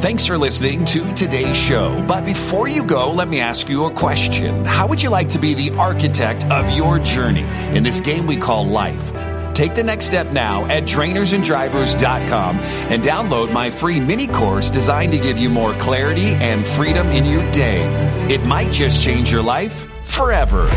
Thanks 0.00 0.26
for 0.26 0.36
listening 0.36 0.84
to 0.86 1.12
today's 1.14 1.56
show. 1.56 2.04
But 2.08 2.24
before 2.24 2.68
you 2.68 2.84
go, 2.84 3.12
let 3.12 3.28
me 3.28 3.40
ask 3.40 3.68
you 3.68 3.84
a 3.84 3.90
question. 3.92 4.64
How 4.64 4.88
would 4.88 5.02
you 5.02 5.10
like 5.10 5.28
to 5.30 5.38
be 5.38 5.54
the 5.54 5.70
architect 5.76 6.44
of 6.46 6.70
your 6.70 6.98
journey 6.98 7.44
in 7.76 7.82
this 7.82 8.00
game 8.00 8.26
we 8.26 8.36
call 8.36 8.64
life? 8.64 9.12
Take 9.54 9.74
the 9.74 9.82
next 9.82 10.06
step 10.06 10.30
now 10.32 10.64
at 10.66 10.84
trainersandrivers.com 10.84 12.56
and 12.56 13.02
download 13.02 13.52
my 13.52 13.70
free 13.70 13.98
mini 13.98 14.28
course 14.28 14.70
designed 14.70 15.12
to 15.12 15.18
give 15.18 15.38
you 15.38 15.50
more 15.50 15.72
clarity 15.74 16.34
and 16.34 16.64
freedom 16.64 17.06
in 17.08 17.24
your 17.24 17.48
day. 17.52 17.82
It 18.32 18.44
might 18.44 18.72
just 18.72 19.02
change 19.02 19.32
your 19.32 19.42
life 19.42 19.88
forever. 20.04 20.68